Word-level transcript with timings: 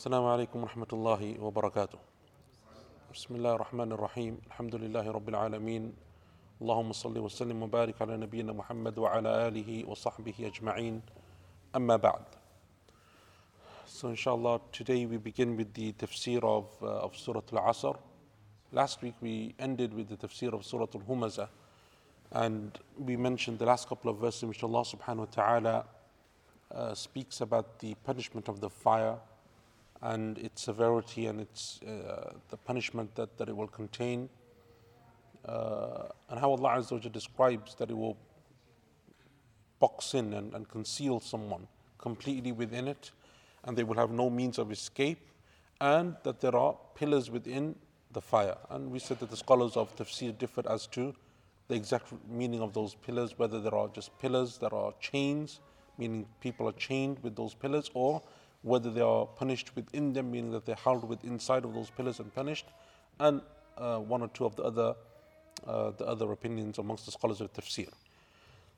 السلام 0.00 0.24
عليكم 0.24 0.62
ورحمة 0.62 0.86
الله 0.92 1.40
وبركاته. 1.40 1.98
بسم 3.14 3.36
الله 3.36 3.54
الرحمن 3.54 3.92
الرحيم، 3.92 4.40
الحمد 4.46 4.74
لله 4.74 5.10
رب 5.10 5.28
العالمين. 5.28 5.92
اللهم 6.62 6.92
صل 6.92 7.18
وسلم 7.18 7.62
وبارك 7.62 8.02
على 8.02 8.16
نبينا 8.16 8.52
محمد 8.52 8.98
وعلى 8.98 9.48
آله 9.48 9.88
وصحبه 9.88 10.34
أجمعين. 10.40 11.00
أما 11.74 11.96
بعد. 11.96 12.24
So 13.86 14.08
inshallah 14.08 14.60
today 14.72 15.06
we 15.06 15.16
begin 15.16 15.56
with 15.56 15.72
the 15.74 15.92
tafsir 15.92 16.44
of, 16.44 16.66
uh, 16.82 17.06
of 17.06 17.16
Surah 17.16 17.42
Al-Asr. 17.52 17.96
Last 18.72 19.02
week 19.02 19.14
we 19.20 19.54
ended 19.58 19.94
with 19.94 20.08
the 20.08 20.16
tafsir 20.16 20.52
of 20.52 20.64
Surah 20.64 20.86
Al-Humazah 20.94 21.48
and 22.32 22.78
we 22.98 23.16
mentioned 23.16 23.58
the 23.58 23.66
last 23.66 23.88
couple 23.88 24.10
of 24.10 24.18
verses 24.18 24.42
in 24.42 24.48
which 24.48 24.62
Allah 24.62 24.82
subhanahu 24.82 25.18
wa 25.18 25.24
ta'ala 25.26 25.84
uh, 26.74 26.94
speaks 26.94 27.40
about 27.40 27.78
the 27.78 27.94
punishment 28.04 28.48
of 28.48 28.60
the 28.60 28.68
fire 28.68 29.16
and 30.01 30.37
its 30.39 30.63
severity 30.63 31.27
and 31.27 31.39
its 31.39 31.79
uh, 31.83 32.33
the 32.49 32.57
punishment 32.57 33.13
that, 33.15 33.37
that 33.37 33.49
it 33.49 33.55
will 33.55 33.67
contain 33.67 34.29
uh, 35.45 36.07
and 36.29 36.39
how 36.39 36.51
Allah 36.51 36.77
Azza 36.77 36.91
wa 36.93 37.09
describes 37.09 37.75
that 37.75 37.89
it 37.89 37.97
will 37.97 38.17
box 39.79 40.13
in 40.13 40.33
and, 40.33 40.53
and 40.53 40.67
conceal 40.69 41.19
someone 41.19 41.67
completely 41.97 42.51
within 42.51 42.87
it 42.87 43.11
and 43.63 43.77
they 43.77 43.83
will 43.83 43.95
have 43.97 44.11
no 44.11 44.29
means 44.29 44.57
of 44.57 44.71
escape 44.71 45.29
and 45.79 46.15
that 46.23 46.39
there 46.39 46.55
are 46.55 46.75
pillars 46.95 47.31
within 47.31 47.75
the 48.11 48.21
fire. 48.21 48.57
And 48.69 48.91
we 48.91 48.99
said 48.99 49.19
that 49.19 49.29
the 49.29 49.37
scholars 49.37 49.75
of 49.75 49.95
tafsir 49.95 50.37
differed 50.37 50.67
as 50.67 50.85
to 50.87 51.15
the 51.67 51.75
exact 51.75 52.11
meaning 52.29 52.61
of 52.61 52.73
those 52.73 52.95
pillars 52.95 53.37
whether 53.37 53.59
there 53.59 53.73
are 53.73 53.87
just 53.87 54.17
pillars 54.19 54.57
that 54.57 54.73
are 54.73 54.93
chains 54.99 55.61
meaning 55.97 56.25
people 56.41 56.67
are 56.67 56.73
chained 56.73 57.17
with 57.23 57.35
those 57.35 57.53
pillars 57.53 57.89
or 57.93 58.21
whether 58.61 58.91
they 58.91 59.01
are 59.01 59.25
punished 59.25 59.75
within 59.75 60.13
them, 60.13 60.31
meaning 60.31 60.51
that 60.51 60.65
they're 60.65 60.75
held 60.75 61.07
with 61.07 61.23
inside 61.23 61.65
of 61.65 61.73
those 61.73 61.89
pillars 61.89 62.19
and 62.19 62.33
punished, 62.33 62.65
and 63.19 63.41
uh, 63.77 63.97
one 63.97 64.21
or 64.21 64.27
two 64.29 64.45
of 64.45 64.55
the 64.55 64.63
other 64.63 64.95
uh, 65.67 65.91
the 65.91 66.05
other 66.05 66.31
opinions 66.31 66.77
amongst 66.79 67.05
the 67.05 67.11
scholars 67.11 67.41
of 67.41 67.53
tafsir. 67.53 67.89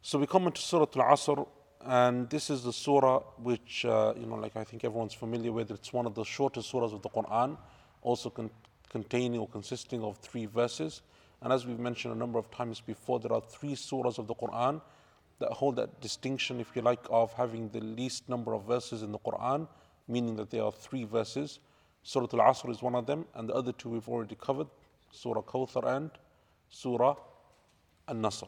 So 0.01 0.19
we 0.19 0.27
come 0.27 0.47
into 0.47 0.61
Surah 0.61 0.87
Al-Asr, 0.95 1.47
and 1.85 2.29
this 2.29 2.49
is 2.49 2.63
the 2.63 2.73
surah 2.73 3.19
which, 3.41 3.85
uh, 3.85 4.13
you 4.17 4.25
know, 4.25 4.35
like 4.35 4.55
I 4.57 4.63
think 4.63 4.83
everyone's 4.83 5.13
familiar 5.13 5.51
with. 5.51 5.71
It's 5.71 5.93
one 5.93 6.05
of 6.05 6.13
the 6.13 6.25
shortest 6.25 6.71
surahs 6.71 6.93
of 6.93 7.01
the 7.01 7.09
Quran, 7.09 7.57
also 8.01 8.29
con- 8.29 8.49
containing 8.89 9.39
or 9.39 9.47
consisting 9.47 10.03
of 10.03 10.17
three 10.17 10.45
verses. 10.45 11.01
And 11.41 11.53
as 11.53 11.65
we've 11.65 11.79
mentioned 11.79 12.13
a 12.13 12.17
number 12.17 12.39
of 12.39 12.49
times 12.51 12.81
before, 12.81 13.19
there 13.19 13.33
are 13.33 13.41
three 13.41 13.75
surahs 13.75 14.17
of 14.17 14.27
the 14.27 14.35
Quran 14.35 14.81
that 15.38 15.52
hold 15.52 15.76
that 15.76 16.00
distinction, 16.00 16.60
if 16.60 16.74
you 16.74 16.82
like, 16.82 17.04
of 17.10 17.32
having 17.34 17.68
the 17.70 17.80
least 17.80 18.28
number 18.28 18.54
of 18.54 18.64
verses 18.64 19.02
in 19.02 19.12
the 19.12 19.18
Quran, 19.18 19.68
meaning 20.08 20.36
that 20.36 20.50
there 20.50 20.64
are 20.64 20.72
three 20.72 21.04
verses. 21.04 21.60
Surah 22.02 22.26
Al 22.32 22.52
Asr 22.52 22.70
is 22.70 22.82
one 22.82 22.94
of 22.94 23.06
them, 23.06 23.26
and 23.34 23.48
the 23.48 23.54
other 23.54 23.72
two 23.72 23.90
we've 23.90 24.08
already 24.08 24.34
covered 24.34 24.66
Surah 25.10 25.42
Kawthar 25.42 25.84
and 25.96 26.10
Surah 26.70 27.14
Al 28.08 28.14
Nasr. 28.14 28.46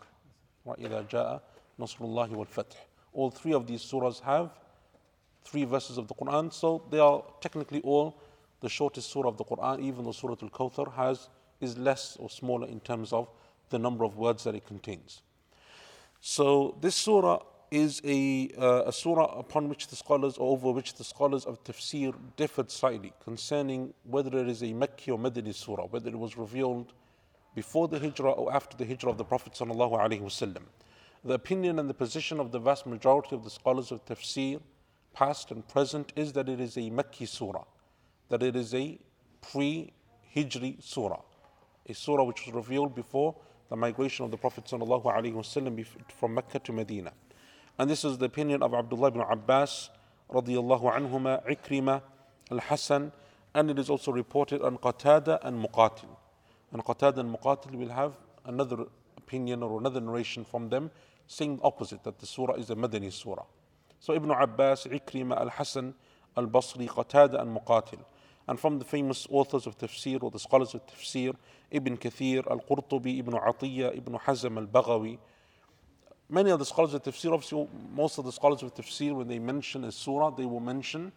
وَإِذَا 0.66 1.08
جَاءَ 1.08 1.40
نَصْرُ 1.78 2.00
اللَّهِ 2.00 2.30
وَالْفَتْحِ 2.30 2.74
All 3.12 3.30
three 3.30 3.52
of 3.52 3.66
these 3.66 3.82
surahs 3.82 4.20
have 4.20 4.50
three 5.44 5.64
verses 5.64 5.96
of 5.98 6.08
the 6.08 6.14
Quran, 6.14 6.52
so 6.52 6.82
they 6.90 6.98
are 6.98 7.22
technically 7.40 7.80
all 7.82 8.20
the 8.60 8.68
shortest 8.68 9.10
surah 9.10 9.28
of 9.28 9.36
the 9.36 9.44
Quran, 9.44 9.80
even 9.80 10.04
though 10.04 10.12
Surah 10.12 10.36
Al 10.42 10.50
Kawthar 10.50 10.92
has 10.94 11.28
is 11.60 11.76
less 11.78 12.16
or 12.18 12.28
smaller 12.28 12.66
in 12.66 12.80
terms 12.80 13.12
of 13.12 13.28
the 13.70 13.78
number 13.78 14.04
of 14.04 14.16
words 14.16 14.44
that 14.44 14.54
it 14.54 14.66
contains. 14.66 15.22
So 16.27 16.75
this 16.81 16.95
surah 16.95 17.43
is 17.69 18.01
a, 18.03 18.49
uh, 18.57 18.85
a 18.87 18.91
surah 18.91 19.37
upon 19.37 19.69
which 19.69 19.89
the 19.89 19.95
scholars, 19.95 20.37
or 20.37 20.53
over 20.53 20.71
which 20.71 20.95
the 20.95 21.03
scholars 21.03 21.45
of 21.45 21.63
tafsir 21.63 22.15
differed 22.35 22.71
slightly 22.71 23.13
concerning 23.23 23.93
whether 24.05 24.35
it 24.39 24.47
is 24.49 24.63
a 24.63 24.73
Mekki 24.73 25.09
or 25.09 25.19
Madani 25.19 25.53
surah, 25.53 25.85
whether 25.85 26.09
it 26.09 26.17
was 26.17 26.35
revealed 26.35 26.93
before 27.53 27.87
the 27.87 27.99
hijrah 27.99 28.31
or 28.31 28.51
after 28.51 28.75
the 28.75 28.87
hijrah 28.87 29.11
of 29.11 29.19
the 29.19 29.23
Prophet 29.23 29.53
sallallahu. 29.53 30.61
The 31.23 31.33
opinion 31.35 31.77
and 31.77 31.87
the 31.87 31.93
position 31.93 32.39
of 32.39 32.51
the 32.51 32.57
vast 32.57 32.87
majority 32.87 33.35
of 33.35 33.43
the 33.43 33.51
scholars 33.51 33.91
of 33.91 34.03
tafsir, 34.03 34.59
past 35.13 35.51
and 35.51 35.67
present, 35.67 36.11
is 36.15 36.33
that 36.33 36.49
it 36.49 36.59
is 36.59 36.75
a 36.75 36.89
Mekki 36.89 37.27
surah, 37.27 37.65
that 38.29 38.41
it 38.41 38.55
is 38.55 38.73
a 38.73 38.97
pre-hijri 39.43 40.81
surah, 40.81 41.21
a 41.87 41.93
surah 41.93 42.23
which 42.23 42.47
was 42.47 42.55
revealed 42.55 42.95
before 42.95 43.35
the 43.69 43.75
migration 43.75 44.25
of 44.25 44.31
the 44.31 44.37
Prophet 44.37 44.65
ﷺ 44.65 45.85
from 46.19 46.33
Mecca 46.35 46.59
to 46.59 46.71
Medina. 46.71 47.11
And 47.77 47.89
this 47.89 48.05
is 48.05 48.17
the 48.17 48.25
opinion 48.25 48.63
of 48.63 48.73
Abdullah 48.73 49.07
ibn 49.09 49.21
Abbas 49.21 49.89
radiallahu 50.31 50.93
anhuma, 50.93 51.45
Ikrima, 51.47 52.01
Al-Hasan, 52.51 53.11
and 53.53 53.71
it 53.71 53.79
is 53.79 53.89
also 53.89 54.11
reported 54.11 54.61
on 54.61 54.77
Qatada 54.77 55.39
and 55.43 55.63
Muqatil. 55.63 56.15
And 56.71 56.83
Qatada 56.83 57.17
and 57.17 57.35
Muqatil 57.35 57.75
will 57.75 57.89
have 57.89 58.13
another 58.45 58.85
opinion 59.17 59.63
or 59.63 59.79
another 59.79 60.01
narration 60.01 60.45
from 60.45 60.69
them 60.69 60.91
saying 61.27 61.59
opposite, 61.63 62.03
that 62.03 62.19
the 62.19 62.25
surah 62.25 62.53
is 62.53 62.69
a 62.69 62.75
Madani 62.75 63.11
surah. 63.11 63.45
So 63.99 64.13
Ibn 64.13 64.29
Abbas, 64.29 64.85
Ikrima, 64.85 65.39
Al-Hasan, 65.39 65.93
Al-Basri, 66.37 66.87
Qatada 66.87 67.41
and 67.41 67.57
Muqatil. 67.57 67.99
And 68.47 68.59
from 68.59 68.77
the 68.77 68.85
famous 68.85 69.27
authors 69.29 69.65
of 69.65 69.77
tafsir 69.77 70.21
or 70.21 70.29
the 70.29 70.39
scholars 70.39 70.75
of 70.75 70.85
tafsir, 70.85 71.35
Ibn 71.71 71.97
Kathir, 71.97 72.49
Al 72.49 72.59
Qurtubi, 72.59 73.19
Ibn 73.19 73.33
Atiyah, 73.33 73.97
Ibn 73.97 74.13
Hazm, 74.19 74.57
Al 74.57 74.67
Baghawi. 74.67 75.17
Many 76.29 76.51
of 76.51 76.59
the 76.59 76.65
scholars 76.65 76.93
of 76.93 77.01
tafsir, 77.01 77.33
obviously, 77.33 77.67
most 77.93 78.19
of 78.19 78.25
the 78.25 78.31
scholars 78.31 78.61
of 78.61 78.73
tafsir, 78.75 79.15
when 79.15 79.27
they 79.27 79.39
mention 79.39 79.83
a 79.83 79.91
surah, 79.91 80.29
they 80.29 80.45
will 80.45 80.59
mention 80.59 81.11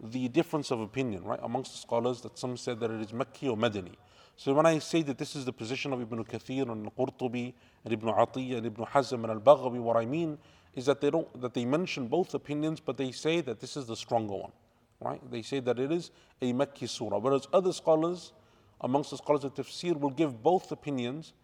the 0.00 0.28
difference 0.28 0.70
of 0.70 0.80
opinion, 0.80 1.24
right, 1.24 1.40
amongst 1.42 1.72
the 1.72 1.78
scholars 1.78 2.20
that 2.20 2.38
some 2.38 2.56
said 2.56 2.78
that 2.80 2.90
it 2.90 3.00
is 3.00 3.12
Makki 3.12 3.50
or 3.50 3.56
Madani. 3.56 3.94
So 4.36 4.52
when 4.52 4.66
I 4.66 4.78
say 4.78 5.02
that 5.02 5.18
this 5.18 5.36
is 5.36 5.44
the 5.44 5.52
position 5.52 5.92
of 5.92 6.00
Ibn 6.00 6.24
Kathir 6.24 6.70
and 6.70 6.94
Qurtubi 6.96 7.52
and 7.84 7.92
Ibn 7.92 8.08
Atiyah 8.10 8.58
and 8.58 8.66
Ibn 8.66 8.84
Hazm 8.86 9.24
and 9.24 9.26
Al 9.26 9.40
Baghawi, 9.40 9.80
what 9.80 9.96
I 9.96 10.04
mean 10.04 10.38
is 10.74 10.86
that 10.86 11.00
they 11.00 11.10
don't 11.10 11.40
that 11.40 11.54
they 11.54 11.64
mention 11.64 12.08
both 12.08 12.34
opinions, 12.34 12.80
but 12.80 12.96
they 12.96 13.12
say 13.12 13.40
that 13.40 13.60
this 13.60 13.76
is 13.76 13.86
the 13.86 13.96
stronger 13.96 14.34
one 14.34 14.52
right? 15.04 15.20
They 15.30 15.42
say 15.42 15.60
that 15.60 15.78
it 15.78 15.92
is 15.92 16.10
a 16.40 16.52
Mekki 16.52 16.88
surah, 16.88 17.18
whereas 17.18 17.46
other 17.52 17.72
scholars, 17.72 18.32
amongst 18.80 19.10
the 19.10 19.18
scholars 19.18 19.44
of 19.44 19.54
tafsir, 19.54 19.98
will 19.98 20.10
give 20.10 20.42
both 20.42 20.72
opinions, 20.72 21.34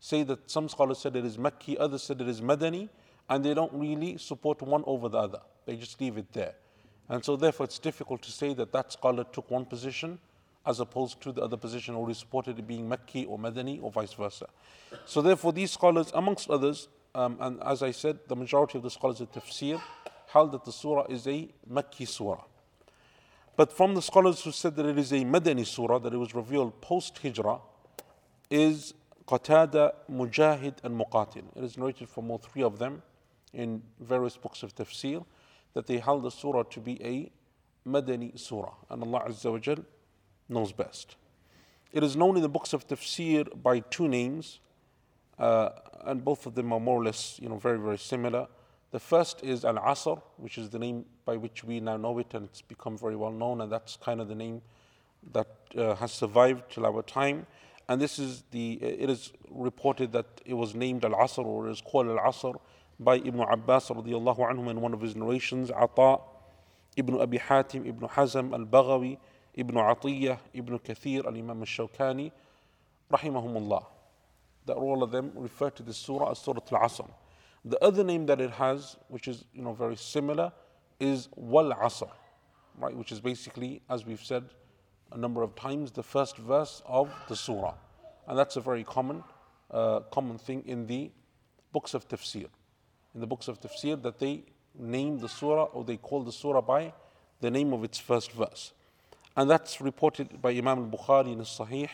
say 0.00 0.22
that 0.24 0.50
some 0.50 0.68
scholars 0.68 0.98
said 0.98 1.16
it 1.16 1.24
is 1.24 1.36
Mekki, 1.36 1.76
others 1.78 2.02
said 2.02 2.20
it 2.20 2.28
is 2.28 2.40
Madani, 2.40 2.88
and 3.28 3.44
they 3.44 3.54
don't 3.54 3.72
really 3.72 4.16
support 4.16 4.62
one 4.62 4.84
over 4.86 5.08
the 5.08 5.18
other. 5.18 5.40
They 5.66 5.76
just 5.76 6.00
leave 6.00 6.16
it 6.16 6.32
there. 6.32 6.54
And 7.08 7.24
so 7.24 7.36
therefore 7.36 7.64
it's 7.64 7.78
difficult 7.78 8.22
to 8.22 8.32
say 8.32 8.54
that 8.54 8.72
that 8.72 8.92
scholar 8.92 9.24
took 9.24 9.50
one 9.50 9.64
position 9.64 10.18
as 10.66 10.80
opposed 10.80 11.20
to 11.22 11.32
the 11.32 11.40
other 11.40 11.56
position 11.56 11.94
already 11.94 12.14
supported 12.14 12.58
it 12.58 12.66
being 12.66 12.88
Mekki 12.88 13.26
or 13.26 13.38
Madani 13.38 13.82
or 13.82 13.90
vice 13.90 14.12
versa. 14.12 14.46
So 15.06 15.22
therefore 15.22 15.52
these 15.52 15.72
scholars, 15.72 16.10
amongst 16.14 16.50
others, 16.50 16.88
um, 17.14 17.38
and 17.40 17.62
as 17.62 17.82
I 17.82 17.90
said, 17.90 18.18
the 18.28 18.36
majority 18.36 18.76
of 18.76 18.84
the 18.84 18.90
scholars 18.90 19.20
of 19.20 19.32
tafsir 19.32 19.80
held 20.26 20.52
that 20.52 20.64
the 20.64 20.72
surah 20.72 21.06
is 21.08 21.26
a 21.26 21.48
Mekki 21.70 22.06
surah. 22.06 22.44
But 23.58 23.72
from 23.72 23.96
the 23.96 24.02
scholars 24.02 24.44
who 24.44 24.52
said 24.52 24.76
that 24.76 24.86
it 24.86 24.96
is 24.96 25.10
a 25.10 25.24
Madani 25.24 25.66
surah, 25.66 25.98
that 25.98 26.14
it 26.14 26.16
was 26.16 26.32
revealed 26.32 26.80
post 26.80 27.18
Hijrah, 27.20 27.60
is 28.48 28.94
Qatada, 29.26 29.94
Mujahid, 30.08 30.74
and 30.84 30.96
Muqatil. 30.96 31.42
It 31.56 31.64
is 31.64 31.76
narrated 31.76 32.08
from 32.08 32.30
all 32.30 32.38
three 32.38 32.62
of 32.62 32.78
them 32.78 33.02
in 33.52 33.82
various 33.98 34.36
books 34.36 34.62
of 34.62 34.76
tafsir 34.76 35.24
that 35.74 35.88
they 35.88 35.98
held 35.98 36.22
the 36.22 36.30
surah 36.30 36.62
to 36.70 36.78
be 36.78 37.02
a 37.02 37.32
Madani 37.84 38.38
surah, 38.38 38.74
and 38.90 39.02
Allah 39.02 39.24
Azza 39.28 39.50
wa 39.50 39.58
Jal 39.58 39.84
knows 40.48 40.70
best. 40.70 41.16
It 41.92 42.04
is 42.04 42.14
known 42.14 42.36
in 42.36 42.42
the 42.42 42.48
books 42.48 42.72
of 42.72 42.86
tafsir 42.86 43.60
by 43.60 43.80
two 43.80 44.06
names, 44.06 44.60
uh, 45.36 45.70
and 46.04 46.24
both 46.24 46.46
of 46.46 46.54
them 46.54 46.72
are 46.72 46.78
more 46.78 47.00
or 47.00 47.04
less, 47.04 47.40
you 47.42 47.48
know, 47.48 47.56
very, 47.56 47.80
very 47.80 47.98
similar. 47.98 48.46
The 48.90 49.00
first 49.00 49.44
is 49.44 49.66
Al 49.66 49.74
Asr, 49.74 50.22
which 50.38 50.56
is 50.56 50.70
the 50.70 50.78
name 50.78 51.04
by 51.26 51.36
which 51.36 51.62
we 51.62 51.78
now 51.78 51.98
know 51.98 52.18
it, 52.18 52.32
and 52.32 52.46
it's 52.46 52.62
become 52.62 52.96
very 52.96 53.16
well 53.16 53.30
known, 53.30 53.60
and 53.60 53.70
that's 53.70 53.96
kind 53.96 54.18
of 54.18 54.28
the 54.28 54.34
name 54.34 54.62
that 55.32 55.48
uh, 55.76 55.94
has 55.96 56.10
survived 56.10 56.62
till 56.70 56.86
our 56.86 57.02
time. 57.02 57.46
And 57.88 58.00
this 58.00 58.18
is 58.18 58.44
the, 58.50 58.74
it 58.82 59.10
is 59.10 59.32
reported 59.50 60.12
that 60.12 60.26
it 60.46 60.54
was 60.54 60.74
named 60.74 61.04
Al 61.04 61.12
Asr 61.12 61.44
or 61.44 61.68
is 61.68 61.82
called 61.82 62.06
Al 62.06 62.18
Asr 62.18 62.58
by 62.98 63.16
Ibn 63.16 63.40
Abbas 63.40 63.88
radiallahu 63.88 64.38
anhum 64.38 64.70
in 64.70 64.80
one 64.80 64.94
of 64.94 65.02
his 65.02 65.14
narrations, 65.14 65.70
Ata, 65.70 66.20
Ibn 66.96 67.20
Abi 67.20 67.38
Hatim, 67.38 67.86
Ibn 67.86 68.08
Hazm, 68.08 68.52
Al 68.54 68.64
Baghawi, 68.64 69.18
Ibn 69.54 69.74
Atiyah, 69.76 70.38
Ibn 70.54 70.78
Kathir, 70.78 71.26
Al 71.26 71.36
Imam 71.36 71.60
Al 71.60 71.66
Shawkani, 71.66 72.32
rahimahumullah. 73.12 73.84
That 74.64 74.76
all 74.76 75.02
of 75.02 75.10
them 75.10 75.32
refer 75.34 75.68
to 75.70 75.82
this 75.82 75.98
surah 75.98 76.30
as 76.30 76.38
Surah 76.38 76.60
Al 76.72 76.88
Asr. 76.88 77.08
The 77.64 77.82
other 77.84 78.04
name 78.04 78.26
that 78.26 78.40
it 78.40 78.50
has, 78.52 78.96
which 79.08 79.28
is 79.28 79.44
you 79.52 79.62
know 79.62 79.72
very 79.72 79.96
similar, 79.96 80.52
is 81.00 81.28
Wal 81.34 81.72
Asr, 81.72 82.10
right? 82.78 82.94
Which 82.94 83.12
is 83.12 83.20
basically, 83.20 83.82
as 83.88 84.06
we've 84.06 84.22
said 84.22 84.44
a 85.12 85.18
number 85.18 85.42
of 85.42 85.54
times, 85.54 85.90
the 85.90 86.02
first 86.02 86.36
verse 86.36 86.82
of 86.86 87.10
the 87.28 87.36
surah, 87.36 87.74
and 88.26 88.38
that's 88.38 88.56
a 88.56 88.60
very 88.60 88.84
common, 88.84 89.24
uh, 89.70 90.00
common 90.10 90.38
thing 90.38 90.62
in 90.66 90.86
the 90.86 91.10
books 91.72 91.94
of 91.94 92.08
tafsir. 92.08 92.46
In 93.14 93.20
the 93.20 93.26
books 93.26 93.48
of 93.48 93.60
tafsir, 93.60 94.00
that 94.02 94.18
they 94.18 94.44
name 94.78 95.18
the 95.18 95.28
surah 95.28 95.64
or 95.64 95.84
they 95.84 95.96
call 95.96 96.22
the 96.22 96.32
surah 96.32 96.60
by 96.60 96.92
the 97.40 97.50
name 97.50 97.72
of 97.72 97.84
its 97.84 97.98
first 97.98 98.32
verse. 98.32 98.72
And 99.36 99.48
that's 99.48 99.80
reported 99.80 100.40
by 100.42 100.50
Imam 100.50 100.78
al-Bukhari 100.78 101.32
in 101.32 101.38
Sahih. 101.40 101.88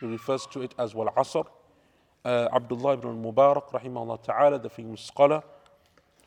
He 0.00 0.06
refers 0.06 0.46
to 0.52 0.62
it 0.62 0.74
as 0.78 0.94
Wal 0.94 1.12
Asr. 1.16 1.46
Uh, 2.22 2.48
Abdullah 2.52 2.94
ibn 2.94 3.22
Mubarak, 3.22 3.70
rahimahullah 3.70 4.22
ta'ala, 4.22 4.58
the 4.58 4.68
famous 4.68 5.00
scholar 5.00 5.42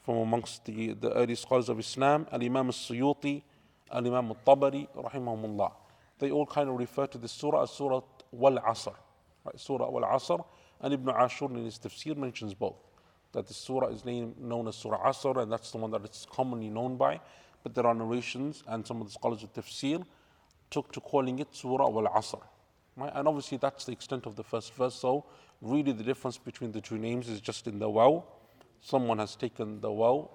from 0.03 0.17
amongst 0.17 0.65
the, 0.65 0.93
the 0.93 1.11
early 1.13 1.35
scholars 1.35 1.69
of 1.69 1.79
Islam, 1.79 2.25
Al-Imam 2.31 2.65
al-Suyuti, 2.67 3.43
Al-Imam 3.91 4.29
al-Tabari, 4.29 4.87
rahimahumullah. 4.95 5.71
They 6.17 6.31
all 6.31 6.47
kind 6.47 6.67
of 6.69 6.77
refer 6.79 7.05
to 7.07 7.17
this 7.17 7.31
surah 7.31 7.63
as 7.63 7.69
Surah 7.71 8.01
Wal 8.31 8.57
Asr. 8.57 8.95
Right? 9.45 9.59
Surah 9.59 9.89
Wal 9.89 10.03
Asr. 10.03 10.43
And 10.81 10.93
Ibn 10.95 11.09
Ashur 11.09 11.45
in 11.45 11.63
his 11.63 11.77
tafsir 11.77 12.17
mentions 12.17 12.53
both. 12.53 12.75
That 13.33 13.47
the 13.47 13.53
surah 13.53 13.87
is 13.89 14.03
named, 14.03 14.39
known 14.39 14.67
as 14.67 14.75
Surah 14.75 15.07
Asr, 15.07 15.43
and 15.43 15.51
that's 15.51 15.71
the 15.71 15.77
one 15.77 15.91
that 15.91 16.03
it's 16.03 16.25
commonly 16.29 16.69
known 16.69 16.97
by. 16.97 17.19
But 17.61 17.75
there 17.75 17.85
are 17.85 17.93
narrations, 17.93 18.63
and 18.67 18.85
some 18.85 18.99
of 18.99 19.07
the 19.07 19.13
scholars 19.13 19.43
of 19.43 19.53
tafsir 19.53 20.03
took 20.69 20.91
to 20.93 21.01
calling 21.01 21.39
it 21.39 21.55
Surah 21.55 21.87
Wal 21.87 22.07
Asr. 22.07 22.41
Right? 22.97 23.11
And 23.13 23.27
obviously, 23.27 23.57
that's 23.57 23.85
the 23.85 23.91
extent 23.91 24.25
of 24.25 24.35
the 24.35 24.43
first 24.43 24.73
verse. 24.73 24.95
So, 24.95 25.25
really, 25.63 25.93
the 25.93 26.03
difference 26.03 26.37
between 26.37 26.71
the 26.71 26.81
two 26.81 26.97
names 26.97 27.29
is 27.29 27.41
just 27.41 27.67
in 27.67 27.79
the 27.79 27.89
waw. 27.89 28.23
Someone 28.81 29.17
has 29.19 29.35
taken 29.35 29.79
the 29.79 29.91
waw, 29.91 30.29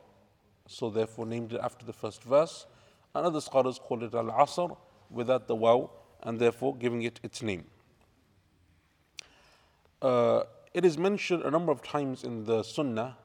so 0.66 0.88
therefore 0.88 1.26
named 1.26 1.52
it 1.52 1.60
after 1.62 1.84
the 1.84 1.92
first 1.92 2.24
verse. 2.24 2.66
And 3.14 3.26
other 3.26 3.40
scholars 3.40 3.78
call 3.78 4.02
it 4.02 4.14
Al 4.14 4.26
Asr 4.26 4.76
without 5.10 5.46
the 5.46 5.54
waw, 5.54 5.90
and 6.22 6.38
therefore 6.38 6.74
giving 6.76 7.02
it 7.02 7.20
its 7.22 7.42
name. 7.42 7.66
Uh, 10.00 10.44
it 10.72 10.84
is 10.84 10.96
mentioned 10.96 11.42
a 11.42 11.50
number 11.50 11.72
of 11.72 11.82
times 11.82 12.24
in 12.24 12.44
the 12.44 12.62
Sunnah 12.62 13.16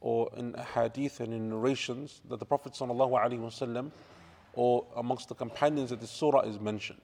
or 0.00 0.30
in 0.36 0.54
hadith 0.74 1.20
and 1.20 1.32
in 1.32 1.48
narrations 1.48 2.20
that 2.28 2.38
the 2.38 2.44
Prophet 2.44 2.72
ﷺ 2.72 3.90
or 4.52 4.86
amongst 4.96 5.28
the 5.28 5.34
companions 5.34 5.90
of 5.90 6.00
the 6.00 6.06
surah 6.06 6.40
is 6.40 6.60
mentioned. 6.60 7.00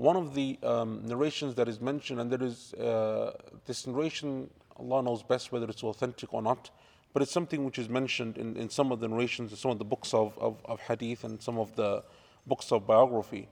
One 0.00 0.16
of 0.16 0.32
the 0.32 0.58
um, 0.62 1.02
narrations 1.06 1.54
that 1.56 1.68
is 1.68 1.78
mentioned, 1.78 2.20
and 2.20 2.32
there 2.32 2.42
is 2.42 2.72
uh, 2.72 3.32
this 3.66 3.86
narration, 3.86 4.48
Allah 4.78 5.02
knows 5.02 5.22
best 5.22 5.52
whether 5.52 5.66
it's 5.66 5.82
authentic 5.84 6.32
or 6.32 6.40
not, 6.40 6.70
but 7.12 7.20
it's 7.20 7.30
something 7.30 7.66
which 7.66 7.78
is 7.78 7.90
mentioned 7.90 8.38
in, 8.38 8.56
in 8.56 8.70
some 8.70 8.92
of 8.92 9.00
the 9.00 9.08
narrations, 9.08 9.50
in 9.50 9.58
some 9.58 9.70
of 9.70 9.78
the 9.78 9.84
books 9.84 10.14
of, 10.14 10.38
of, 10.38 10.56
of 10.64 10.80
hadith 10.80 11.24
and 11.24 11.42
some 11.42 11.58
of 11.58 11.76
the 11.76 12.02
books 12.46 12.72
of 12.72 12.86
biography. 12.86 13.46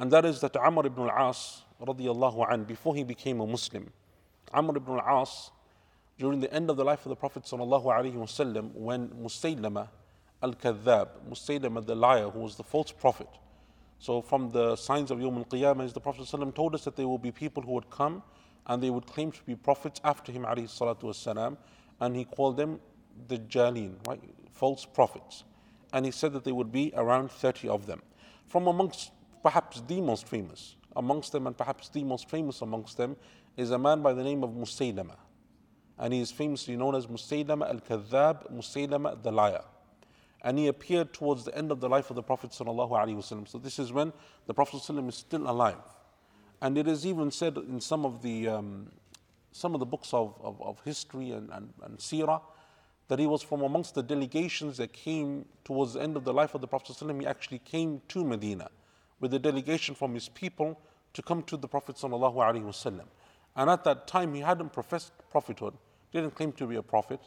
And 0.00 0.10
that 0.10 0.24
is 0.24 0.40
that 0.40 0.56
Amr 0.56 0.84
ibn 0.86 1.08
al-As, 1.08 1.62
radiallahu 1.80 2.52
an, 2.52 2.64
before 2.64 2.96
he 2.96 3.04
became 3.04 3.40
a 3.40 3.46
Muslim, 3.46 3.88
Amr 4.52 4.76
ibn 4.78 4.98
al-As, 4.98 5.52
during 6.18 6.40
the 6.40 6.52
end 6.52 6.70
of 6.70 6.76
the 6.76 6.84
life 6.84 7.06
of 7.06 7.10
the 7.10 7.14
Prophet 7.14 7.44
wasallam, 7.44 8.72
when 8.72 9.10
Musaylama 9.10 9.86
al-Kadhab, 10.42 11.10
Musaylama 11.30 11.86
the 11.86 11.94
liar, 11.94 12.30
who 12.30 12.40
was 12.40 12.56
the 12.56 12.64
false 12.64 12.90
prophet. 12.90 13.28
So 14.04 14.20
from 14.20 14.50
the 14.50 14.76
signs 14.76 15.10
of 15.10 15.18
Yawm 15.18 15.38
al-Qiyamah 15.38 15.82
is 15.82 15.94
the 15.94 16.00
Prophet 16.00 16.26
wasallam 16.26 16.54
told 16.54 16.74
us 16.74 16.84
that 16.84 16.94
there 16.94 17.08
will 17.08 17.16
be 17.16 17.32
people 17.32 17.62
who 17.62 17.72
would 17.72 17.88
come 17.88 18.22
and 18.66 18.82
they 18.82 18.90
would 18.90 19.06
claim 19.06 19.32
to 19.32 19.42
be 19.44 19.54
prophets 19.54 19.98
after 20.04 20.30
him 20.30 20.42
wasallam, 20.42 21.56
and 22.00 22.14
he 22.14 22.26
called 22.26 22.58
them 22.58 22.80
Dajjalin, 23.28 23.94
right? 24.06 24.20
False 24.52 24.84
prophets. 24.84 25.44
And 25.94 26.04
he 26.04 26.12
said 26.12 26.34
that 26.34 26.44
there 26.44 26.54
would 26.54 26.70
be 26.70 26.92
around 26.94 27.30
30 27.30 27.70
of 27.70 27.86
them. 27.86 28.02
From 28.46 28.66
amongst 28.66 29.10
perhaps 29.42 29.80
the 29.88 30.02
most 30.02 30.28
famous, 30.28 30.76
amongst 30.94 31.32
them 31.32 31.46
and 31.46 31.56
perhaps 31.56 31.88
the 31.88 32.04
most 32.04 32.28
famous 32.28 32.60
amongst 32.60 32.98
them 32.98 33.16
is 33.56 33.70
a 33.70 33.78
man 33.78 34.02
by 34.02 34.12
the 34.12 34.22
name 34.22 34.44
of 34.44 34.50
Musaylama. 34.50 35.16
And 35.98 36.12
he 36.12 36.20
is 36.20 36.30
famously 36.30 36.76
known 36.76 36.94
as 36.94 37.06
Musaylama 37.06 37.70
al 37.70 37.80
Kadhab, 37.80 38.52
Musaylama 38.52 39.22
the 39.22 39.32
liar 39.32 39.64
And 40.43 40.57
he 40.57 40.67
appeared 40.67 41.13
towards 41.13 41.43
the 41.45 41.55
end 41.57 41.71
of 41.71 41.81
the 41.81 41.89
life 41.89 42.09
of 42.09 42.15
the 42.15 42.23
Prophet. 42.23 42.51
ﷺ. 42.51 43.47
So, 43.47 43.57
this 43.57 43.77
is 43.77 43.91
when 43.91 44.13
the 44.47 44.53
Prophet 44.53 44.81
ﷺ 44.81 45.09
is 45.09 45.15
still 45.15 45.49
alive. 45.49 45.83
And 46.61 46.77
it 46.77 46.87
is 46.87 47.05
even 47.05 47.31
said 47.31 47.57
in 47.57 47.81
some 47.81 48.05
of 48.05 48.21
the, 48.21 48.47
um, 48.47 48.91
some 49.51 49.73
of 49.73 49.79
the 49.79 49.85
books 49.85 50.13
of, 50.13 50.35
of, 50.41 50.61
of 50.61 50.81
history 50.83 51.31
and, 51.31 51.49
and, 51.51 51.73
and 51.83 51.97
seerah 51.97 52.41
that 53.09 53.19
he 53.19 53.27
was 53.27 53.41
from 53.41 53.61
amongst 53.61 53.95
the 53.95 54.03
delegations 54.03 54.77
that 54.77 54.93
came 54.93 55.45
towards 55.65 55.93
the 55.93 56.01
end 56.01 56.15
of 56.15 56.23
the 56.23 56.33
life 56.33 56.53
of 56.55 56.61
the 56.61 56.67
Prophet. 56.67 56.95
ﷺ. 56.95 57.21
He 57.21 57.27
actually 57.27 57.59
came 57.59 58.01
to 58.09 58.23
Medina 58.23 58.69
with 59.19 59.33
a 59.33 59.39
delegation 59.39 59.95
from 59.95 60.13
his 60.13 60.29
people 60.29 60.79
to 61.13 61.21
come 61.21 61.43
to 61.43 61.57
the 61.57 61.67
Prophet. 61.67 61.97
ﷺ. 61.97 63.01
And 63.55 63.69
at 63.69 63.83
that 63.83 64.07
time, 64.07 64.33
he 64.33 64.41
hadn't 64.41 64.71
professed 64.71 65.11
prophethood, 65.31 65.73
didn't 66.13 66.35
claim 66.35 66.51
to 66.53 66.67
be 66.67 66.75
a 66.75 66.83
prophet, 66.83 67.19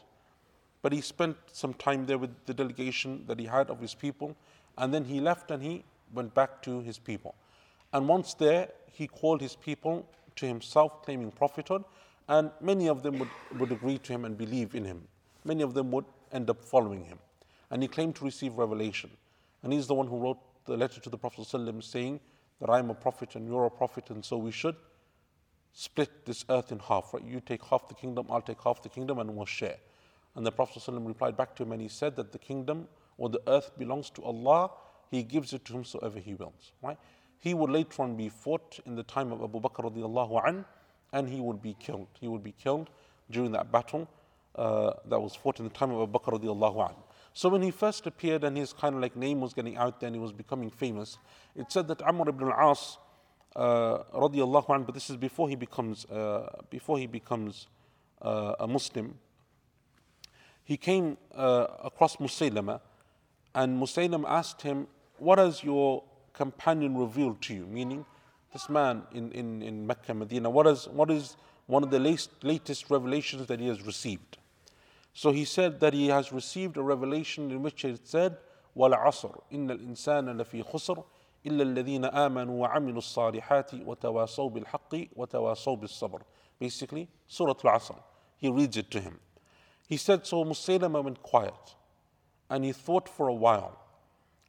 but 0.82 0.92
he 0.92 1.00
spent 1.00 1.36
some 1.52 1.74
time 1.74 2.06
there 2.06 2.18
with 2.18 2.30
the 2.46 2.54
delegation 2.54 3.24
that 3.26 3.38
he 3.38 3.46
had 3.46 3.70
of 3.70 3.80
his 3.80 3.94
people, 3.94 4.36
and 4.76 4.92
then 4.92 5.04
he 5.04 5.20
left 5.20 5.50
and 5.50 5.62
he 5.62 5.84
went 6.14 6.34
back 6.34 6.62
to 6.62 6.80
his 6.80 6.98
people. 6.98 7.34
And 7.92 8.08
once 8.08 8.34
there, 8.34 8.68
he 8.92 9.06
called 9.06 9.40
his 9.40 9.56
people 9.56 10.08
to 10.36 10.46
himself, 10.46 11.02
claiming 11.02 11.30
prophethood, 11.30 11.84
and 12.28 12.50
many 12.60 12.88
of 12.88 13.02
them 13.02 13.18
would, 13.18 13.30
would 13.58 13.72
agree 13.72 13.98
to 13.98 14.12
him 14.12 14.24
and 14.24 14.36
believe 14.36 14.74
in 14.74 14.84
him. 14.84 15.02
Many 15.44 15.62
of 15.62 15.74
them 15.74 15.90
would 15.90 16.04
end 16.32 16.50
up 16.50 16.62
following 16.62 17.04
him. 17.04 17.18
And 17.70 17.82
he 17.82 17.88
claimed 17.88 18.16
to 18.16 18.24
receive 18.24 18.56
revelation. 18.56 19.10
And 19.62 19.72
he's 19.72 19.86
the 19.86 19.94
one 19.94 20.06
who 20.06 20.18
wrote 20.18 20.38
the 20.66 20.76
letter 20.76 21.00
to 21.00 21.10
the 21.10 21.18
Prophet 21.18 21.46
saying 21.82 22.20
that 22.60 22.70
I 22.70 22.78
am 22.78 22.90
a 22.90 22.94
prophet 22.94 23.34
and 23.34 23.46
you're 23.46 23.66
a 23.66 23.70
prophet, 23.70 24.10
and 24.10 24.24
so 24.24 24.36
we 24.36 24.50
should 24.50 24.76
split 25.72 26.26
this 26.26 26.44
earth 26.50 26.72
in 26.72 26.78
half, 26.80 27.14
right? 27.14 27.22
You 27.22 27.40
take 27.40 27.64
half 27.64 27.88
the 27.88 27.94
kingdom, 27.94 28.26
I'll 28.30 28.42
take 28.42 28.62
half 28.62 28.82
the 28.82 28.88
kingdom, 28.88 29.18
and 29.18 29.34
we'll 29.34 29.46
share. 29.46 29.76
And 30.36 30.46
the 30.46 30.52
Prophet 30.52 30.82
ﷺ 30.82 31.06
replied 31.06 31.36
back 31.36 31.56
to 31.56 31.62
him 31.64 31.72
and 31.72 31.82
he 31.82 31.88
said 31.88 32.16
that 32.16 32.32
the 32.32 32.38
kingdom 32.38 32.88
or 33.16 33.28
the 33.28 33.40
earth 33.48 33.72
belongs 33.76 34.10
to 34.10 34.22
Allah, 34.22 34.70
He 35.10 35.22
gives 35.22 35.52
it 35.52 35.64
to 35.66 35.72
whomsoever 35.72 36.18
He 36.18 36.34
wills, 36.34 36.72
right? 36.82 36.98
He 37.38 37.54
would 37.54 37.70
later 37.70 38.02
on 38.02 38.16
be 38.16 38.28
fought 38.28 38.80
in 38.86 38.96
the 38.96 39.02
time 39.02 39.32
of 39.32 39.42
Abu 39.42 39.60
Bakr 39.60 39.90
radiallahu 39.90 40.48
an, 40.48 40.64
and 41.12 41.28
he 41.28 41.40
would 41.40 41.62
be 41.62 41.74
killed. 41.78 42.08
He 42.20 42.28
would 42.28 42.42
be 42.42 42.52
killed 42.52 42.90
during 43.30 43.52
that 43.52 43.70
battle 43.70 44.08
uh, 44.56 44.92
that 45.06 45.20
was 45.20 45.34
fought 45.34 45.58
in 45.58 45.64
the 45.64 45.70
time 45.70 45.90
of 45.92 46.02
Abu 46.02 46.18
Bakr 46.18 46.40
radiallahu 46.40 46.90
an. 46.90 46.96
So 47.32 47.48
when 47.48 47.62
he 47.62 47.70
first 47.70 48.06
appeared 48.06 48.42
and 48.42 48.56
his 48.56 48.72
kind 48.72 48.96
of 48.96 49.00
like 49.00 49.14
name 49.14 49.40
was 49.40 49.54
getting 49.54 49.76
out 49.76 50.00
there 50.00 50.08
and 50.08 50.16
he 50.16 50.20
was 50.20 50.32
becoming 50.32 50.70
famous, 50.70 51.18
it 51.54 51.70
said 51.70 51.86
that 51.88 52.02
Amr 52.02 52.28
ibn 52.28 52.48
al-As 52.48 52.98
uh, 53.54 54.02
anhu, 54.12 54.86
but 54.86 54.94
this 54.94 55.08
is 55.08 55.16
before 55.16 55.48
he 55.48 55.54
becomes, 55.54 56.04
uh, 56.06 56.48
before 56.70 56.98
he 56.98 57.06
becomes 57.06 57.68
uh, 58.22 58.54
a 58.58 58.66
Muslim 58.66 59.14
He 60.67 60.77
came 60.77 61.17
uh, 61.35 61.67
across 61.83 62.17
Musaylama 62.17 62.79
and 63.53 63.81
Musaylama 63.81 64.25
asked 64.27 64.61
him, 64.61 64.87
What 65.17 65.39
has 65.39 65.63
your 65.63 66.03
companion 66.33 66.97
revealed 66.97 67.41
to 67.43 67.53
you? 67.53 67.65
Meaning, 67.65 68.05
this 68.51 68.69
man 68.69 69.03
in, 69.13 69.31
in, 69.31 69.61
in 69.61 69.85
Mecca, 69.85 70.13
Medina, 70.13 70.49
what 70.49 70.67
is, 70.67 70.87
what 70.87 71.11
is 71.11 71.35
one 71.67 71.83
of 71.83 71.89
the 71.89 71.99
latest, 71.99 72.29
latest 72.43 72.89
revelations 72.89 73.47
that 73.47 73.59
he 73.59 73.67
has 73.67 73.81
received? 73.81 74.37
So 75.13 75.31
he 75.31 75.45
said 75.45 75.79
that 75.81 75.93
he 75.93 76.07
has 76.07 76.31
received 76.31 76.77
a 76.77 76.81
revelation 76.81 77.51
in 77.51 77.61
which 77.61 77.85
it 77.85 78.07
said, 78.07 78.37
وَالْعَصْرِ 78.75 79.41
إِنَّ 79.51 79.69
الْإِنسَانَ 79.69 80.35
لَفِي 80.35 80.63
خُسْرٍ 80.71 81.03
إلا 81.45 81.63
الذين 81.63 82.05
آمنوا 82.05 82.61
وعملوا 82.61 82.97
الصالحات 82.97 83.73
وتواصوا 83.73 84.49
بالحق 84.49 84.95
وتواصوا 85.15 85.75
بالصبر. 85.75 86.21
Basically, 86.59 87.09
Surah 87.27 87.53
Al-Asr. 87.63 88.01
He 88.37 88.49
reads 88.49 88.77
it 88.77 88.89
to 88.91 89.01
him. 89.01 89.19
He 89.88 89.96
said, 89.96 90.26
so 90.26 90.44
Musaylama 90.44 91.02
went 91.02 91.22
quiet 91.22 91.74
and 92.48 92.64
he 92.64 92.72
thought 92.72 93.08
for 93.08 93.28
a 93.28 93.34
while. 93.34 93.78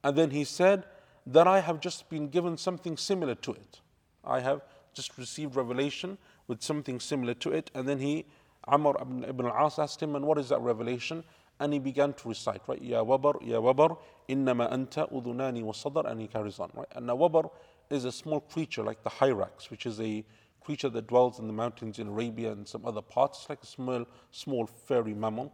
And 0.04 0.16
then 0.16 0.30
he 0.30 0.44
said, 0.44 0.84
that 1.26 1.46
I 1.46 1.60
have 1.60 1.80
just 1.80 2.08
been 2.08 2.28
given 2.28 2.56
something 2.56 2.96
similar 2.96 3.34
to 3.36 3.52
it. 3.52 3.80
I 4.24 4.40
have 4.40 4.62
just 4.94 5.16
received 5.18 5.56
revelation 5.56 6.18
with 6.46 6.62
something 6.62 6.98
similar 6.98 7.34
to 7.34 7.50
it. 7.50 7.70
And 7.74 7.88
then 7.88 7.98
he, 7.98 8.26
Amr 8.66 8.96
ibn 9.28 9.46
al-As 9.46 9.78
asked 9.78 10.02
him, 10.02 10.16
and 10.16 10.24
what 10.24 10.38
is 10.38 10.48
that 10.48 10.60
revelation? 10.60 11.24
and 11.60 11.74
he 11.74 11.78
began 11.78 12.14
to 12.14 12.28
recite, 12.28 12.62
right? 12.66 12.82
Ya 12.82 13.04
wabar, 13.04 13.34
ya 13.46 13.60
wabar, 13.60 13.96
innama 14.28 14.72
anta 14.72 15.06
udunani 15.12 15.62
wa 15.62 15.72
sadar, 15.72 16.10
and 16.10 16.20
he 16.20 16.26
carries 16.26 16.58
on, 16.58 16.70
right? 16.74 16.88
And 16.96 17.06
now 17.06 17.16
wabar 17.16 17.50
is 17.90 18.06
a 18.06 18.12
small 18.12 18.40
creature 18.40 18.82
like 18.82 19.02
the 19.04 19.10
hyrax, 19.10 19.70
which 19.70 19.84
is 19.84 20.00
a 20.00 20.24
creature 20.60 20.88
that 20.90 21.06
dwells 21.06 21.38
in 21.38 21.46
the 21.46 21.52
mountains 21.52 21.98
in 21.98 22.08
Arabia 22.08 22.52
and 22.52 22.66
some 22.66 22.84
other 22.86 23.02
parts, 23.02 23.40
it's 23.40 23.48
like 23.48 23.62
a 23.62 23.66
small, 23.66 24.06
small 24.30 24.66
fairy 24.66 25.14
mammal. 25.14 25.52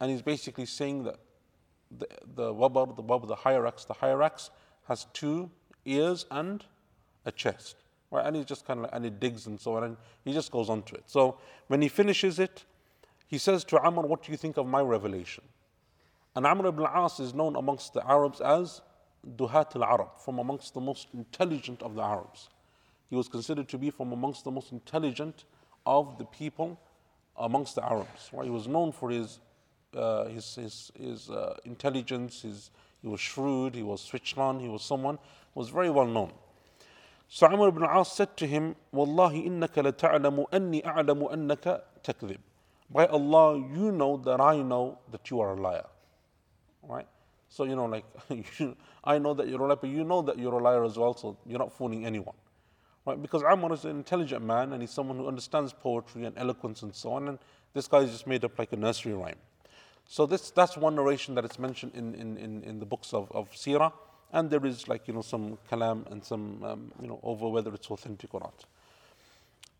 And 0.00 0.10
he's 0.10 0.22
basically 0.22 0.66
saying 0.66 1.04
that 1.04 1.16
the, 1.96 2.06
the 2.34 2.54
wabar, 2.54 2.94
the 2.94 3.02
wabar, 3.02 3.26
the 3.26 3.36
hyrax, 3.36 3.86
the 3.86 3.94
hyrax 3.94 4.50
has 4.88 5.06
two 5.12 5.50
ears 5.84 6.26
and 6.30 6.64
a 7.24 7.32
chest, 7.32 7.76
right? 8.10 8.26
And 8.26 8.36
he 8.36 8.44
just 8.44 8.66
kind 8.66 8.84
of, 8.84 8.90
and 8.92 9.04
he 9.04 9.10
digs 9.10 9.46
and 9.46 9.60
so 9.60 9.76
on, 9.76 9.84
and 9.84 9.96
he 10.24 10.32
just 10.32 10.50
goes 10.50 10.68
on 10.68 10.82
to 10.84 10.94
it. 10.94 11.04
So 11.06 11.38
when 11.68 11.82
he 11.82 11.88
finishes 11.88 12.38
it, 12.38 12.64
he 13.26 13.38
says 13.38 13.64
to 13.64 13.80
Amr, 13.80 14.02
What 14.02 14.22
do 14.22 14.30
you 14.30 14.38
think 14.38 14.56
of 14.56 14.66
my 14.66 14.80
revelation? 14.80 15.44
And 16.34 16.46
Amr 16.46 16.66
ibn 16.66 16.84
al-As 16.84 17.18
is 17.18 17.34
known 17.34 17.56
amongst 17.56 17.94
the 17.94 18.06
Arabs 18.08 18.40
as 18.40 18.82
Duhat 19.36 19.74
al-Arab, 19.74 20.18
from 20.18 20.38
amongst 20.38 20.74
the 20.74 20.80
most 20.80 21.08
intelligent 21.14 21.82
of 21.82 21.94
the 21.94 22.02
Arabs. 22.02 22.48
He 23.08 23.16
was 23.16 23.28
considered 23.28 23.68
to 23.68 23.78
be 23.78 23.90
from 23.90 24.12
amongst 24.12 24.44
the 24.44 24.50
most 24.50 24.72
intelligent 24.72 25.44
of 25.84 26.18
the 26.18 26.24
people 26.24 26.78
amongst 27.36 27.74
the 27.74 27.84
Arabs. 27.84 28.30
Right? 28.32 28.44
He 28.44 28.50
was 28.50 28.66
known 28.66 28.92
for 28.92 29.10
his, 29.10 29.38
uh, 29.94 30.26
his, 30.26 30.54
his, 30.54 30.92
his 30.98 31.30
uh, 31.30 31.56
intelligence, 31.64 32.42
his, 32.42 32.70
he 33.02 33.08
was 33.08 33.20
shrewd, 33.20 33.74
he 33.74 33.82
was 33.82 34.00
switched 34.00 34.38
on, 34.38 34.58
he 34.58 34.68
was 34.68 34.82
someone 34.82 35.18
was 35.54 35.68
very 35.68 35.90
well 35.90 36.06
known. 36.06 36.32
So 37.28 37.46
Amr 37.46 37.68
ibn 37.68 37.82
al-As 37.82 38.12
said 38.12 38.36
to 38.36 38.46
him, 38.46 38.76
Wallahi 38.92 39.48
innaka 39.48 39.82
la 39.82 39.90
ta'lamu 39.90 40.46
anni 40.52 40.82
a'lamu 40.82 41.32
annaka 41.32 41.82
takdhib. 42.02 42.38
By 42.90 43.06
Allah, 43.06 43.58
you 43.58 43.90
know 43.90 44.16
that 44.18 44.40
I 44.40 44.62
know 44.62 44.98
that 45.10 45.28
you 45.30 45.40
are 45.40 45.54
a 45.54 45.60
liar. 45.60 45.86
Right? 46.82 47.06
So, 47.48 47.64
you 47.64 47.74
know, 47.74 47.86
like, 47.86 48.04
I 49.04 49.18
know 49.18 49.34
that 49.34 49.48
you're 49.48 49.60
a 49.60 49.66
liar, 49.66 49.76
but 49.80 49.90
you 49.90 50.04
know 50.04 50.22
that 50.22 50.38
you're 50.38 50.52
a 50.52 50.62
liar 50.62 50.84
as 50.84 50.96
well, 50.96 51.14
so 51.14 51.36
you're 51.46 51.58
not 51.58 51.72
fooling 51.72 52.06
anyone. 52.06 52.34
Right? 53.06 53.22
Because 53.22 53.44
Amr 53.44 53.72
is 53.72 53.84
an 53.84 53.92
intelligent 53.92 54.44
man 54.44 54.72
and 54.72 54.82
he's 54.82 54.90
someone 54.90 55.16
who 55.16 55.28
understands 55.28 55.72
poetry 55.72 56.24
and 56.24 56.36
eloquence 56.36 56.82
and 56.82 56.94
so 56.94 57.12
on, 57.12 57.28
and 57.28 57.38
this 57.72 57.86
guy 57.86 57.98
is 57.98 58.10
just 58.10 58.26
made 58.26 58.44
up 58.44 58.58
like 58.58 58.72
a 58.72 58.76
nursery 58.76 59.14
rhyme. 59.14 59.36
So 60.08 60.26
this, 60.26 60.50
that's 60.50 60.76
one 60.76 60.96
narration 60.96 61.34
that 61.36 61.44
is 61.44 61.58
mentioned 61.58 61.92
in, 61.94 62.14
in, 62.14 62.36
in, 62.36 62.62
in 62.64 62.80
the 62.80 62.86
books 62.86 63.14
of, 63.14 63.30
of 63.32 63.50
Sirah, 63.52 63.92
and 64.32 64.50
there 64.50 64.64
is 64.66 64.88
like, 64.88 65.06
you 65.06 65.14
know, 65.14 65.22
some 65.22 65.56
kalam 65.70 66.10
and 66.10 66.24
some, 66.24 66.62
um, 66.64 66.92
you 67.00 67.06
know, 67.06 67.20
over 67.22 67.48
whether 67.48 67.72
it's 67.72 67.88
authentic 67.90 68.34
or 68.34 68.40
not. 68.40 68.64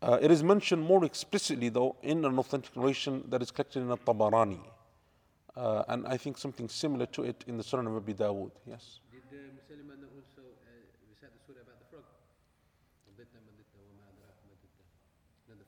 Uh, 0.01 0.19
it 0.21 0.31
is 0.31 0.43
mentioned 0.43 0.81
more 0.81 1.03
explicitly, 1.03 1.69
though, 1.69 1.95
in 2.03 2.23
an 2.23 2.37
authentic 2.37 2.75
narration 2.77 3.23
that 3.29 3.41
is 3.41 3.51
collected 3.51 3.81
in 3.81 3.91
a 3.91 3.97
Tabarani. 3.97 4.59
Uh, 5.55 5.83
and 5.87 6.05
I 6.05 6.17
think 6.17 6.37
something 6.37 6.69
similar 6.69 7.07
to 7.07 7.23
it 7.23 7.43
in 7.47 7.57
the 7.57 7.63
Sunan 7.63 7.87
of 7.87 7.95
Abi 7.95 8.13
Dawood. 8.13 8.51
Yes. 8.67 8.99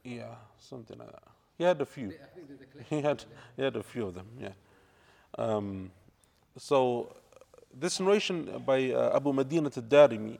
Yeah, 0.04 0.36
something 0.60 0.98
like 0.98 1.12
that. 1.12 1.24
He 1.58 1.64
had 1.64 1.82
a 1.82 1.86
few. 1.86 2.14
He 2.90 3.02
had, 3.02 3.24
he 3.58 3.64
had 3.64 3.76
a 3.76 3.84
few 3.84 4.08
of 4.08 4.14
them, 4.16 4.28
yeah. 4.40 4.54
Um, 5.38 5.92
so, 6.58 7.16
this 7.74 8.00
narration 8.00 8.64
by 8.66 8.92
uh, 8.92 9.16
Abu 9.16 9.34
Madinat 9.34 9.78
al-Darimi, 9.78 10.38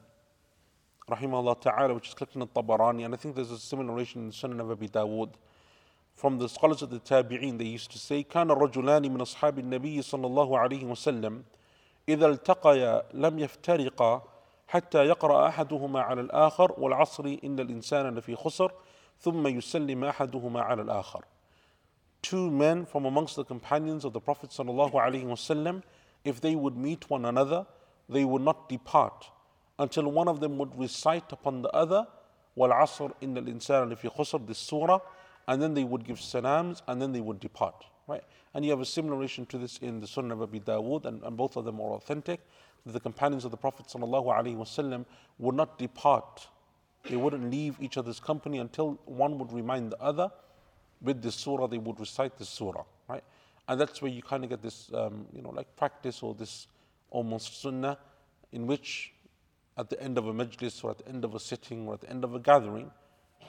rahimahullah 1.08 1.60
ta'ala, 1.60 1.94
which 1.94 2.08
is 2.08 2.14
collected 2.14 2.40
in 2.40 2.46
Tabarani, 2.48 3.04
and 3.04 3.14
I 3.14 3.16
think 3.16 3.34
there's 3.36 3.50
a 3.50 3.58
similar 3.58 3.88
narration 3.88 4.24
in 4.24 4.30
Sunan 4.30 4.60
of 4.60 4.70
Abi 4.70 4.88
Dawood. 4.88 5.30
From 6.14 6.38
the 6.38 6.48
scholars 6.48 6.82
of 6.82 6.90
the 6.90 7.00
Tabi'een, 7.00 7.58
they 7.58 7.64
used 7.64 7.90
to 7.92 7.98
say, 7.98 8.24
كان 8.24 8.50
الرجلان 8.50 9.02
من 9.10 9.20
أصحاب 9.20 9.58
النبي 9.58 10.02
صلى 10.02 10.26
الله 10.26 10.58
عليه 10.58 10.84
وسلم 10.84 11.44
إذا 12.08 12.26
التقيا 12.26 13.02
لم 13.14 13.38
يفترقا 13.38 14.22
حتى 14.68 15.04
يقرأ 15.04 15.48
أحدهما 15.48 16.00
على 16.00 16.20
الآخر 16.20 16.74
والعصر 16.78 17.38
إن 17.44 17.60
الإنسان 17.60 18.14
لفي 18.14 18.36
خسر 18.36 18.72
ثم 19.22 19.46
يسلم 19.46 20.04
أحدهما 20.04 20.60
على 20.60 20.82
الآخر 20.82 21.22
two 22.22 22.50
men 22.50 22.84
from 22.84 23.04
amongst 23.06 23.36
the 23.36 23.44
companions 23.44 24.04
of 24.04 24.12
the 24.12 24.20
Prophet 24.20 24.50
ﷺ, 24.50 25.82
if 26.24 26.40
they 26.40 26.54
would 26.54 26.76
meet 26.76 27.08
one 27.08 27.24
another, 27.24 27.66
they 28.08 28.24
would 28.24 28.42
not 28.42 28.68
depart 28.68 29.30
until 29.78 30.10
one 30.10 30.28
of 30.28 30.40
them 30.40 30.58
would 30.58 30.78
recite 30.78 31.32
upon 31.32 31.62
the 31.62 31.70
other, 31.70 32.06
وَالْعَصْرِ 32.56 33.12
إِنَّ 33.22 33.38
الْإِنسَانَ 33.38 33.92
لِفِي 33.92 34.14
خُسْرٍ 34.14 34.46
this 34.46 34.58
surah, 34.58 35.00
and 35.48 35.62
then 35.62 35.74
they 35.74 35.84
would 35.84 36.04
give 36.04 36.20
salams 36.20 36.82
and 36.86 37.00
then 37.00 37.12
they 37.12 37.20
would 37.20 37.40
depart. 37.40 37.86
Right? 38.06 38.22
And 38.52 38.64
you 38.64 38.70
have 38.72 38.80
a 38.80 38.84
similar 38.84 39.16
relation 39.16 39.46
to 39.46 39.58
this 39.58 39.78
in 39.78 40.00
the 40.00 40.06
Sunan 40.06 40.32
of 40.32 40.42
Abi 40.42 40.60
Dawud 40.60 41.06
and, 41.06 41.22
and 41.22 41.36
both 41.36 41.56
of 41.56 41.64
them 41.64 41.80
are 41.80 41.92
authentic. 41.92 42.40
The 42.84 43.00
companions 43.00 43.44
of 43.44 43.50
the 43.50 43.56
Prophet 43.56 43.86
ﷺ 43.86 45.04
would 45.38 45.54
not 45.54 45.78
depart 45.78 46.48
they 47.08 47.16
wouldn't 47.16 47.50
leave 47.50 47.76
each 47.80 47.96
other's 47.96 48.20
company 48.20 48.58
until 48.58 48.98
one 49.04 49.38
would 49.38 49.52
remind 49.52 49.92
the 49.92 50.00
other 50.00 50.30
with 51.00 51.22
this 51.22 51.34
surah, 51.34 51.66
they 51.66 51.78
would 51.78 51.98
recite 51.98 52.38
this 52.38 52.48
surah. 52.48 52.84
Right? 53.08 53.24
And 53.68 53.80
that's 53.80 54.02
where 54.02 54.10
you 54.10 54.22
kind 54.22 54.44
of 54.44 54.50
get 54.50 54.62
this, 54.62 54.90
um, 54.92 55.26
you 55.32 55.42
know, 55.42 55.50
like 55.50 55.74
practice 55.76 56.22
or 56.22 56.34
this 56.34 56.66
almost 57.10 57.62
sunnah 57.62 57.98
in 58.52 58.66
which 58.66 59.12
at 59.78 59.88
the 59.88 60.00
end 60.02 60.18
of 60.18 60.26
a 60.26 60.32
majlis 60.32 60.84
or 60.84 60.90
at 60.90 60.98
the 60.98 61.08
end 61.08 61.24
of 61.24 61.34
a 61.34 61.40
sitting 61.40 61.86
or 61.86 61.94
at 61.94 62.00
the 62.00 62.10
end 62.10 62.24
of 62.24 62.34
a 62.34 62.38
gathering, 62.38 62.90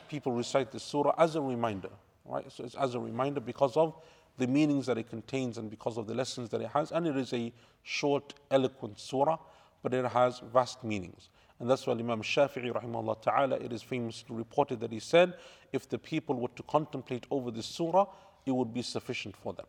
people 0.08 0.32
recite 0.32 0.72
this 0.72 0.84
surah 0.84 1.14
as 1.18 1.36
a 1.36 1.42
reminder, 1.42 1.90
right? 2.26 2.50
So 2.52 2.64
it's 2.64 2.76
as 2.76 2.96
a 2.96 3.00
reminder 3.00 3.40
because 3.40 3.76
of 3.76 3.96
the 4.38 4.48
meanings 4.48 4.86
that 4.86 4.98
it 4.98 5.10
contains 5.10 5.58
and 5.58 5.70
because 5.70 5.98
of 5.98 6.08
the 6.08 6.14
lessons 6.14 6.50
that 6.50 6.62
it 6.62 6.70
has. 6.70 6.92
And 6.92 7.08
it 7.08 7.18
is 7.18 7.34
a 7.34 7.52
short, 7.84 8.34
eloquent 8.50 9.00
surah, 9.00 9.38
but 9.84 9.94
it 9.94 10.06
has 10.06 10.40
vast 10.54 10.84
meanings. 10.84 11.30
And 11.62 11.70
that's 11.70 11.86
why 11.86 11.94
Imam 11.94 12.24
Shafi'i, 12.24 12.74
rahimahullah 12.74 13.22
ta'ala, 13.22 13.58
it 13.58 13.72
is 13.72 13.84
famously 13.84 14.36
reported 14.36 14.80
that 14.80 14.92
he 14.92 15.00
said, 15.00 15.36
if 15.72 15.88
the 15.88 16.00
people 16.00 16.34
were 16.34 16.48
to 16.56 16.64
contemplate 16.64 17.28
over 17.30 17.52
this 17.52 17.68
surah, 17.68 18.08
it 18.48 18.52
would 18.52 18.74
be 18.74 18.82
sufficient 18.82 19.38
for 19.38 19.54
them. 19.54 19.68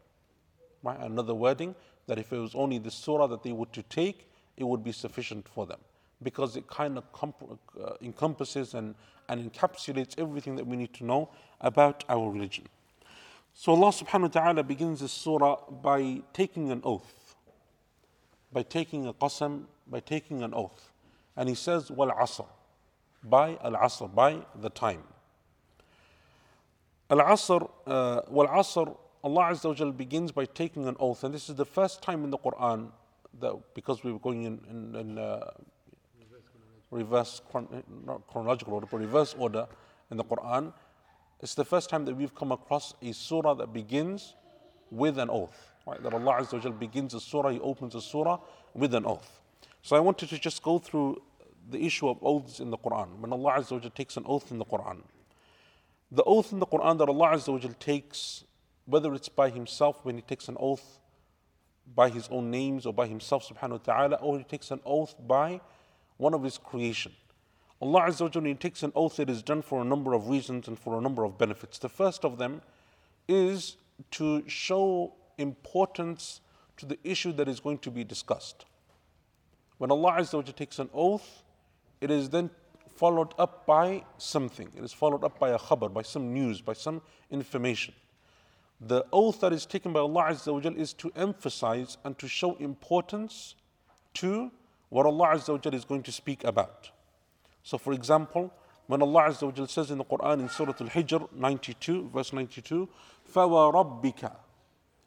Right? 0.83 0.99
Another 0.99 1.35
wording, 1.35 1.75
that 2.07 2.19
if 2.19 2.33
it 2.33 2.39
was 2.39 2.55
only 2.55 2.79
the 2.79 2.91
surah 2.91 3.27
that 3.27 3.43
they 3.43 3.53
were 3.53 3.67
to 3.67 3.83
take, 3.83 4.31
it 4.57 4.65
would 4.65 4.83
be 4.83 4.91
sufficient 4.91 5.47
for 5.47 5.67
them 5.67 5.81
because 6.23 6.57
it 6.57 6.67
kind 6.67 6.97
of 6.97 7.13
comp- 7.13 7.61
uh, 7.79 7.93
encompasses 8.01 8.73
and, 8.73 8.95
and 9.29 9.53
encapsulates 9.53 10.19
everything 10.19 10.57
that 10.57 10.67
we 10.67 10.77
need 10.77 10.95
to 10.95 11.05
know 11.05 11.29
about 11.61 12.05
our 12.09 12.31
religion. 12.31 12.65
So 13.53 13.73
Allah 13.73 13.89
subhanahu 13.93 14.35
wa 14.35 14.41
ta'ala 14.41 14.63
begins 14.63 15.01
this 15.01 15.13
surah 15.13 15.57
by 15.71 16.23
taking 16.33 16.71
an 16.71 16.81
oath, 16.85 17.37
by 18.51 18.63
taking 18.63 19.07
a 19.07 19.13
qasam, 19.13 19.65
by 19.87 20.01
taking 20.01 20.43
an 20.43 20.55
oath. 20.55 20.92
And 21.37 21.49
He 21.49 21.55
says, 21.55 21.91
Wal 21.91 22.11
asr, 22.11 22.47
by 23.23 23.59
al 23.63 23.73
asr, 23.73 24.13
by 24.15 24.39
the 24.61 24.71
time. 24.71 25.03
Al 27.11 27.19
asr, 27.19 27.69
uh, 27.87 28.21
wal 28.29 28.49
asr, 28.49 28.97
Allah 29.25 29.53
Azza 29.53 29.85
wa 29.87 29.91
begins 29.93 30.33
by 30.33 30.45
taking 30.47 30.89
an 30.89 30.97
oath. 30.99 31.23
And 31.23 31.33
this 31.33 31.49
is 31.49 31.55
the 31.55 31.65
first 31.65 32.03
time 32.03 32.25
in 32.25 32.31
the 32.31 32.39
Quran 32.39 32.91
that, 33.41 33.55
because 33.75 34.03
we 34.03 34.13
were 34.13 34.19
going 34.19 34.43
in, 34.45 34.61
in, 34.69 34.97
in 34.97 35.19
uh, 35.19 35.51
reverse, 36.91 37.41
not 38.05 38.27
chronological 38.27 38.75
order, 38.75 38.87
but 38.91 38.99
reverse 38.99 39.35
order 39.39 39.67
in 40.11 40.17
the 40.17 40.25
Quran. 40.25 40.73
It's 41.41 41.55
the 41.55 41.65
first 41.65 41.89
time 41.89 42.05
that 42.07 42.17
we've 42.17 42.35
come 42.35 42.51
across 42.51 42.95
a 43.01 43.13
surah 43.13 43.55
that 43.55 43.73
begins 43.73 44.35
with 44.91 45.19
an 45.19 45.31
oath. 45.31 45.73
Right? 45.87 46.03
That 46.03 46.15
Allah 46.15 46.41
Azza 46.41 46.65
wa 46.65 46.71
begins 46.71 47.15
a 47.15 47.21
surah, 47.21 47.51
He 47.51 47.61
opens 47.61 47.95
a 47.95 48.01
surah 48.01 48.39
with 48.75 48.93
an 48.95 49.07
oath. 49.07 49.41
So 49.83 49.97
I 49.97 50.01
wanted 50.01 50.29
to 50.29 50.39
just 50.39 50.63
go 50.63 50.79
through 50.79 51.21
the 51.69 51.85
issue 51.85 52.09
of 52.09 52.19
oaths 52.23 52.61
in 52.61 52.71
the 52.71 52.79
Quran. 52.79 53.19
When 53.19 53.33
Allah 53.33 53.55
Azza 53.59 53.73
wa 53.73 53.91
takes 53.93 54.17
an 54.17 54.25
oath 54.27 54.53
in 54.53 54.59
the 54.59 54.65
Quran, 54.65 55.03
the 56.11 56.23
oath 56.23 56.53
in 56.53 56.61
the 56.61 56.67
Quran 56.67 56.99
that 56.99 57.09
Allah 57.09 57.31
Azza 57.31 57.53
wa 57.53 57.75
takes, 57.81 58.45
whether 58.87 59.13
it's 59.13 59.29
by 59.29 59.51
Himself 59.51 60.05
when 60.05 60.15
He 60.15 60.23
takes 60.23 60.49
an 60.49 60.57
oath 60.61 61.01
by 61.97 62.11
His 62.11 62.29
own 62.31 62.49
names 62.51 62.87
or 62.87 62.93
by 62.93 63.09
Himself 63.09 63.49
subhanahu 63.49 63.71
wa 63.71 63.79
ta'ala, 63.79 64.17
or 64.17 64.39
He 64.39 64.45
takes 64.45 64.71
an 64.71 64.81
oath 64.87 65.17
by 65.27 65.61
one 66.17 66.33
of 66.33 66.45
His 66.45 66.59
creation. 66.59 67.13
Allah 67.81 68.03
Azza 68.03 68.33
wa 68.33 68.41
He 68.41 68.55
takes 68.55 68.85
an 68.85 68.93
oath, 68.95 69.19
it 69.19 69.29
is 69.29 69.43
done 69.43 69.63
for 69.63 69.83
a 69.83 69.85
number 69.85 70.15
of 70.15 70.29
reasons 70.29 70.69
and 70.69 70.79
for 70.79 70.97
a 70.97 71.01
number 71.01 71.25
of 71.25 71.37
benefits. 71.39 71.79
The 71.79 71.89
first 71.89 72.25
of 72.25 72.39
them 72.39 72.63
is 73.27 73.77
to 74.13 74.49
show 74.49 75.15
importance 75.39 76.41
to 76.77 76.87
the 76.87 76.99
issue 77.03 77.33
that 77.33 77.49
is 77.49 77.59
going 77.59 77.79
to 77.79 77.91
be 77.91 78.05
discussed. 78.05 78.65
When 79.82 79.92
Allah 79.92 80.14
Azza 80.14 80.36
wa 80.36 80.42
Jalla 80.42 80.56
takes 80.56 80.80
an 80.80 80.90
oath, 80.94 81.44
it 82.02 82.12
is 82.12 82.30
then 82.30 82.50
followed 82.96 83.34
up 83.38 83.66
by 83.66 84.04
something. 84.18 84.70
It 84.76 84.84
is 84.84 84.92
followed 84.94 85.24
up 85.24 85.40
by 85.40 85.50
a 85.50 85.60
khabar, 85.60 85.94
by 85.94 86.02
some 86.02 86.34
news, 86.34 86.62
by 86.62 86.74
some 86.74 87.02
information. 87.30 87.94
The 88.82 89.06
oath 89.12 89.40
that 89.42 89.54
is 89.54 89.66
taken 89.66 89.94
by 89.94 90.00
Allah 90.00 90.26
Azza 90.32 90.54
wa 90.54 90.60
Jalla 90.60 90.78
is 90.78 90.94
to 90.94 91.12
emphasize 91.16 91.98
and 92.04 92.18
to 92.20 92.28
show 92.28 92.56
importance 92.56 93.56
to 94.16 94.52
what 94.90 95.06
Allah 95.06 95.30
Azza 95.30 95.50
wa 95.50 95.72
is 95.72 95.86
going 95.86 96.04
to 96.04 96.12
speak 96.12 96.44
about. 96.44 96.92
So, 97.64 97.78
for 97.78 97.94
example, 97.94 98.54
when 98.88 99.02
Allah 99.02 99.30
Azza 99.30 99.60
wa 99.60 99.66
says 99.66 99.92
in 99.92 99.98
the 99.98 100.06
Quran 100.06 100.40
in 100.40 100.50
Surah 100.50 100.74
Al 100.80 100.88
Hijr 100.88 101.28
92, 101.34 102.10
verse 102.10 102.34
92, 102.34 102.88
فَوَرَبِّكَ 103.34 104.32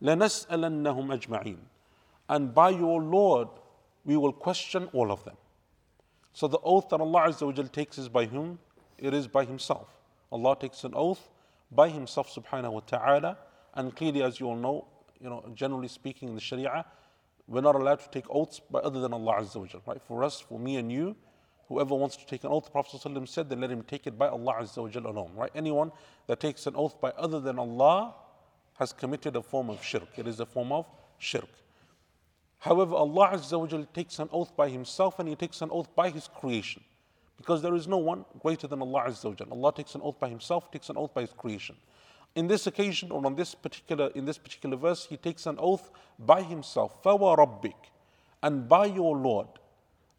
لَنَسْأَلَنَّهُمْ 0.03 1.19
أَجْمَعِينَ 1.19 1.59
And 2.29 2.55
by 2.55 2.71
your 2.71 3.03
Lord, 3.03 3.49
we 4.06 4.16
will 4.16 4.34
question 4.34 4.90
all 4.94 5.12
of 5.12 5.24
them. 5.26 5.36
So, 6.34 6.48
the 6.48 6.60
oath 6.60 6.90
that 6.90 7.00
Allah 7.02 7.28
Azza 7.28 7.72
takes 7.72 7.98
is 7.98 8.10
by 8.10 8.26
whom? 8.26 8.60
It 8.98 9.14
is 9.14 9.28
by 9.28 9.46
Himself. 9.46 9.90
Allah 10.32 10.56
takes 10.60 10.84
an 10.84 10.94
oath 10.96 11.30
by 11.72 11.90
Himself 11.90 12.34
subhanahu 12.34 12.74
wa 12.74 12.80
ta'ala. 12.82 13.38
And 13.74 13.96
clearly, 13.96 14.22
as 14.22 14.40
you 14.40 14.48
all 14.48 14.56
know, 14.56 14.88
you 15.20 15.30
know, 15.30 15.44
generally 15.54 15.88
speaking 15.88 16.30
in 16.30 16.36
the 16.36 16.42
Sharia, 16.42 16.86
we're 17.48 17.62
not 17.62 17.76
allowed 17.76 18.00
to 18.00 18.10
take 18.10 18.26
oaths 18.30 18.60
by 18.60 18.80
other 18.80 19.00
than 19.00 19.14
Allah 19.14 19.36
Azza 19.40 19.82
right? 19.86 20.02
For 20.02 20.24
us, 20.24 20.40
for 20.40 20.60
me 20.60 20.78
and 20.78 20.92
you, 20.92 21.16
whoever 21.68 21.96
wants 21.96 22.16
to 22.18 22.26
take 22.26 22.44
an 22.44 22.52
oath, 22.52 22.66
the 22.66 22.72
Prophet 22.72 23.02
said, 23.30 23.50
then 23.50 23.62
let 23.62 23.72
him 23.72 23.84
take 23.84 24.08
it 24.08 24.18
by 24.18 24.28
Allah 24.28 24.56
Azza 24.62 25.06
alone, 25.06 25.32
right? 25.36 25.52
Anyone 25.56 25.92
that 26.28 26.40
takes 26.40 26.68
an 26.68 26.76
oath 26.76 27.00
by 27.00 27.12
other 27.12 27.40
than 27.40 27.60
Allah 27.60 28.16
has 28.78 28.94
committed 28.94 29.36
a 29.36 29.42
form 29.42 29.70
of 29.70 29.84
shirk. 29.84 30.10
It 30.18 30.28
is 30.28 30.40
a 30.40 30.46
form 30.46 30.72
of 30.72 30.86
shirk. 31.18 31.50
However, 32.65 32.95
Allah 32.95 33.31
Azza 33.35 33.59
wa 33.59 33.85
takes 33.93 34.19
an 34.19 34.29
oath 34.33 34.55
by 34.57 34.69
Himself 34.69 35.19
and 35.19 35.29
He 35.29 35.35
takes 35.35 35.63
an 35.63 35.71
oath 35.73 35.95
by 35.95 36.11
His 36.11 36.29
creation. 36.29 36.83
Because 37.37 37.63
there 37.63 37.75
is 37.75 37.89
no 37.89 37.97
one 37.97 38.25
greater 38.43 38.67
than 38.67 38.83
Allah 38.83 39.05
Azza 39.09 39.25
wa 39.25 39.47
Allah 39.51 39.75
takes 39.75 39.95
an 39.95 40.03
oath 40.03 40.19
by 40.19 40.29
Himself, 40.29 40.71
takes 40.71 40.91
an 40.91 40.97
oath 40.97 41.15
by 41.15 41.23
His 41.23 41.33
creation 41.33 41.77
in 42.35 42.47
this 42.47 42.67
occasion 42.67 43.11
or 43.11 43.25
on 43.27 43.35
this 43.35 43.55
particular 43.55 44.09
in 44.15 44.25
this 44.25 44.39
particular 44.39 44.77
verse 44.77 45.07
he 45.07 45.17
takes 45.17 45.47
an 45.47 45.57
oath 45.59 45.91
by 46.19 46.43
himself 46.43 47.03
فَوَرَبِّكَ 47.03 47.75
and 48.43 48.69
by 48.69 48.87
your 48.87 49.17
Lord, 49.17 49.49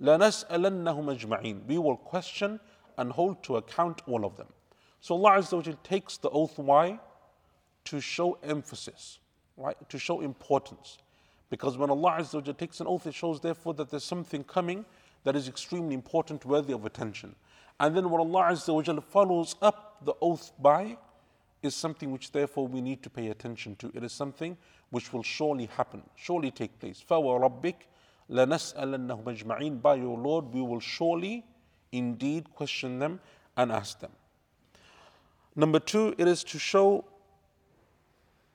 لَنَسْأَلَنَّهُمْ 0.02 1.20
أَجْمَعِينَ 1.20 1.66
We 1.66 1.78
will 1.78 1.98
question 1.98 2.60
and 2.98 3.12
hold 3.12 3.44
to 3.44 3.58
account 3.58 4.02
all 4.08 4.26
of 4.26 4.38
them. 4.38 4.48
So 5.00 5.16
Allah 5.16 5.40
Azza 5.40 5.54
wa 5.66 5.74
takes 5.84 6.18
the 6.18 6.30
oath. 6.30 6.60
Why? 6.60 7.00
To 7.86 8.00
show 8.00 8.38
emphasis, 8.44 9.20
right? 9.58 9.78
To 9.90 9.98
show 9.98 10.22
importance. 10.22 11.00
Because 11.50 11.78
when 11.78 11.90
Allah 11.90 12.18
Azza 12.20 12.46
wa 12.46 12.54
takes 12.54 12.80
an 12.80 12.88
oath, 12.88 13.06
it 13.06 13.14
shows 13.14 13.42
therefore 13.42 13.74
that 13.76 13.90
there's 13.90 14.04
something 14.04 14.44
coming 14.44 14.86
that 15.24 15.36
is 15.36 15.48
extremely 15.48 15.94
important, 15.94 16.46
worthy 16.46 16.74
of 16.74 16.86
attention. 16.86 17.36
And 17.80 17.96
then 17.96 18.10
what 18.10 18.20
Allah 18.20 18.52
Azza 18.52 18.74
wa 18.74 19.02
follows 19.02 19.56
up 19.62 19.98
the 20.06 20.14
oath 20.22 20.52
by 20.60 20.98
is 21.62 21.76
something 21.76 22.12
which 22.12 22.32
therefore 22.32 22.68
we 22.68 22.82
need 22.82 23.04
to 23.04 23.10
pay 23.10 23.28
attention 23.28 23.76
to. 23.78 23.92
It 23.94 24.04
is 24.04 24.12
something 24.12 24.58
which 24.90 25.14
will 25.14 25.24
surely 25.24 25.68
happen, 25.68 26.04
surely 26.16 26.52
take 26.52 26.80
place. 26.80 27.04
فَوَرَبِّكَ 27.08 27.76
لَنَسْأَلَنَّهُمْ 28.30 29.24
أَجْمَعِينَ 29.24 29.82
By 29.82 29.96
your 29.96 30.18
Lord, 30.18 30.54
we 30.54 30.62
will 30.62 30.80
surely 30.80 31.46
indeed 31.92 32.54
question 32.56 33.00
them 33.00 33.20
and 33.58 33.72
ask 33.72 34.00
them. 34.00 34.12
Number 35.56 35.80
two, 35.80 36.16
it 36.18 36.28
is 36.28 36.44
to 36.46 36.58
show 36.58 37.04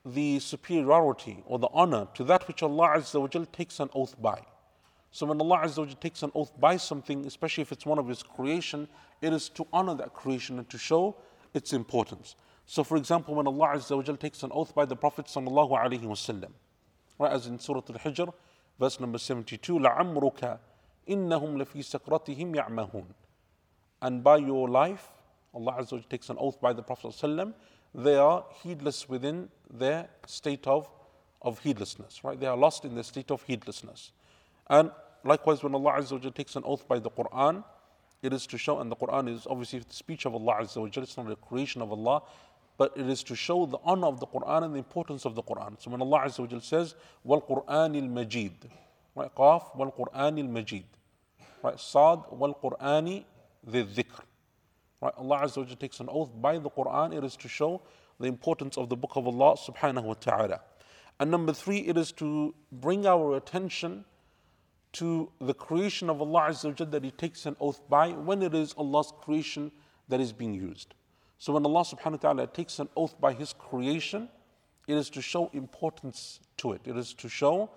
the 0.07 0.39
superiority 0.39 1.43
or 1.47 1.59
the 1.59 1.69
honor 1.73 2.07
to 2.15 2.23
that 2.25 2.47
which 2.47 2.63
Allah 2.63 2.95
Azza 2.97 3.21
wa 3.21 3.27
Jal 3.27 3.45
takes 3.47 3.81
an 3.81 3.91
oath 3.93 4.15
by. 4.21 4.41
So 5.11 5.27
when 5.27 5.41
Allah 5.41 5.63
Azza 5.65 5.79
wa 5.79 5.87
Jal 5.87 5.97
takes 5.97 6.23
an 6.23 6.31
oath 6.35 6.53
by 6.61 6.77
something, 6.77 7.27
especially 7.27 7.63
if 7.63 7.73
it's 7.73 7.85
one 7.85 7.99
of 7.99 8.07
His 8.07 8.23
creation, 8.23 8.87
it 9.21 9.33
is 9.33 9.49
to 9.51 9.67
honor 9.73 9.95
that 9.97 10.15
creation 10.15 10.59
and 10.59 10.71
to 10.71 10.79
show 10.79 11.17
its 11.55 11.73
importance. 11.73 12.37
So 12.67 12.85
for 12.85 12.97
example, 12.97 13.35
when 13.35 13.49
Allah 13.49 13.75
Azza 13.75 13.97
wa 13.97 14.03
Jal 14.03 14.17
takes 14.17 14.45
an 14.45 14.51
oath 14.53 14.75
by 14.75 14.85
the 14.85 14.95
Prophet 14.95 15.27
Sallallahu 15.27 15.71
Alaihi 15.71 16.03
Wasallam, 16.03 16.51
right, 17.19 17.33
as 17.33 17.49
in 17.49 17.59
Surah 17.59 17.83
Al-Hijr, 17.89 18.33
verse 18.79 19.01
number 19.01 19.19
72, 19.19 19.79
لَعَمْرُكَ 19.79 20.59
إِنَّهُمْ 21.09 21.63
لَفِي 21.63 22.01
سَكْرَتِهِمْ 22.01 22.55
يَعْمَهُونَ 22.55 23.07
And 24.03 24.23
by 24.23 24.37
your 24.37 24.69
life, 24.69 25.09
Allah 25.53 25.73
Azza 25.81 25.93
wa 25.93 25.99
Jal 25.99 26.09
takes 26.09 26.31
an 26.31 26.37
oath 26.39 26.61
by 26.61 26.73
the 26.73 26.83
Prophet 26.83 27.09
Sallallahu 27.09 27.55
they 27.94 28.16
are 28.16 28.46
heedless 28.64 29.08
within 29.10 29.50
their 29.70 30.08
state 30.26 30.66
of, 30.68 30.90
of 31.42 31.60
heedlessness, 31.60 32.24
right? 32.24 32.40
They 32.40 32.48
are 32.48 32.58
lost 32.58 32.86
in 32.86 32.96
the 32.96 33.04
state 33.04 33.32
of 33.32 33.42
heedlessness. 33.44 34.12
And 34.70 34.92
likewise, 35.24 35.64
when 35.64 35.76
Allah 35.76 35.94
Azza 35.94 36.24
wa 36.24 36.30
takes 36.30 36.56
an 36.56 36.64
oath 36.66 36.88
by 36.88 37.00
the 37.00 37.10
Quran, 37.10 37.64
it 38.22 38.34
is 38.34 38.46
to 38.48 38.58
show, 38.58 38.80
and 38.80 38.92
the 38.92 38.96
Quran 38.96 39.34
is 39.34 39.48
obviously 39.50 39.80
the 39.80 39.94
speech 39.94 40.26
of 40.26 40.34
Allah 40.34 40.60
Azza 40.62 40.78
wa 40.78 40.88
it's 40.94 41.18
not 41.18 41.32
a 41.32 41.36
creation 41.36 41.82
of 41.82 41.92
Allah, 41.92 42.22
but 42.78 42.94
it 42.96 43.08
is 43.10 43.24
to 43.24 43.36
show 43.36 43.66
the 43.66 43.78
honor 43.84 44.08
of 44.08 44.20
the 44.20 44.28
Quran 44.28 44.64
and 44.64 44.74
the 44.74 44.80
importance 44.80 45.26
of 45.26 45.36
the 45.36 45.44
Quran. 45.44 45.82
So 45.82 45.92
when 45.92 46.02
Allah 46.02 46.24
Azza 46.26 46.40
wa 46.52 46.60
says, 46.60 46.96
Wal 47.24 47.42
Quran 47.42 47.96
il 47.96 48.08
Majid, 48.08 48.54
right? 49.16 49.34
Qaf, 49.36 49.76
Wal 49.76 49.92
Quran 49.92 50.40
il 50.40 50.48
Majid, 50.48 50.86
right? 51.64 51.80
Sad, 51.80 52.20
Wal 52.32 52.56
Qurani 52.62 53.26
dhi 53.68 53.84
dhikr. 53.84 54.22
Right? 55.02 55.14
Allah 55.18 55.42
Azza 55.44 55.58
wa 55.58 55.76
takes 55.80 56.00
an 56.00 56.08
oath 56.10 56.30
by 56.40 56.58
the 56.60 56.70
Quran, 56.70 57.16
it 57.18 57.24
is 57.24 57.36
to 57.38 57.48
show 57.48 57.82
the 58.20 58.28
importance 58.28 58.78
of 58.78 58.90
the 58.90 58.96
book 58.96 59.14
of 59.16 59.28
Allah 59.28 59.58
subhanahu 59.58 60.04
wa 60.04 60.14
ta'ala. 60.14 60.62
And 61.20 61.32
number 61.32 61.54
three, 61.54 61.80
it 61.80 61.98
is 61.98 62.12
to 62.14 62.54
bring 62.72 63.06
our 63.06 63.36
attention 63.36 64.06
to 64.94 65.32
the 65.40 65.54
creation 65.54 66.10
of 66.10 66.22
Allah 66.22 66.50
Azza 66.50 66.80
wa 66.80 66.86
that 66.86 67.04
He 67.04 67.12
takes 67.12 67.46
an 67.46 67.56
oath 67.60 67.82
by 67.90 68.10
when 68.10 68.42
it 68.42 68.54
is 68.54 68.74
Allah's 68.78 69.12
creation 69.22 69.72
that 70.10 70.20
is 70.20 70.34
being 70.34 70.54
used. 70.54 70.94
So 71.38 71.54
when 71.54 71.66
Allah 71.66 71.82
subhanahu 71.82 72.12
wa 72.12 72.18
ta'ala 72.18 72.48
takes 72.48 72.78
an 72.80 72.90
oath 72.96 73.20
by 73.20 73.34
His 73.34 73.54
creation, 73.54 74.30
it 74.88 74.96
is 74.96 75.10
to 75.12 75.22
show 75.22 75.50
importance 75.54 76.40
to 76.58 76.74
it. 76.74 76.82
It 76.86 76.98
is 76.98 77.14
to 77.16 77.30
show 77.30 77.72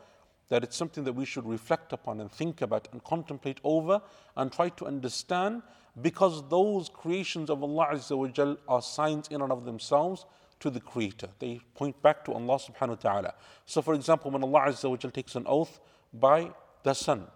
that 0.48 0.62
it's 0.62 0.76
something 0.76 1.04
that 1.04 1.14
we 1.14 1.24
should 1.24 1.46
reflect 1.46 1.92
upon 1.92 2.20
and 2.20 2.30
think 2.30 2.60
about 2.60 2.88
and 2.92 3.02
contemplate 3.04 3.60
over 3.64 4.02
and 4.36 4.52
try 4.52 4.68
to 4.70 4.86
understand 4.86 5.62
because 6.01 6.47
those 6.49 6.89
creations 6.89 7.49
of 7.49 7.63
Allah 7.63 7.89
Azza 7.93 8.17
wa 8.17 8.27
Jal 8.27 8.57
are 8.67 8.81
signs 8.81 9.27
in 9.29 9.41
and 9.41 9.51
of 9.51 9.65
themselves 9.65 10.25
to 10.59 10.69
the 10.69 10.79
Creator. 10.79 11.29
They 11.39 11.61
point 11.75 12.01
back 12.01 12.23
to 12.25 12.33
Allah 12.33 12.59
subhanahu 12.59 12.89
wa 12.89 12.95
ta'ala. 12.95 13.33
So 13.65 13.81
for 13.81 13.93
example, 13.93 14.31
when 14.31 14.43
Allah 14.43 14.65
Azza 14.67 14.89
wa 14.89 14.97
Jal 14.97 15.11
takes 15.11 15.35
an 15.35 15.43
oath 15.45 15.79
by 16.13 16.51
the 16.83 16.93
sun, 16.93 17.27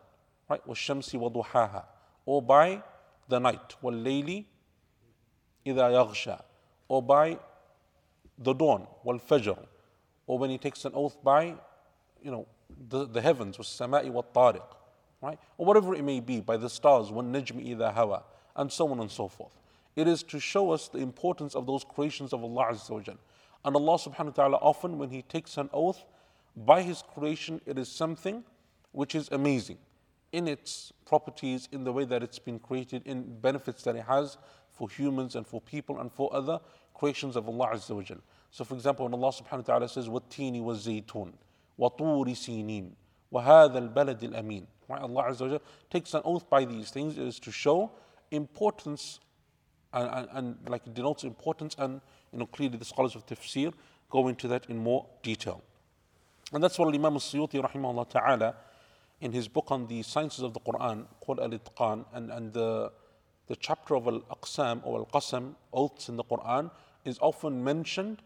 right? 0.50 0.66
وَالشَّمْسِ 0.68 1.20
وَضُحَاهَا 1.20 1.86
Or 2.26 2.42
by 2.42 2.84
the 3.28 3.40
night, 3.40 3.76
وَاللَّيْلِ 3.82 4.46
إِذَا 5.66 5.92
يَغْشَى 5.92 6.42
Or 6.88 7.02
by 7.02 7.40
the 8.38 8.54
dawn, 8.54 8.88
وَالْفَجْرِ 9.06 9.66
Or 10.28 10.40
when 10.40 10.50
he 10.50 10.58
takes 10.58 10.86
an 10.86 10.92
oath 10.96 11.22
by, 11.24 11.56
you 12.22 12.32
know, 12.32 12.48
the, 12.90 13.06
the 13.06 13.22
heavens, 13.22 13.58
وَالسَّمَاءِ 13.58 14.12
وَالطَّارِقِ 14.12 14.76
Right? 15.22 15.40
Or 15.58 15.66
whatever 15.66 15.96
it 15.96 16.04
may 16.04 16.20
be, 16.20 16.42
by 16.42 16.58
the 16.58 16.70
stars, 16.70 17.10
وَالنَّجْمِ 17.10 17.76
إِذَا 17.76 17.96
هَوَى 17.96 18.24
And 18.58 18.72
so 18.72 18.90
on 18.90 19.00
and 19.00 19.10
so 19.10 19.28
forth. 19.28 19.54
It 19.96 20.08
is 20.08 20.24
to 20.24 20.40
show 20.40 20.72
us 20.72 20.88
the 20.88 21.00
importance 21.00 21.56
of 21.56 21.66
those 21.68 21.84
creations 21.84 22.34
of 22.34 22.44
Allah 22.44 22.68
Azza 22.72 22.90
wa 22.92 23.00
Jal. 23.00 23.18
And 23.66 23.76
Allah 23.76 23.98
subhanahu 23.98 24.26
wa 24.26 24.32
ta'ala 24.32 24.58
often 24.58 24.98
when 24.98 25.10
He 25.10 25.22
takes 25.22 25.58
an 25.58 25.70
oath 25.72 26.04
by 26.56 26.82
His 26.82 27.02
creation, 27.02 27.62
it 27.66 27.78
is 27.78 27.90
something 27.90 28.44
which 28.92 29.16
is 29.16 29.30
amazing 29.32 29.78
in 30.32 30.48
its 30.48 30.92
properties, 31.06 31.70
in 31.72 31.84
the 31.84 31.94
way 31.94 32.06
that 32.06 32.24
it's 32.24 32.40
been 32.40 32.60
created, 32.60 33.04
in 33.06 33.40
benefits 33.40 33.84
that 33.84 33.96
it 33.96 34.04
has 34.04 34.38
for 34.72 34.90
humans 34.90 35.36
and 35.36 35.46
for 35.46 35.62
people 35.62 36.00
and 36.00 36.12
for 36.12 36.34
other 36.36 36.60
creations 36.94 37.36
of 37.36 37.48
Allah 37.48 37.70
Azza 37.74 37.96
wa 37.96 38.02
Jal. 38.02 38.18
So 38.50 38.64
for 38.64 38.74
example, 38.74 39.06
when 39.06 39.14
Allah 39.14 39.32
subhanahu 39.32 39.58
wa 39.58 39.62
ta'ala 39.62 39.90
says, 39.90 40.08
وَالتِّينِ 40.08 40.62
وَالزَّيْتُونِ 40.62 41.34
وَطُورِ 41.80 42.28
سِينِينَ 42.28 42.92
وَهَذَا 43.32 43.94
الْبَلَدِ 43.94 44.20
الْأَمِينَ 44.22 44.66
Right? 44.90 45.02
Allah 45.02 45.24
Azza 45.30 45.42
wa 45.42 45.48
Jal 45.48 45.62
takes 45.90 46.14
an 46.14 46.22
oath 46.26 46.50
by 46.50 46.66
these 46.66 46.90
things 46.90 47.18
is 47.18 47.40
to 47.40 47.52
show 47.52 47.92
importance 48.31 49.21
and, 49.93 50.09
and, 50.11 50.29
and 50.33 50.69
like 50.69 50.93
denotes 50.95 51.25
importance 51.25 51.75
and 51.79 52.01
you 52.33 52.39
know 52.39 52.47
clearly 52.47 52.77
the 52.77 52.85
scholars 52.85 53.15
of 53.15 53.27
tafsir 53.27 53.73
go 54.11 54.29
into 54.29 54.49
that 54.49 54.67
in 54.69 54.79
more 54.79 55.07
detail. 55.23 55.63
And 56.53 56.65
that's 56.65 56.79
what 56.79 56.89
Imam 56.95 57.15
al-Suyuti 57.15 57.63
rahimahullah 57.63 58.09
ta'ala 58.09 58.55
in 59.21 59.33
his 59.33 59.49
book 59.49 59.71
on 59.71 59.87
the 59.87 60.03
sciences 60.03 60.43
of 60.43 60.55
the 60.55 60.61
Quran 60.61 61.07
called 61.21 61.41
Al-Itqan 61.41 62.05
and, 62.15 62.31
and 62.31 62.53
the, 62.53 62.91
the 63.49 63.57
chapter 63.57 63.95
of 63.97 64.07
Al-Aqsam 64.07 64.81
or 64.85 65.01
Al-Qasam, 65.01 65.55
oaths 65.73 66.09
in 66.09 66.17
the 66.17 66.25
Quran, 66.25 66.71
is 67.05 67.19
often 67.21 67.63
mentioned 67.63 68.23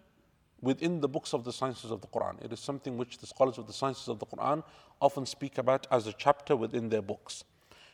within 0.61 1.01
the 1.01 1.09
books 1.09 1.33
of 1.35 1.45
the 1.45 1.53
sciences 1.53 1.91
of 1.91 2.01
the 2.01 2.07
Quran. 2.07 2.43
It 2.45 2.53
is 2.53 2.61
something 2.61 2.97
which 2.97 3.19
the 3.19 3.27
scholars 3.27 3.59
of 3.59 3.67
the 3.67 3.73
sciences 3.73 4.09
of 4.09 4.21
the 4.21 4.27
Quran 4.27 4.63
often 5.01 5.27
speak 5.27 5.59
about 5.59 5.87
as 5.91 6.07
a 6.07 6.13
chapter 6.13 6.55
within 6.55 6.89
their 6.89 7.03
books. 7.03 7.43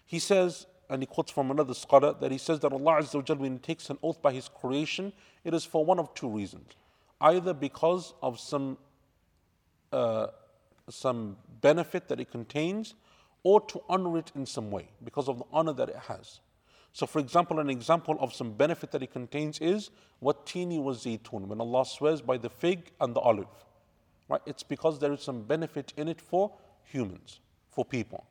He 0.05 0.18
says, 0.18 0.66
and 0.90 1.03
he 1.03 1.07
quotes 1.07 1.31
from 1.31 1.51
another 1.51 1.74
scholar, 1.74 2.14
that 2.14 2.31
he 2.33 2.38
says 2.38 2.61
that 2.61 2.72
Allah 2.72 3.03
Azza 3.03 3.29
wa 3.29 3.35
when 3.35 3.53
He 3.55 3.59
takes 3.59 3.90
an 3.90 3.98
oath 4.03 4.20
by 4.22 4.33
His 4.33 4.48
creation, 4.48 5.12
it 5.44 5.53
is 5.55 5.64
for 5.64 5.85
one 5.85 5.98
of 5.98 6.14
two 6.14 6.29
reasons. 6.29 6.72
Either 7.20 7.53
because 7.53 8.14
of 8.22 8.38
some 8.38 8.79
uh, 9.92 10.29
some 10.88 11.37
benefit 11.61 12.09
that 12.09 12.20
it 12.20 12.31
contains 12.31 12.94
or 13.42 13.61
to 13.61 13.83
honor 13.88 14.18
it 14.18 14.33
in 14.35 14.46
some 14.46 14.70
way 14.70 14.88
because 15.05 15.29
of 15.29 15.38
the 15.38 15.44
honor 15.53 15.72
that 15.72 15.88
it 15.88 15.96
has. 15.96 16.40
So, 16.92 17.07
for 17.07 17.18
example, 17.18 17.61
an 17.61 17.70
example 17.70 18.16
of 18.20 18.35
some 18.35 18.53
benefit 18.53 18.90
that 18.92 19.03
it 19.03 19.12
contains 19.12 19.59
is 19.61 19.90
what 20.20 20.46
tini 20.46 20.79
was 20.79 21.05
zaytun, 21.05 21.46
when 21.46 21.61
Allah 21.61 21.85
swears 21.85 22.20
by 22.20 22.38
the 22.38 22.48
fig 22.51 22.90
and 23.01 23.14
the 23.14 23.20
olive. 23.20 23.46
Right? 24.29 24.40
It's 24.46 24.62
because 24.62 24.98
there 24.98 25.12
is 25.12 25.22
some 25.22 25.42
benefit 25.42 25.92
in 25.96 26.09
it 26.09 26.20
for 26.20 26.53
humans, 26.83 27.40
for 27.70 27.85
people 27.85 28.24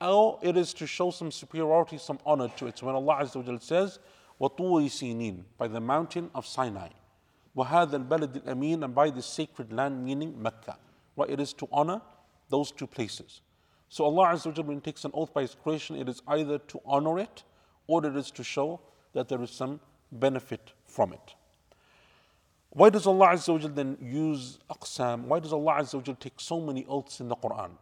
Or 0.00 0.38
it 0.42 0.56
is 0.56 0.72
to 0.74 0.86
show 0.86 1.10
some 1.10 1.30
superiority, 1.30 1.98
some 1.98 2.18
honor 2.24 2.48
to 2.56 2.66
it. 2.68 2.78
So 2.78 2.86
when 2.86 2.94
Allah 2.94 3.18
Azza 3.22 3.44
wa 3.44 3.58
says, 3.58 3.98
وَطُورِ 4.40 4.84
سِينِينَ 4.86 5.42
by 5.58 5.68
the 5.68 5.80
mountain 5.80 6.30
of 6.34 6.46
Sinai. 6.46 6.88
وَهَذَا 7.56 8.08
الْبَلَدِ 8.08 8.42
الْأَمِينَ 8.42 8.84
and 8.84 8.94
by 8.94 9.10
the 9.10 9.20
sacred 9.20 9.72
land 9.72 10.02
meaning 10.02 10.40
Mecca. 10.40 10.78
Right? 11.16 11.28
It 11.28 11.40
is 11.40 11.52
to 11.54 11.68
honor 11.70 12.00
those 12.48 12.70
two 12.72 12.86
places. 12.86 13.42
So 13.90 14.04
Allah 14.04 14.28
Azza 14.28 14.56
wa 14.56 14.62
when 14.62 14.76
He 14.76 14.80
takes 14.80 15.04
an 15.04 15.10
oath 15.12 15.34
by 15.34 15.42
His 15.42 15.54
creation, 15.54 15.96
it 15.96 16.08
is 16.08 16.22
either 16.28 16.58
to 16.58 16.80
honor 16.86 17.18
it 17.18 17.42
or 17.86 18.06
it 18.06 18.16
is 18.16 18.30
to 18.30 18.44
show 18.44 18.80
that 19.12 19.28
there 19.28 19.42
is 19.42 19.50
some 19.50 19.80
benefit 20.12 20.72
from 20.86 21.12
it. 21.12 21.34
Why 22.70 22.88
does 22.88 23.06
Allah 23.06 23.30
Azza 23.34 23.60
wa 23.60 23.68
then 23.68 23.98
use 24.00 24.58
aqsam? 24.70 25.24
Why 25.24 25.40
does 25.40 25.52
Allah 25.52 25.74
Azza 25.80 25.94
wa 26.06 26.14
take 26.18 26.40
so 26.40 26.60
many 26.60 26.86
oaths 26.88 27.20
in 27.20 27.28
the 27.28 27.36
Quran? 27.36 27.72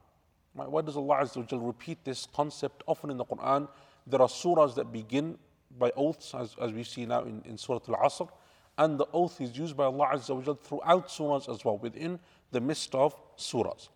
Why 0.53 0.81
does 0.81 0.95
Allah 0.95 1.17
Azza 1.21 1.51
wa 1.51 1.67
repeat 1.67 2.03
this 2.03 2.27
concept 2.33 2.83
often 2.85 3.09
in 3.09 3.17
the 3.17 3.25
Quran? 3.25 3.67
There 4.05 4.21
are 4.21 4.27
surahs 4.27 4.75
that 4.75 4.91
begin 4.91 5.37
by 5.79 5.91
oaths, 5.95 6.35
as, 6.35 6.55
as 6.61 6.71
we 6.71 6.83
see 6.83 7.05
now 7.05 7.23
in, 7.23 7.41
in 7.45 7.57
Surah 7.57 7.79
Al 7.87 7.95
Asr, 8.09 8.29
and 8.77 8.99
the 8.99 9.07
oath 9.13 9.41
is 9.41 9.57
used 9.57 9.75
by 9.75 9.85
Allah 9.85 10.11
Azza 10.13 10.35
wa 10.35 10.53
throughout 10.53 11.07
surahs 11.07 11.51
as 11.51 11.65
well, 11.65 11.77
within 11.77 12.19
the 12.51 12.61
midst 12.61 12.93
of 12.93 13.15
surahs. 13.35 13.89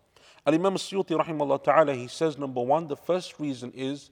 Al 0.46 0.54
Imam 0.54 0.74
Suyuti, 0.74 1.16
rahimahullah 1.16 1.62
ta'ala, 1.62 1.94
he 1.94 2.08
says, 2.08 2.36
number 2.38 2.60
one, 2.60 2.88
the 2.88 2.96
first 2.96 3.38
reason 3.38 3.72
is 3.74 4.10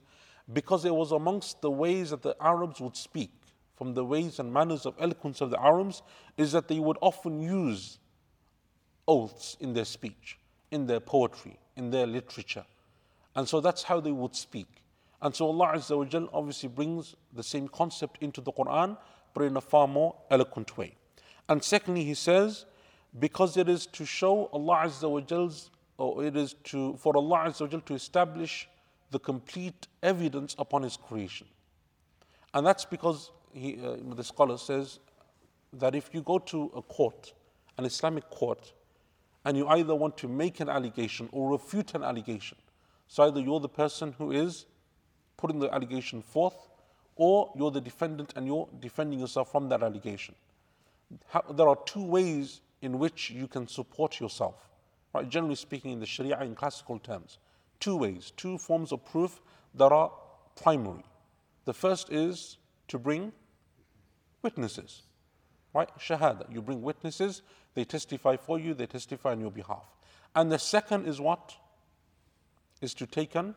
because 0.53 0.85
it 0.85 0.95
was 0.95 1.11
amongst 1.11 1.61
the 1.61 1.71
ways 1.71 2.11
that 2.11 2.21
the 2.21 2.35
Arabs 2.39 2.79
would 2.79 2.95
speak, 2.95 3.31
from 3.75 3.93
the 3.93 4.05
ways 4.05 4.39
and 4.39 4.53
manners 4.53 4.85
of 4.85 4.95
eloquence 4.99 5.41
of 5.41 5.49
the 5.49 5.61
Arabs, 5.61 6.01
is 6.37 6.53
that 6.53 6.67
they 6.69 6.79
would 6.79 6.97
often 7.01 7.41
use 7.41 7.99
oaths 9.07 9.57
in 9.59 9.73
their 9.73 9.85
speech, 9.85 10.39
in 10.71 10.87
their 10.87 10.99
poetry, 10.99 11.59
in 11.77 11.91
their 11.91 12.07
literature. 12.07 12.65
And 13.35 13.47
so 13.47 13.61
that's 13.61 13.83
how 13.83 13.99
they 13.99 14.11
would 14.11 14.35
speak. 14.35 14.67
And 15.21 15.35
so 15.35 15.47
Allah 15.47 15.73
Azza 15.75 15.97
wa 15.97 16.05
Jal 16.05 16.29
obviously 16.33 16.69
brings 16.69 17.15
the 17.33 17.43
same 17.43 17.67
concept 17.67 18.17
into 18.21 18.41
the 18.41 18.51
Quran, 18.51 18.97
but 19.33 19.43
in 19.43 19.57
a 19.57 19.61
far 19.61 19.87
more 19.87 20.15
eloquent 20.29 20.77
way. 20.77 20.95
And 21.49 21.63
secondly, 21.63 22.03
He 22.03 22.13
says, 22.13 22.65
because 23.19 23.57
it 23.57 23.69
is 23.69 23.85
to 23.87 24.05
show 24.05 24.49
Allah 24.53 24.83
Azza 24.85 25.09
wa 25.09 25.21
Jal's, 25.21 25.71
or 25.97 26.23
it 26.23 26.35
is 26.35 26.55
to, 26.65 26.95
for 26.97 27.15
Allah 27.15 27.45
Azza 27.47 27.61
wa 27.61 27.67
Jal 27.67 27.81
to 27.81 27.93
establish 27.93 28.67
the 29.11 29.19
complete 29.19 29.87
evidence 30.03 30.55
upon 30.59 30.83
His 30.83 30.97
creation. 30.97 31.47
And 32.53 32.65
that's 32.65 32.85
because 32.85 33.31
he, 33.53 33.79
uh, 33.83 33.95
the 34.15 34.23
scholar 34.23 34.57
says 34.57 34.99
that 35.73 35.95
if 35.95 36.09
you 36.13 36.21
go 36.21 36.39
to 36.39 36.71
a 36.75 36.81
court, 36.81 37.33
an 37.77 37.85
Islamic 37.85 38.29
court, 38.29 38.73
and 39.47 39.55
you 39.55 39.65
either 39.69 39.95
want 39.95 40.17
to 40.17 40.27
make 40.27 40.59
an 40.59 40.67
allegation 40.67 41.29
or 41.31 41.49
refute 41.51 41.95
an 41.95 42.03
allegation, 42.03 42.57
so 43.07 43.23
either 43.23 43.39
you're 43.39 43.61
the 43.61 43.69
person 43.69 44.13
who 44.17 44.33
is 44.33 44.65
putting 45.37 45.59
the 45.59 45.73
allegation 45.73 46.21
forth, 46.21 46.67
or 47.15 47.49
you're 47.55 47.71
the 47.71 47.79
defendant 47.79 48.33
and 48.35 48.45
you're 48.45 48.67
defending 48.81 49.19
yourself 49.21 49.49
from 49.49 49.69
that 49.69 49.81
allegation. 49.81 50.35
How, 51.27 51.41
there 51.49 51.69
are 51.69 51.77
two 51.85 52.03
ways 52.03 52.59
in 52.81 52.99
which 52.99 53.29
you 53.29 53.47
can 53.47 53.69
support 53.69 54.19
yourself, 54.19 54.67
right? 55.15 55.29
Generally 55.29 55.55
speaking, 55.55 55.91
in 55.91 56.01
the 56.01 56.05
Sharia, 56.05 56.37
in 56.41 56.53
classical 56.53 56.99
terms, 56.99 57.37
two 57.79 57.95
ways, 57.95 58.33
two 58.35 58.57
forms 58.57 58.91
of 58.91 59.05
proof 59.05 59.39
that 59.75 59.93
are 59.93 60.11
primary. 60.61 61.05
The 61.63 61.73
first 61.73 62.11
is 62.11 62.57
to 62.89 62.99
bring 62.99 63.31
witnesses, 64.41 65.03
right? 65.73 65.89
Shahada. 65.97 66.51
You 66.53 66.61
bring 66.61 66.81
witnesses, 66.81 67.43
they 67.77 67.85
testify 67.85 68.35
for 68.35 68.57
you, 68.57 68.73
they 68.73 68.87
testify 68.87 69.33
on 69.33 69.39
your 69.39 69.51
behalf. 69.51 69.85
And 70.33 70.51
the 70.51 70.57
second 70.57 71.07
is 71.07 71.21
what? 71.21 71.55
Is 72.81 72.95
to 72.95 73.05
take 73.05 73.35
an 73.35 73.53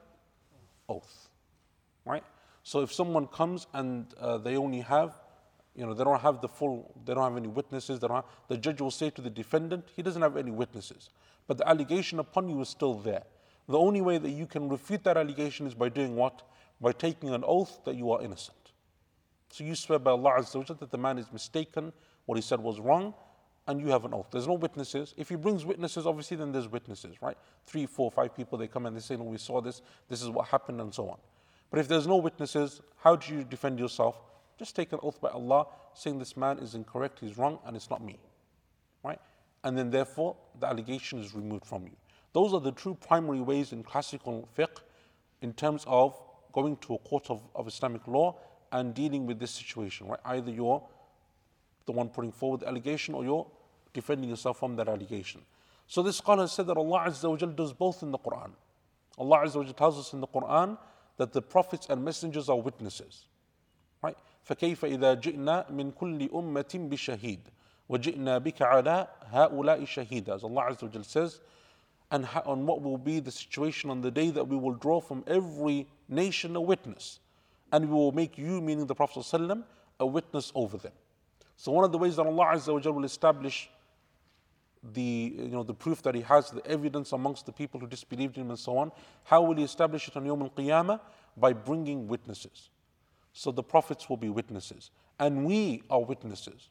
oath, 0.91 1.31
right? 2.05 2.23
So 2.63 2.83
if 2.83 2.93
someone 2.93 3.29
comes 3.29 3.67
and 3.73 4.13
uh, 4.21 4.37
they 4.37 4.59
only 4.59 4.81
have, 4.81 5.15
you 5.75 5.87
know, 5.87 5.95
they 5.95 6.05
don't 6.05 6.21
have 6.21 6.43
the 6.43 6.49
full, 6.49 6.93
they 7.07 7.15
don't 7.15 7.25
have 7.25 7.39
any 7.39 7.49
witnesses, 7.49 7.99
have, 8.03 8.25
the 8.49 8.59
judge 8.59 8.83
will 8.83 8.91
say 8.91 9.09
to 9.09 9.23
the 9.23 9.31
defendant, 9.31 9.87
he 9.97 10.03
doesn't 10.03 10.21
have 10.21 10.37
any 10.37 10.51
witnesses. 10.51 11.09
But 11.47 11.57
the 11.57 11.67
allegation 11.67 12.19
upon 12.19 12.51
you 12.51 12.61
is 12.61 12.69
still 12.69 12.99
there. 12.99 13.23
The 13.69 13.79
only 13.79 14.03
way 14.03 14.19
that 14.19 14.31
you 14.31 14.45
can 14.45 14.69
refute 14.69 15.03
that 15.05 15.17
allegation 15.17 15.67
is 15.67 15.73
by 15.73 15.89
doing 15.89 16.15
what? 16.15 16.43
By 16.79 16.93
taking 16.93 17.31
an 17.31 17.43
oath 17.47 17.81
that 17.87 17.95
you 17.95 18.13
are 18.13 18.21
innocent. 18.21 18.73
So 19.49 19.65
you 19.65 19.75
swear 19.75 19.99
by 19.99 20.11
Allah 20.11 20.33
Azza 20.41 20.57
wa 20.57 20.75
that 20.79 20.91
the 20.91 20.99
man 20.99 21.17
is 21.17 21.33
mistaken, 21.33 21.95
what 22.27 22.35
he 22.37 22.43
said 22.43 22.61
was 22.61 22.79
wrong, 22.79 23.15
and 23.71 23.81
you 23.81 23.87
have 23.87 24.05
an 24.05 24.13
oath. 24.13 24.27
There's 24.33 24.49
no 24.49 24.55
witnesses. 24.55 25.15
If 25.17 25.29
he 25.29 25.37
brings 25.37 25.65
witnesses, 25.65 26.05
obviously, 26.05 26.37
then 26.37 26.51
there's 26.51 26.67
witnesses, 26.67 27.23
right? 27.23 27.37
Three, 27.67 27.87
four, 27.87 28.11
five 28.11 28.35
people, 28.35 28.59
they 28.59 28.67
come 28.67 28.85
and 28.85 28.97
they 28.97 29.01
say, 29.01 29.17
No, 29.17 29.23
we 29.23 29.39
saw 29.39 29.61
this, 29.61 29.81
this 30.09 30.23
is 30.23 30.29
what 30.29 30.49
happened, 30.49 30.81
and 30.81 30.93
so 30.93 31.09
on. 31.09 31.19
But 31.71 31.79
if 31.79 31.87
there's 31.87 32.07
no 32.07 32.17
witnesses, 32.17 32.81
how 32.97 33.15
do 33.15 33.33
you 33.33 33.45
defend 33.45 33.79
yourself? 33.79 34.21
Just 34.59 34.75
take 34.75 34.93
an 34.93 34.99
oath 35.05 35.21
by 35.21 35.29
Allah, 35.29 35.67
saying 35.95 36.19
this 36.19 36.37
man 36.37 36.59
is 36.59 36.75
incorrect, 36.75 37.21
he's 37.21 37.39
wrong, 37.39 37.61
and 37.65 37.77
it's 37.77 37.89
not 37.89 38.03
me. 38.03 38.19
Right? 39.05 39.21
And 39.63 39.79
then 39.79 39.91
therefore 39.91 40.37
the 40.59 40.67
allegation 40.67 41.21
is 41.21 41.33
removed 41.33 41.65
from 41.65 41.85
you. 41.85 41.97
Those 42.33 42.53
are 42.53 42.61
the 42.61 42.73
two 42.73 42.97
primary 42.97 43.41
ways 43.41 43.73
in 43.73 43.85
classical 43.85 44.49
fiqh 44.59 44.81
in 45.43 45.53
terms 45.53 45.85
of 45.87 46.21
going 46.53 46.77
to 46.79 46.95
a 46.95 46.99
court 46.99 47.31
of, 47.31 47.41
of 47.55 47.69
Islamic 47.69 48.07
law 48.09 48.37
and 48.73 48.95
dealing 48.95 49.27
with 49.27 49.39
this 49.39 49.53
situation, 49.53 50.09
right? 50.09 50.21
Either 50.25 50.51
you're 50.51 50.83
the 51.87 51.93
one 51.93 52.09
putting 52.09 52.33
forward 52.33 52.61
the 52.61 52.69
allegation 52.69 53.15
or 53.15 53.25
you're 53.25 53.47
defending 53.94 54.30
yourself 54.30 54.60
from 54.60 54.76
that 54.76 54.88
allegation. 54.88 55.42
So 55.88 56.02
this 56.02 56.18
scholar 56.18 56.48
said 56.48 56.68
that 56.68 56.78
Allah 56.78 57.06
Azza 57.08 57.30
wa 57.30 57.36
does 57.36 57.74
both 57.74 58.04
in 58.04 58.12
the 58.12 58.18
Quran. 58.18 58.52
Allah 59.18 59.40
Azza 59.46 59.56
wa 59.56 59.72
tells 59.72 59.98
us 59.98 60.14
in 60.14 60.22
the 60.22 60.28
Quran 60.28 60.78
that 61.18 61.32
the 61.32 61.42
prophets 61.42 61.88
and 61.90 62.04
messengers 62.04 62.50
are 62.50 62.58
witnesses. 62.60 63.26
Right? 64.02 64.18
فكيف 64.46 64.86
إذا 64.86 65.14
جئنا 65.22 65.72
من 65.72 65.92
كل 65.92 66.30
أمة 66.34 66.72
بشهيد 66.76 67.40
وجئنا 67.90 68.38
بك 68.38 68.62
على 68.62 69.08
هؤلاء 69.32 69.86
شهيدا 69.86 70.36
as 70.36 70.44
Allah 70.44 70.70
Azza 70.70 70.84
wa 70.84 71.02
says 71.02 71.42
and 72.12 72.28
on 72.46 72.66
what 72.68 72.82
will 72.82 72.98
be 72.98 73.20
the 73.20 73.32
situation 73.32 73.90
on 73.90 74.02
the 74.02 74.12
day 74.12 74.30
that 74.30 74.48
we 74.48 74.56
will 74.56 74.74
draw 74.74 75.00
from 75.00 75.24
every 75.26 75.88
nation 76.08 76.56
a 76.56 76.62
witness 76.62 77.20
and 77.72 77.90
we 77.90 77.96
will 77.96 78.12
make 78.12 78.38
you 78.38 78.62
meaning 78.62 78.86
the 78.86 78.94
Prophet 78.94 79.22
ﷺ, 79.22 79.64
a 80.00 80.06
witness 80.06 80.52
over 80.54 80.78
them 80.78 80.92
so 81.58 81.72
one 81.72 81.84
of 81.84 81.92
the 81.92 81.98
ways 81.98 82.16
that 82.18 82.28
Allah 82.28 82.52
Azza 82.54 82.72
wa 82.74 82.92
will 82.92 83.06
establish 83.06 83.70
the 84.94 85.34
you 85.38 85.50
know 85.50 85.64
the 85.64 85.74
proof 85.74 86.02
that 86.04 86.14
he 86.14 86.22
has 86.22 86.52
the 86.52 86.66
evidence 86.68 87.12
amongst 87.12 87.46
the 87.46 87.52
people 87.52 87.80
who 87.80 87.88
disbelieved 87.88 88.36
him 88.36 88.50
and 88.50 88.60
so 88.60 88.78
on 88.78 88.92
how 89.24 89.42
will 89.42 89.56
he 89.56 89.64
establish 89.64 90.08
it 90.08 90.16
on 90.16 90.24
Yawm 90.26 90.42
al-Qiyamah 90.42 91.00
by 91.38 91.54
bringing 91.54 92.08
witnesses 92.08 92.70
so 93.34 93.52
the 93.52 93.64
prophets 93.64 94.10
will 94.10 94.18
be 94.18 94.30
witnesses 94.30 94.92
and 95.20 95.46
we 95.46 95.82
are 95.90 96.02
witnesses 96.04 96.70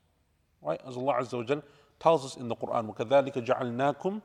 right 0.63 0.81
as 0.87 0.97
Allah 0.97 1.15
Azza 1.21 1.49
wa 1.49 1.61
tells 1.99 2.25
us 2.25 2.37
in 2.37 2.49
the 2.49 2.57
Quran 2.57 2.95
وَكَذَلِكَ 2.95 3.45
جَعَلْنَاكُمْ 3.45 4.21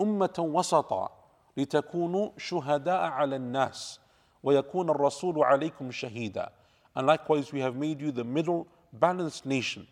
أُمَّةً 0.00 0.38
وَسَطًا 0.38 1.10
لِتَكُونُوا 1.56 2.32
شُهَدَاءَ 2.38 3.10
عَلَى 3.10 3.36
النَّاسِ 3.36 3.98
وَيَكُونَ 4.44 4.90
الرَّسُولُ 4.90 5.44
عَلَيْكُمْ 5.44 5.90
شَهِيدًا 5.90 6.48
and 6.96 7.06
likewise 7.06 7.52
we 7.52 7.60
have 7.60 7.76
made 7.76 8.00
you 8.00 8.12
the 8.12 8.24
middle 8.24 8.66
balanced 8.92 9.46
nation 9.46 9.86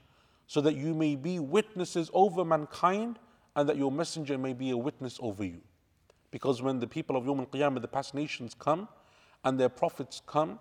so 0.47 0.61
that 0.61 0.75
you 0.75 0.95
may 0.95 1.17
be 1.17 1.39
witnesses 1.39 2.11
over 2.13 2.45
mankind 2.45 3.19
and 3.56 3.70
that 3.70 3.78
your 3.78 3.92
messenger 3.92 4.38
may 4.38 4.54
be 4.54 4.72
a 4.72 4.78
witness 4.78 5.18
over 5.22 5.44
you. 5.44 5.62
Because 6.32 6.62
when 6.62 6.80
the 6.80 6.88
people 6.88 7.16
of 7.16 7.26
Yom 7.26 7.40
Al 7.40 7.46
Qiyamah, 7.46 7.82
the 7.82 7.88
past 7.88 8.14
nations 8.14 8.56
come 8.58 8.88
and 9.44 9.60
their 9.60 9.70
prophets 9.70 10.22
come 10.26 10.60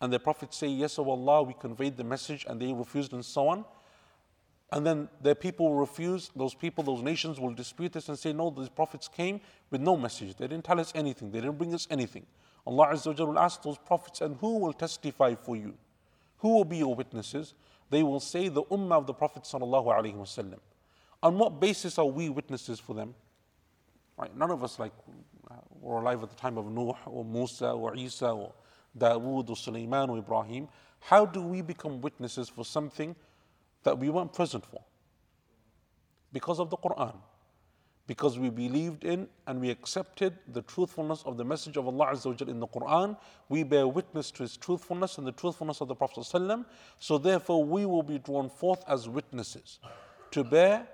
and 0.00 0.12
their 0.12 0.20
prophets 0.20 0.56
say, 0.56 0.68
Yes, 0.68 0.98
O 0.98 1.08
Allah, 1.08 1.42
we 1.42 1.54
conveyed 1.54 1.96
the 1.96 2.04
message 2.04 2.46
and 2.48 2.60
they 2.60 2.72
refused 2.72 3.12
and 3.12 3.24
so 3.24 3.48
on. 3.48 3.64
And 4.72 4.84
then 4.84 5.08
their 5.22 5.34
people 5.34 5.68
will 5.68 5.78
refuse, 5.78 6.30
those 6.34 6.54
people, 6.54 6.82
those 6.82 7.02
nations 7.02 7.38
will 7.38 7.54
dispute 7.54 7.92
this 7.92 8.08
and 8.08 8.18
say, 8.18 8.32
No, 8.32 8.50
these 8.50 8.68
prophets 8.68 9.08
came 9.08 9.40
with 9.70 9.80
no 9.80 9.96
message. 9.96 10.36
They 10.36 10.46
didn't 10.46 10.64
tell 10.64 10.80
us 10.80 10.92
anything, 10.94 11.30
they 11.30 11.40
didn't 11.40 11.58
bring 11.58 11.74
us 11.74 11.86
anything. 11.90 12.26
Allah 12.66 12.88
Azza 12.88 13.16
wa 13.18 13.24
will 13.26 13.38
ask 13.38 13.62
those 13.62 13.78
prophets, 13.78 14.20
and 14.20 14.36
who 14.36 14.58
will 14.58 14.72
testify 14.72 15.34
for 15.36 15.56
you? 15.56 15.74
Who 16.38 16.48
will 16.48 16.64
be 16.64 16.78
your 16.78 16.94
witnesses? 16.94 17.54
They 17.90 18.02
will 18.02 18.20
say 18.20 18.48
the 18.48 18.64
ummah 18.64 18.98
of 18.98 19.06
the 19.06 19.14
Prophet 19.14 19.44
sallallahu 19.44 19.86
alaihi 19.86 20.16
wasallam. 20.16 20.58
On 21.22 21.38
what 21.38 21.60
basis 21.60 21.98
are 21.98 22.06
we 22.06 22.28
witnesses 22.28 22.78
for 22.78 22.94
them? 22.94 23.14
Right? 24.16 24.34
None 24.36 24.50
of 24.50 24.62
us 24.62 24.78
like 24.78 24.92
uh, 25.50 25.54
were 25.80 25.98
alive 26.00 26.22
at 26.22 26.30
the 26.30 26.36
time 26.36 26.58
of 26.58 26.66
Nuh 26.70 26.94
or 27.06 27.24
Musa 27.24 27.70
or 27.70 27.94
Isa 27.96 28.28
or 28.28 28.52
Dawood 28.96 29.50
or 29.50 29.56
Sulaiman 29.56 30.10
or 30.10 30.18
Ibrahim. 30.18 30.68
How 31.00 31.26
do 31.26 31.42
we 31.42 31.62
become 31.62 32.00
witnesses 32.00 32.48
for 32.48 32.64
something 32.64 33.14
that 33.82 33.98
we 33.98 34.08
weren't 34.08 34.32
present 34.32 34.64
for? 34.64 34.82
Because 36.32 36.58
of 36.58 36.70
the 36.70 36.76
Quran. 36.76 37.16
Because 38.06 38.38
we 38.38 38.50
believed 38.50 39.04
in 39.04 39.28
and 39.48 39.60
we 39.60 39.68
accepted 39.68 40.38
the 40.52 40.62
truthfulness 40.62 41.22
of 41.24 41.36
the 41.36 41.44
message 41.44 41.76
of 41.76 41.88
Allah 41.88 42.12
Azza 42.12 42.48
in 42.48 42.60
the 42.60 42.68
Quran, 42.68 43.16
we 43.48 43.64
bear 43.64 43.88
witness 43.88 44.30
to 44.32 44.44
His 44.44 44.56
truthfulness 44.56 45.18
and 45.18 45.26
the 45.26 45.32
truthfulness 45.32 45.80
of 45.80 45.88
the 45.88 45.94
Prophet. 45.94 46.24
So, 47.00 47.18
therefore, 47.18 47.64
we 47.64 47.84
will 47.84 48.04
be 48.04 48.18
drawn 48.18 48.48
forth 48.48 48.84
as 48.86 49.08
witnesses 49.08 49.80
to 50.30 50.44
bear 50.44 50.86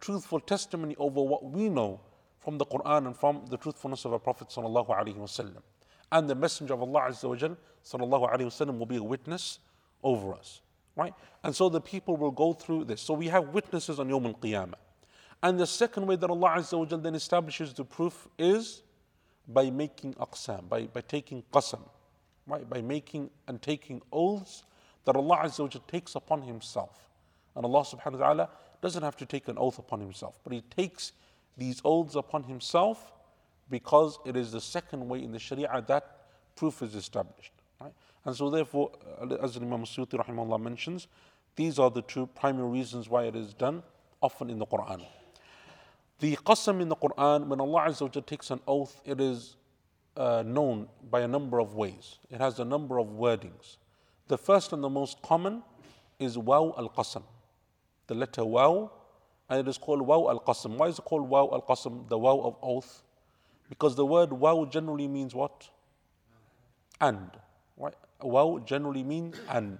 truthful 0.00 0.40
testimony 0.40 0.96
over 0.98 1.22
what 1.22 1.44
we 1.44 1.68
know 1.68 2.00
from 2.40 2.58
the 2.58 2.66
Quran 2.66 3.06
and 3.06 3.16
from 3.16 3.44
the 3.50 3.56
truthfulness 3.56 4.04
of 4.04 4.12
our 4.12 4.18
Prophet 4.18 4.48
sallallahu 4.48 4.88
alaihi 4.88 5.16
wasallam. 5.16 5.62
And 6.10 6.28
the 6.28 6.34
Messenger 6.34 6.74
of 6.74 6.82
Allah 6.82 7.02
Azza 7.08 7.28
wa 7.28 7.36
Jal, 7.36 7.56
sallallahu 7.84 8.32
alaihi 8.32 8.46
wasallam 8.46 8.78
will 8.78 8.86
be 8.86 8.96
a 8.96 9.02
witness 9.02 9.58
over 10.02 10.32
us. 10.32 10.62
Right? 10.96 11.14
And 11.44 11.54
so 11.54 11.68
the 11.68 11.80
people 11.80 12.16
will 12.16 12.30
go 12.30 12.52
through 12.52 12.84
this. 12.84 13.00
So 13.00 13.14
we 13.14 13.28
have 13.28 13.48
witnesses 13.50 14.00
on 14.00 14.08
Yawm 14.08 14.26
al-Qiyamah. 14.26 14.74
And 15.42 15.58
the 15.58 15.66
second 15.66 16.06
way 16.06 16.16
that 16.16 16.28
Allah 16.28 16.56
Azza 16.56 16.78
wa 16.78 16.84
Jal 16.84 16.98
then 16.98 17.14
establishes 17.14 17.72
the 17.72 17.84
proof 17.84 18.28
is 18.38 18.82
by 19.48 19.70
making 19.70 20.14
aqsam, 20.14 20.68
by, 20.68 20.82
by 20.82 21.00
taking 21.00 21.42
qasam, 21.52 21.80
right? 22.46 22.68
By 22.68 22.82
making 22.82 23.30
and 23.48 23.60
taking 23.60 24.02
oaths 24.12 24.64
that 25.04 25.16
Allah 25.16 25.42
Azza 25.44 25.60
wa 25.60 25.68
Jal 25.68 25.82
takes 25.86 26.14
upon 26.14 26.42
Himself. 26.42 27.08
And 27.56 27.64
Allah 27.64 27.80
subhanahu 27.82 28.18
wa 28.18 28.26
ta'ala 28.26 28.50
doesn't 28.80 29.02
have 29.02 29.16
to 29.16 29.26
take 29.26 29.48
an 29.48 29.58
oath 29.58 29.78
upon 29.78 30.00
himself, 30.00 30.38
but 30.42 30.52
he 30.52 30.62
takes 30.62 31.12
these 31.56 31.80
oaths 31.84 32.14
upon 32.14 32.44
himself 32.44 33.12
because 33.68 34.18
it 34.24 34.36
is 34.36 34.52
the 34.52 34.60
second 34.60 35.08
way 35.08 35.22
in 35.22 35.32
the 35.32 35.38
Sharia 35.38 35.84
that 35.86 36.16
proof 36.56 36.82
is 36.82 36.94
established. 36.94 37.52
Right? 37.80 37.92
And 38.24 38.34
so, 38.34 38.50
therefore, 38.50 38.90
uh, 39.20 39.34
as 39.36 39.56
Imam 39.56 39.84
Suyuti 39.84 40.22
rahimahullah 40.22 40.60
mentions, 40.60 41.06
these 41.56 41.78
are 41.78 41.90
the 41.90 42.02
two 42.02 42.26
primary 42.26 42.68
reasons 42.68 43.08
why 43.08 43.24
it 43.24 43.36
is 43.36 43.54
done 43.54 43.82
often 44.20 44.50
in 44.50 44.58
the 44.58 44.66
Quran. 44.66 45.04
The 46.18 46.36
qasam 46.36 46.80
in 46.82 46.88
the 46.88 46.96
Quran, 46.96 47.46
when 47.46 47.60
Allah 47.60 47.86
Azza 47.88 48.26
takes 48.26 48.50
an 48.50 48.60
oath, 48.68 49.00
it 49.06 49.20
is 49.20 49.56
uh, 50.16 50.42
known 50.46 50.88
by 51.10 51.20
a 51.20 51.28
number 51.28 51.60
of 51.60 51.74
ways. 51.74 52.18
It 52.30 52.40
has 52.40 52.58
a 52.58 52.64
number 52.64 52.98
of 52.98 53.06
wordings. 53.08 53.78
The 54.28 54.36
first 54.36 54.72
and 54.72 54.84
the 54.84 54.90
most 54.90 55.22
common 55.22 55.62
is 56.18 56.36
waw 56.36 56.74
al 56.76 56.90
qasam 56.90 57.22
the 58.10 58.16
letter 58.16 58.44
waw, 58.44 58.90
and 59.48 59.60
it 59.60 59.68
is 59.68 59.78
called 59.78 60.02
waw 60.02 60.28
al 60.28 60.40
Qasim. 60.40 60.76
Why 60.76 60.88
is 60.88 60.98
it 60.98 61.04
called 61.04 61.30
waw 61.30 61.48
al 61.52 61.62
Qasim, 61.62 62.08
the 62.08 62.18
waw 62.18 62.40
of 62.44 62.56
oath? 62.60 63.04
Because 63.68 63.94
the 63.94 64.04
word 64.04 64.30
waw 64.30 64.64
generally 64.66 65.06
means 65.06 65.32
what? 65.32 65.70
and. 67.00 67.30
Right? 67.76 67.94
Waw 68.20 68.58
generally 68.58 69.04
means 69.04 69.36
and. 69.48 69.78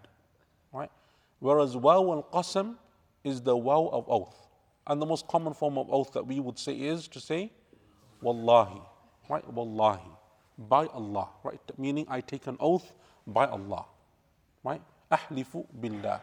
Right? 0.73 0.91
Whereas 1.41 1.77
waw 1.77 2.13
al 2.13 2.27
Qasim 2.33 2.77
is 3.25 3.43
the 3.43 3.57
waw 3.57 3.89
of 3.89 4.09
oath. 4.09 4.47
And 4.87 5.03
the 5.03 5.07
most 5.07 5.27
common 5.27 5.53
form 5.53 5.77
of 5.77 5.91
oath 5.91 6.13
that 6.13 6.25
we 6.25 6.39
would 6.39 6.59
say 6.59 6.75
is 6.75 7.09
to 7.09 7.21
say, 7.21 7.51
Wallahi. 8.23 8.81
Right? 9.29 9.53
Wallahi. 9.53 10.11
By 10.57 10.87
Allah. 10.87 11.29
Right? 11.43 11.61
Meaning 11.77 12.07
I 12.09 12.21
take 12.21 12.47
an 12.47 12.57
oath 12.61 12.93
by 13.27 13.47
Allah. 13.47 13.87
Right? 14.63 14.83
Ahlifu 15.11 15.67
billah. 15.81 16.21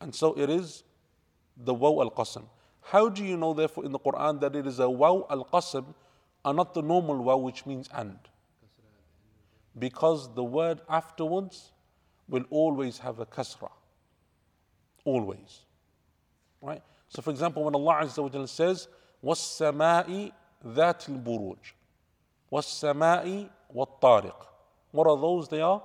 Right? 0.00 0.06
And 0.06 0.14
so 0.14 0.34
it 0.34 0.50
is 0.50 0.84
the 1.56 1.74
waw 1.74 2.02
al 2.02 2.10
qasam. 2.10 2.44
How 2.82 3.08
do 3.08 3.24
you 3.24 3.36
know, 3.36 3.54
therefore, 3.54 3.84
in 3.84 3.92
the 3.92 3.98
Quran 3.98 4.40
that 4.40 4.54
it 4.54 4.66
is 4.66 4.78
a 4.78 4.88
waw 4.88 5.26
al 5.30 5.44
qasam 5.44 5.94
and 6.44 6.56
not 6.56 6.74
the 6.74 6.82
normal 6.82 7.16
waw 7.22 7.36
which 7.36 7.64
means 7.66 7.88
and? 7.92 8.18
Because 9.78 10.32
the 10.34 10.44
word 10.44 10.80
afterwards 10.88 11.72
will 12.28 12.44
always 12.50 12.98
have 12.98 13.18
a 13.18 13.26
kasra. 13.26 13.70
Always. 15.04 15.60
Right? 16.62 16.82
So, 17.08 17.22
for 17.22 17.30
example, 17.30 17.64
when 17.64 17.74
Allah 17.74 18.00
Azza 18.02 18.22
wa 18.22 18.46
says, 18.46 18.88
وَالسَّمَاءِ 19.22 20.32
ذَاتِ 20.66 21.22
الْبُرُوجِ 21.24 21.58
وَالسَّمَاءِ 22.52 23.50
وَالطَّارِقِ 23.74 24.46
What 24.92 25.06
are 25.06 25.16
those? 25.16 25.48
They 25.48 25.60
are 25.60 25.82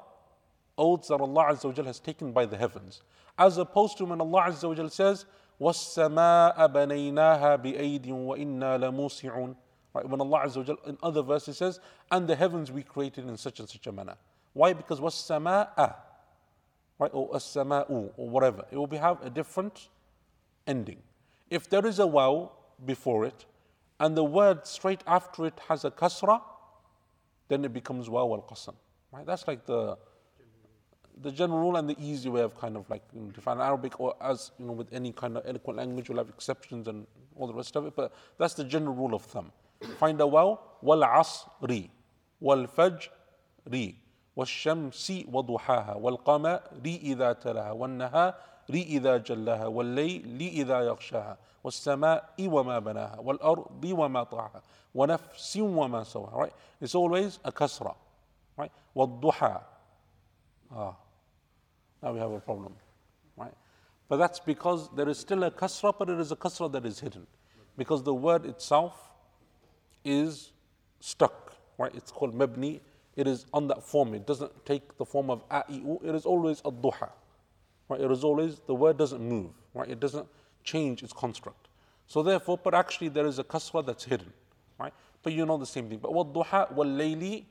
oaths 0.78 1.10
that 1.10 1.20
Allah 1.20 1.46
Azza 1.52 1.76
wa 1.76 1.84
has 1.84 2.00
taken 2.00 2.32
by 2.32 2.46
the 2.46 2.58
heavens. 2.58 3.02
as 3.39 3.59
opposed 3.59 3.99
to 3.99 4.05
when 4.05 4.21
Allah 4.21 4.47
Azza 4.49 4.69
wa 4.69 4.75
Jal 4.75 4.89
says, 4.89 5.27
وَالسَّمَاءَ 5.61 6.57
بَنَيْنَاهَا 6.57 7.63
بِأَيْدٍ 7.63 8.07
وَإِنَّا 8.07 8.79
لَمُوسِعُون 8.79 9.57
Right, 9.95 10.09
when 10.09 10.21
Allah 10.21 10.43
Azza 10.45 10.57
wa 10.59 10.63
Jal 10.63 10.79
in 10.87 10.99
other 11.03 11.23
verses 11.23 11.59
says, 11.59 11.81
and 12.11 12.27
the 12.27 12.37
heavens 12.37 12.73
we 12.73 12.83
created 12.83 13.29
in 13.29 13.37
such 13.37 13.61
and 13.61 13.69
such 13.69 13.87
a 13.87 13.93
manner. 13.93 14.17
Why? 14.53 14.73
Because 14.73 15.01
وَالسَّمَاءَ 15.01 15.95
Right, 16.99 17.11
or 17.13 17.31
السَّمَاءُ 17.33 17.91
or 17.91 18.29
whatever. 18.29 18.65
It 18.71 18.77
will 18.77 18.87
be, 18.87 18.97
have 18.97 19.21
a 19.25 19.31
different 19.31 19.89
ending. 20.67 21.03
If 21.51 21.69
there 21.69 21.85
is 21.87 21.99
a 21.99 22.07
waw 22.07 22.51
before 22.85 23.25
it, 23.25 23.45
and 23.99 24.17
the 24.17 24.25
word 24.25 24.67
straight 24.67 25.03
after 25.07 25.47
it 25.47 25.61
has 25.69 25.85
a 25.85 25.91
kasra, 25.91 26.41
then 27.49 27.65
it 27.65 27.73
becomes 27.73 28.09
waw 28.09 28.33
al 28.33 28.43
qasam. 28.43 28.75
Right? 29.13 29.27
That's 29.27 29.47
like 29.47 29.67
the 29.67 29.97
the 31.23 31.31
general 31.31 31.61
rule 31.61 31.77
and 31.77 31.89
the 31.89 31.97
easy 32.01 32.29
way 32.29 32.43
of 32.43 32.59
kind 32.59 32.77
of 32.77 32.89
like 32.91 33.03
you 33.15 33.21
know, 33.21 33.31
define 33.31 33.61
Arabic 33.61 34.01
or 34.01 34.15
as 34.21 34.51
you 34.59 34.67
know 34.67 34.73
with 34.73 34.93
any 34.93 35.13
kind 35.13 35.37
of 35.37 35.47
eloquent 35.47 35.79
language 35.79 36.09
you'll 36.09 36.19
have 36.19 36.29
exceptions 36.29 36.89
and 36.89 37.07
all 37.37 37.47
the 37.47 37.55
rest 37.55 37.77
of 37.77 37.87
it, 37.87 37.95
but 37.97 38.13
that's 38.39 38.55
the 38.55 38.65
general 38.65 38.95
rule 38.95 39.15
of 39.15 39.23
thumb. 39.23 39.51
Find 39.99 40.21
a 40.21 40.27
waw, 40.27 40.59
wal 40.83 41.01
asri, 41.03 41.91
wal 42.41 42.67
fajri, 42.67 43.97
والشمس 44.37 45.13
وضحاها 45.33 45.95
والقمر 45.95 46.61
إذا 46.87 47.33
تلاها 47.33 47.73
والنهار 47.73 48.35
إذا 48.71 49.17
جلاها 49.17 49.67
والليل 49.67 50.41
إذا 50.41 50.81
يغشاها 50.81 51.39
والسماء 51.65 52.35
وما 52.41 52.79
بناها 52.79 53.21
والأرض 53.21 53.85
وما 53.85 54.23
طاعها 54.25 54.63
ونفس 54.95 55.57
وما 55.57 56.03
سواها 56.05 56.47
right 56.47 56.53
it's 56.81 56.95
always 56.95 57.39
a 57.45 57.53
kasra 57.53 57.95
right 58.59 58.73
والضحى 58.97 59.61
ah 60.75 60.97
now 62.05 62.13
we 62.13 62.21
have 62.21 62.31
a 62.31 62.41
problem 62.41 62.75
right 63.37 63.55
but 64.09 64.19
that's 64.19 64.39
because 64.39 64.89
there 64.95 65.09
is 65.09 65.19
still 65.19 65.43
a 65.45 65.51
kasra 65.51 65.93
but 65.99 66.09
it 66.09 66.21
is 66.21 66.31
a 66.31 66.37
kasra 66.37 66.71
that 66.71 66.87
is 66.87 67.01
hidden 67.01 67.27
because 67.77 68.03
the 68.03 68.15
word 68.15 68.45
itself 68.45 69.11
is 70.05 70.53
stuck 71.01 71.55
right 71.79 71.95
it's 71.95 72.13
called 72.13 72.35
mabni 72.43 72.81
it 73.17 73.29
is 73.29 73.47
on 73.53 73.69
that 73.69 73.83
form. 73.83 74.15
It 74.15 74.27
doesn't 74.27 74.53
take 74.67 74.97
the 74.97 75.05
form 75.05 75.31
of 75.31 75.45
a-i-u. 75.51 76.01
It 76.05 76.15
is 76.15 76.27
always 76.27 76.61
a 76.61 76.73
duha. 76.73 77.11
Right? 77.89 78.01
It 78.01 78.11
is 78.11 78.25
always, 78.25 78.61
the 78.67 78.75
word 78.75 78.97
doesn't 78.97 79.21
move. 79.21 79.51
Right? 79.73 79.89
It 79.89 80.01
doesn't 80.01 80.27
change 80.65 81.03
its 81.03 81.13
construct. 81.13 81.69
So 82.07 82.23
therefore, 82.23 82.59
but 82.63 82.75
actually 82.75 83.09
there 83.09 83.27
is 83.27 83.39
a 83.39 83.45
kasra 83.45 83.87
that's 83.87 84.05
hidden. 84.05 84.33
Right? 84.79 84.93
But 85.23 85.33
you 85.33 85.47
know 85.47 85.59
the 85.59 85.67
same 85.67 85.89
thing. 85.89 85.99
But 85.99 86.13
wal-duha 86.13 86.73
wal-layli 86.73 87.45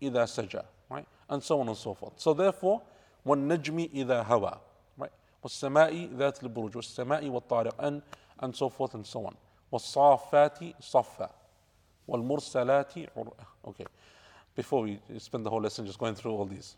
idha 0.00 0.24
saja. 0.24 0.64
Right? 0.88 1.06
And 1.28 1.42
so 1.42 1.60
on 1.60 1.68
and 1.68 1.76
so 1.76 1.94
forth. 1.94 2.14
So 2.16 2.32
therefore, 2.32 2.82
وَالنَّجْمِ 3.27 3.93
إِذَا 3.93 4.25
هَوَى 4.25 4.59
right? 4.97 5.11
وَالسَّمَاءِ 5.43 6.15
ذَاتِ 6.15 6.43
الْبُرُوجِ 6.43 6.73
وَالسَّمَاءِ 6.73 7.23
وَالطَّارِقِ 7.23 7.73
and, 7.79 8.01
and 8.39 8.55
so 8.55 8.69
forth 8.69 8.93
and 8.93 9.05
so 9.05 9.25
on. 9.25 9.35
وَالصَّافَّاتِ 9.71 10.75
صَفًّا 10.81 11.29
وَالْمُرْسَلَاتِ 12.07 13.07
Okay 13.65 13.85
before 14.55 14.83
we 14.83 14.99
spend 15.17 15.45
the 15.45 15.49
whole 15.49 15.61
lesson 15.61 15.85
just 15.85 15.97
going 15.97 16.15
through 16.15 16.31
all 16.31 16.45
these. 16.45 16.75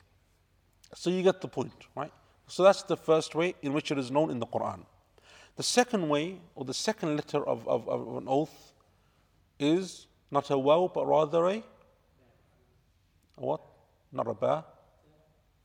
So 0.93 1.09
you 1.09 1.23
get 1.23 1.41
the 1.41 1.47
point, 1.47 1.73
right? 1.95 2.11
So 2.47 2.63
that's 2.63 2.83
the 2.83 2.97
first 2.97 3.35
way 3.35 3.55
in 3.61 3.73
which 3.73 3.91
it 3.91 3.97
is 3.97 4.11
known 4.11 4.29
in 4.29 4.39
the 4.39 4.45
Quran. 4.45 4.85
The 5.55 5.63
second 5.63 6.07
way, 6.09 6.37
or 6.53 6.65
the 6.65 6.73
second 6.73 7.15
letter 7.15 7.45
of, 7.45 7.67
of, 7.67 7.87
of 7.89 8.17
an 8.17 8.25
oath, 8.27 8.73
is 9.59 10.07
not 10.31 10.49
a 10.49 10.57
waw, 10.57 10.87
but 10.87 11.05
rather 11.05 11.45
a, 11.45 11.63
a 13.37 13.45
what? 13.45 13.61
Not 14.11 14.27
a 14.27 14.33
ba, 14.33 14.65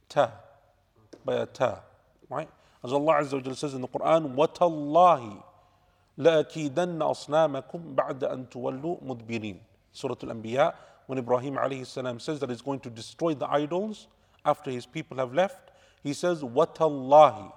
ta, 0.09 0.33
by 1.25 1.35
a 1.35 1.47
ta, 1.47 1.81
right? 2.29 2.49
As 2.83 2.93
Allah 2.93 3.15
Azza 3.21 3.45
wa 3.45 3.53
says 3.53 3.75
in 3.75 3.81
the 3.81 3.89
Quran, 3.89 4.35
وَتَاللَّهِ 4.35 5.43
لَأَكِيدَنَّ 6.19 6.99
أَصْنَامَكُمْ 6.99 7.95
بَعْدَ 7.95 8.21
أَن 8.21 8.49
تُوَلُّوا 8.49 9.03
مُدْبِرِينَ 9.05 9.59
Surah 9.93 10.17
Al-Anbiya, 10.23 10.75
when 11.07 11.19
Ibrahim 11.19 11.55
alayhi 11.55 11.87
salam 11.87 12.21
says 12.21 12.41
that 12.41 12.51
he's 12.51 12.63
going 12.63 12.81
to 12.81 12.91
destroy 12.91 13.35
the 13.35 13.49
idols 13.51 14.07
after 14.45 14.71
his 14.71 14.87
people 14.87 15.17
have 15.19 15.35
left, 15.35 15.71
he 16.03 16.13
says, 16.13 16.43
Watallahi. 16.43 17.53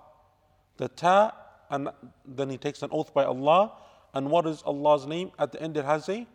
The 0.77 0.87
ta, 0.87 1.31
and 1.69 1.89
then 2.25 2.49
he 2.49 2.57
takes 2.57 2.81
an 2.81 2.89
oath 2.91 3.13
by 3.13 3.23
Allah. 3.23 3.73
And 4.13 4.29
what 4.29 4.45
is 4.45 4.61
Allah's 4.63 5.07
name? 5.07 5.31
At 5.39 5.51
the 5.51 5.61
end 5.61 5.77
it 5.77 5.85
has 5.85 6.07
a 6.09 6.27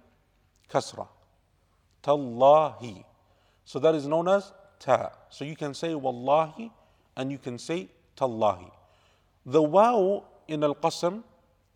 kasra. 0.71 1.09
Tallahi. 2.03 3.05
So 3.65 3.79
that 3.79 3.95
is 3.95 4.07
known 4.07 4.29
as 4.29 4.53
ta. 4.79 5.11
So 5.31 5.45
you 5.45 5.55
can 5.55 5.75
say 5.75 5.95
wallahi 5.95 6.73
and 7.16 7.32
you 7.32 7.38
can 7.38 7.58
say 7.58 7.90
tallahi. 8.16 8.72
The 9.46 9.62
waw 9.62 10.24
in 10.48 10.64
al 10.64 10.76
qasam, 10.76 11.24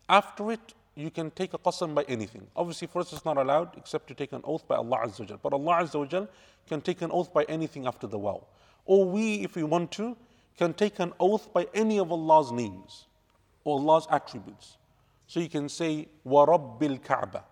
after 0.08 0.52
it 0.52 0.74
you 0.94 1.10
can 1.10 1.30
take 1.30 1.54
a 1.54 1.58
qasam 1.58 1.94
by 1.94 2.04
anything. 2.08 2.46
Obviously, 2.56 2.88
for 2.88 3.00
us, 3.00 3.12
it's 3.12 3.24
not 3.24 3.36
allowed 3.36 3.76
except 3.76 4.08
to 4.08 4.14
take 4.14 4.32
an 4.32 4.40
oath 4.42 4.66
by 4.66 4.74
Allah 4.74 4.98
Azza 5.04 5.30
wa 5.30 5.36
But 5.40 5.52
Allah 5.52 5.84
Azza 5.84 5.94
wa 5.94 6.26
can 6.68 6.80
take 6.80 7.02
an 7.02 7.10
oath 7.12 7.32
by 7.32 7.44
anything 7.44 7.86
after 7.86 8.08
the 8.08 8.18
waw. 8.18 8.42
Or 8.84 9.04
we, 9.04 9.34
if 9.44 9.54
we 9.54 9.62
want 9.62 9.92
to, 9.92 10.16
can 10.58 10.74
take 10.74 10.98
an 10.98 11.12
oath 11.20 11.52
by 11.52 11.68
any 11.72 12.00
of 12.00 12.10
Allah's 12.10 12.50
names 12.50 13.06
or 13.62 13.78
Allah's 13.78 14.08
attributes. 14.10 14.76
So 15.28 15.38
you 15.40 15.48
can 15.48 15.68
say, 15.68 16.08
Wa 16.24 16.46
Rabbil 16.46 17.04
Kaaba, 17.04 17.44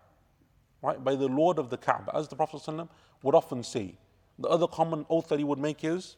right? 0.83 1.03
By 1.03 1.15
the 1.15 1.29
Lord 1.29 1.59
of 1.59 1.71
the 1.71 1.77
Kaaba, 1.77 2.17
as 2.17 2.27
the 2.27 2.35
Prophet 2.35 2.89
would 3.23 3.35
often 3.35 3.63
say. 3.63 3.95
The 4.39 4.49
other 4.49 4.67
common 4.67 5.07
oath 5.09 5.29
that 5.29 5.39
he 5.39 5.45
would 5.45 5.59
make 5.59 5.85
is, 5.85 6.17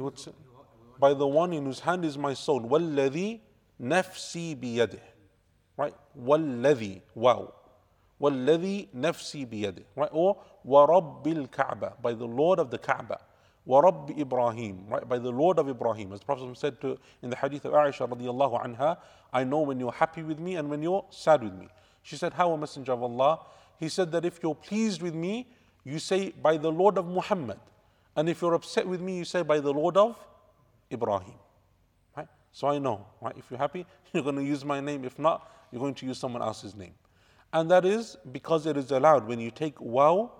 he 0.00 0.04
would 0.04 0.18
say, 0.18 0.32
by 0.98 1.12
the 1.12 1.26
one 1.26 1.52
in 1.52 1.66
whose 1.66 1.80
hand 1.80 2.06
is 2.06 2.16
my 2.16 2.32
soul. 2.32 2.62
وَالَّذِي 2.62 3.40
نَفْسِي 3.82 4.58
بِيَدِهِ 4.58 4.98
Right? 5.76 5.94
وَالَّذِي 6.18 7.02
Waw. 7.14 7.52
وَالَّذِي 8.18 8.88
نَفْسِي 8.96 9.46
بِيَدِهِ 9.46 9.84
Right? 9.94 10.08
Or 10.10 10.38
وَرَبِّ 10.66 11.24
الْكَعْبَةِ 11.24 12.00
By 12.00 12.14
the 12.14 12.24
Lord 12.24 12.58
of 12.58 12.70
the 12.70 12.78
Kaaba. 12.78 13.20
وَرَبِّ 13.68 14.18
Ibrahim, 14.18 14.86
right? 14.88 15.06
By 15.06 15.18
the 15.18 15.30
Lord 15.30 15.58
of 15.58 15.68
Ibrahim. 15.68 16.14
As 16.14 16.20
the 16.20 16.24
Prophet 16.24 16.56
said 16.56 16.80
to, 16.80 16.98
in 17.20 17.28
the 17.28 17.36
hadith 17.36 17.66
of 17.66 17.74
Aisha 17.74 18.08
radiallahu 18.08 18.64
anha, 18.64 18.96
I 19.34 19.44
know 19.44 19.60
when 19.60 19.78
you're 19.78 19.92
happy 19.92 20.22
with 20.22 20.38
me 20.38 20.56
and 20.56 20.70
when 20.70 20.82
you're 20.82 21.04
sad 21.10 21.42
with 21.42 21.52
me. 21.52 21.68
She 22.02 22.16
said, 22.16 22.32
How, 22.32 22.52
a 22.52 22.56
Messenger 22.56 22.92
of 22.92 23.02
Allah? 23.02 23.40
He 23.78 23.90
said 23.90 24.12
that 24.12 24.24
if 24.24 24.40
you're 24.42 24.54
pleased 24.54 25.02
with 25.02 25.14
me, 25.14 25.46
you 25.84 25.98
say, 25.98 26.30
By 26.30 26.56
the 26.56 26.72
Lord 26.72 26.96
of 26.96 27.06
Muhammad 27.06 27.58
and 28.16 28.28
if 28.28 28.42
you're 28.42 28.54
upset 28.54 28.86
with 28.86 29.00
me 29.00 29.18
you 29.18 29.24
say 29.24 29.42
by 29.42 29.60
the 29.60 29.72
Lord 29.72 29.96
of 29.96 30.16
Ibrahim 30.92 31.34
Right? 32.16 32.28
so 32.52 32.68
I 32.68 32.78
know, 32.78 33.06
right? 33.20 33.34
If 33.36 33.50
you're 33.50 33.58
happy, 33.58 33.86
you're 34.12 34.22
going 34.22 34.36
to 34.36 34.44
use 34.44 34.64
my 34.64 34.80
name. 34.80 35.04
If 35.04 35.18
not, 35.18 35.50
you're 35.70 35.80
going 35.80 35.94
to 35.94 36.06
use 36.06 36.18
someone 36.18 36.42
else's 36.42 36.74
name. 36.74 36.94
And 37.52 37.70
that 37.70 37.84
is 37.84 38.16
because 38.32 38.66
it 38.66 38.76
is 38.76 38.90
allowed 38.90 39.26
when 39.26 39.40
you 39.40 39.50
take 39.50 39.80
waw 39.80 40.30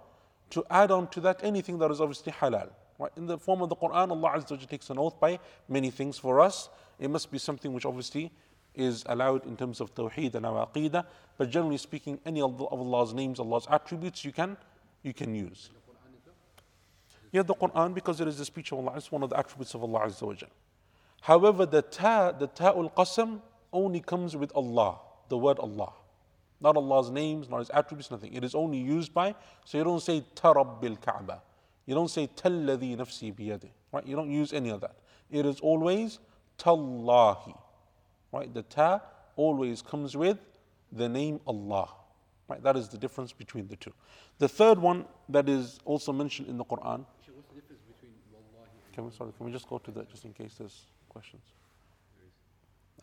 to 0.51 0.65
add 0.71 0.91
on 0.91 1.09
to 1.09 1.21
that 1.21 1.41
anything 1.43 1.79
that 1.79 1.91
is 1.91 2.01
obviously 2.01 2.33
halal. 2.33 2.71
Right? 2.99 3.11
In 3.17 3.27
the 3.27 3.39
form 3.39 3.63
of 3.63 3.69
the 3.69 3.77
Quran, 3.77 4.11
Allah 4.11 4.33
Azza 4.37 4.51
wa 4.53 4.67
takes 4.69 4.91
an 4.91 4.99
oath 4.99 5.19
by 5.19 5.39
many 5.69 5.91
things 5.91 6.19
for 6.19 6.41
us. 6.41 6.69
It 6.99 7.09
must 7.09 7.31
be 7.31 7.39
something 7.39 7.73
which 7.73 7.87
obviously 7.87 8.31
is 8.75 9.05
allowed 9.07 9.47
in 9.47 9.57
terms 9.57 9.81
of 9.81 9.95
tawheed 9.95 10.35
and 10.35 10.45
our 10.45 10.67
aqidah. 10.67 11.05
But 11.39 11.51
generally 11.51 11.79
speaking, 11.79 12.21
any 12.27 12.41
of 12.41 12.61
Allah's 12.61 13.15
names, 13.15 13.41
Allah's 13.41 13.67
attributes, 13.71 14.25
you 14.25 14.33
can 14.33 14.57
you 15.03 15.15
can 15.15 15.35
use. 15.35 15.71
Yeah, 17.33 17.43
the 17.43 17.55
Quran 17.55 17.95
because 17.95 18.21
it 18.21 18.29
is 18.29 18.39
the 18.39 18.45
speech 18.45 18.73
of 18.73 18.79
Allah. 18.79 18.95
It's 18.97 19.13
one 19.13 19.23
of 19.23 19.31
the 19.31 19.39
attributes 19.39 19.75
of 19.75 19.83
Allah 19.83 20.01
Azza 20.07 20.23
wa 20.23 20.35
However, 21.23 21.67
the 21.67 21.83
ta, 21.83 22.33
the 22.33 22.47
ta'ul 22.47 22.91
qasam 22.91 23.41
only 23.73 24.01
comes 24.01 24.37
with 24.37 24.51
Allah, 24.55 24.99
the 25.29 25.39
word 25.39 25.59
Allah. 25.59 25.93
Not 26.61 26.77
Allah's 26.77 27.11
names, 27.11 27.49
not 27.49 27.61
His 27.61 27.71
attributes, 27.71 28.11
nothing. 28.11 28.35
It 28.35 28.45
is 28.45 28.55
only 28.55 28.79
used 28.79 29.15
by, 29.15 29.35
so 29.65 29.79
you 29.79 29.85
don't 29.85 30.03
say 30.03 30.25
Tarabbil 30.35 31.01
Kaaba. 31.01 31.43
You 31.87 31.95
don't 31.95 32.11
say 32.11 32.29
Talladhi 32.29 32.97
nafsi 32.97 33.35
biyadi. 33.35 33.71
Right? 33.93 34.07
You 34.07 34.17
don't 34.17 34.31
use 34.31 34.53
any 34.53 34.71
of 34.71 34.81
that. 34.83 34.97
It 35.31 35.47
is 35.47 35.61
always 35.61 36.19
Tallahi. 36.59 37.55
Right? 38.33 38.53
The 38.53 38.63
ta 38.63 39.01
always 39.37 39.83
comes 39.83 40.17
with 40.17 40.39
the 40.93 41.09
name 41.09 41.41
Allah. 41.47 41.89
Right? 42.49 42.63
That 42.63 42.77
is 42.77 42.89
the 42.89 42.99
difference 42.99 43.33
between 43.33 43.69
the 43.69 43.77
two. 43.77 43.93
The 44.39 44.49
third 44.49 44.79
one 44.79 45.07
that 45.29 45.49
is 45.49 45.79
also 45.85 46.13
mentioned 46.13 46.49
in 46.49 46.59
the 46.59 46.65
Quran. 46.65 47.07
Sheikh, 47.25 47.35
what's 47.35 47.49
the 47.49 47.61
difference 47.61 47.83
between 47.87 48.13
wallahi 48.33 48.71
and 48.87 48.90
Can 49.01 49.09
we 49.09 49.17
sorry, 49.17 49.33
can 49.33 49.47
we 49.47 49.53
just 49.53 49.67
go 49.67 49.79
to 49.79 49.91
that 49.93 50.11
just 50.11 50.27
in 50.27 50.35
case 50.35 50.57
there's 50.59 50.83
questions? 51.09 51.43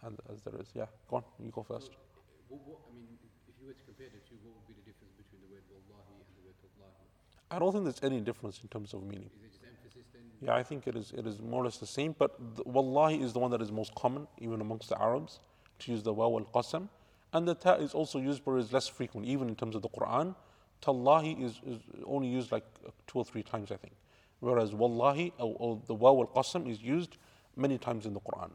And 0.04 0.16
as 0.32 0.42
there 0.44 0.54
is, 0.62 0.68
yeah. 0.76 0.86
Go 1.10 1.16
on, 1.18 1.24
you 1.44 1.50
go 1.50 1.64
first. 1.64 1.90
Uh, 1.90 2.22
what, 2.50 2.62
what, 2.68 2.78
I 2.88 2.94
mean, 2.94 3.18
if 3.50 3.56
you 3.60 3.66
were 3.66 3.74
to 3.74 3.84
compare 3.84 4.06
the 4.14 4.22
two, 4.30 4.38
what 4.46 4.54
would 4.54 4.68
be 4.68 4.76
the 4.78 4.86
difference 4.86 5.14
between 5.18 5.42
the 5.42 5.50
word 5.52 5.64
wallahi 5.74 6.22
and 6.22 6.38
the 6.38 6.46
word 6.46 6.54
tallahi? 6.62 7.10
I 7.50 7.58
don't 7.58 7.72
think 7.72 7.86
there's 7.86 8.04
any 8.04 8.22
difference 8.22 8.60
in 8.62 8.70
terms 8.70 8.94
of 8.94 9.02
meaning. 9.02 9.32
Is 9.34 9.42
it 9.42 9.50
just 9.50 9.64
emphasis 9.66 10.06
then? 10.14 10.22
Yeah, 10.40 10.54
I 10.54 10.62
think 10.62 10.86
it 10.86 10.96
is. 10.96 11.14
It 11.18 11.26
is 11.26 11.42
more 11.42 11.64
or 11.64 11.66
less 11.66 11.78
the 11.78 11.88
same. 11.88 12.14
But 12.16 12.38
the, 12.58 12.62
wallahi 12.68 13.20
is 13.20 13.34
the 13.34 13.40
one 13.40 13.50
that 13.50 13.64
is 13.64 13.72
most 13.72 13.96
common, 13.96 14.28
even 14.38 14.62
amongst 14.62 14.90
the 14.90 15.02
Arabs, 15.02 15.40
to 15.80 15.92
use 15.92 16.04
the 16.04 16.14
waw 16.14 16.38
al 16.38 16.46
qasam, 16.46 16.90
and 17.34 17.48
the 17.48 17.56
ta 17.56 17.74
is 17.74 17.96
also 17.96 18.20
used, 18.20 18.46
but 18.46 18.54
is 18.58 18.72
less 18.72 18.88
frequent, 18.88 19.26
even 19.26 19.50
in 19.50 19.56
terms 19.56 19.76
of 19.76 19.82
the 19.82 19.90
Quran. 19.90 20.36
Tallahi 20.80 21.32
is, 21.44 21.60
is 21.66 21.80
only 22.06 22.28
used 22.28 22.52
like 22.52 22.66
two 23.08 23.18
or 23.18 23.26
three 23.26 23.42
times, 23.42 23.72
I 23.72 23.78
think. 23.78 23.96
Whereas 24.40 24.74
wallahi 24.74 25.34
or, 25.40 25.56
or 25.60 25.82
the 25.88 25.96
waw 25.96 26.20
al 26.22 26.28
qasam 26.28 26.70
is 26.70 26.82
used 26.82 27.18
many 27.56 27.78
times 27.78 28.06
in 28.06 28.14
the 28.14 28.20
Quran. 28.20 28.52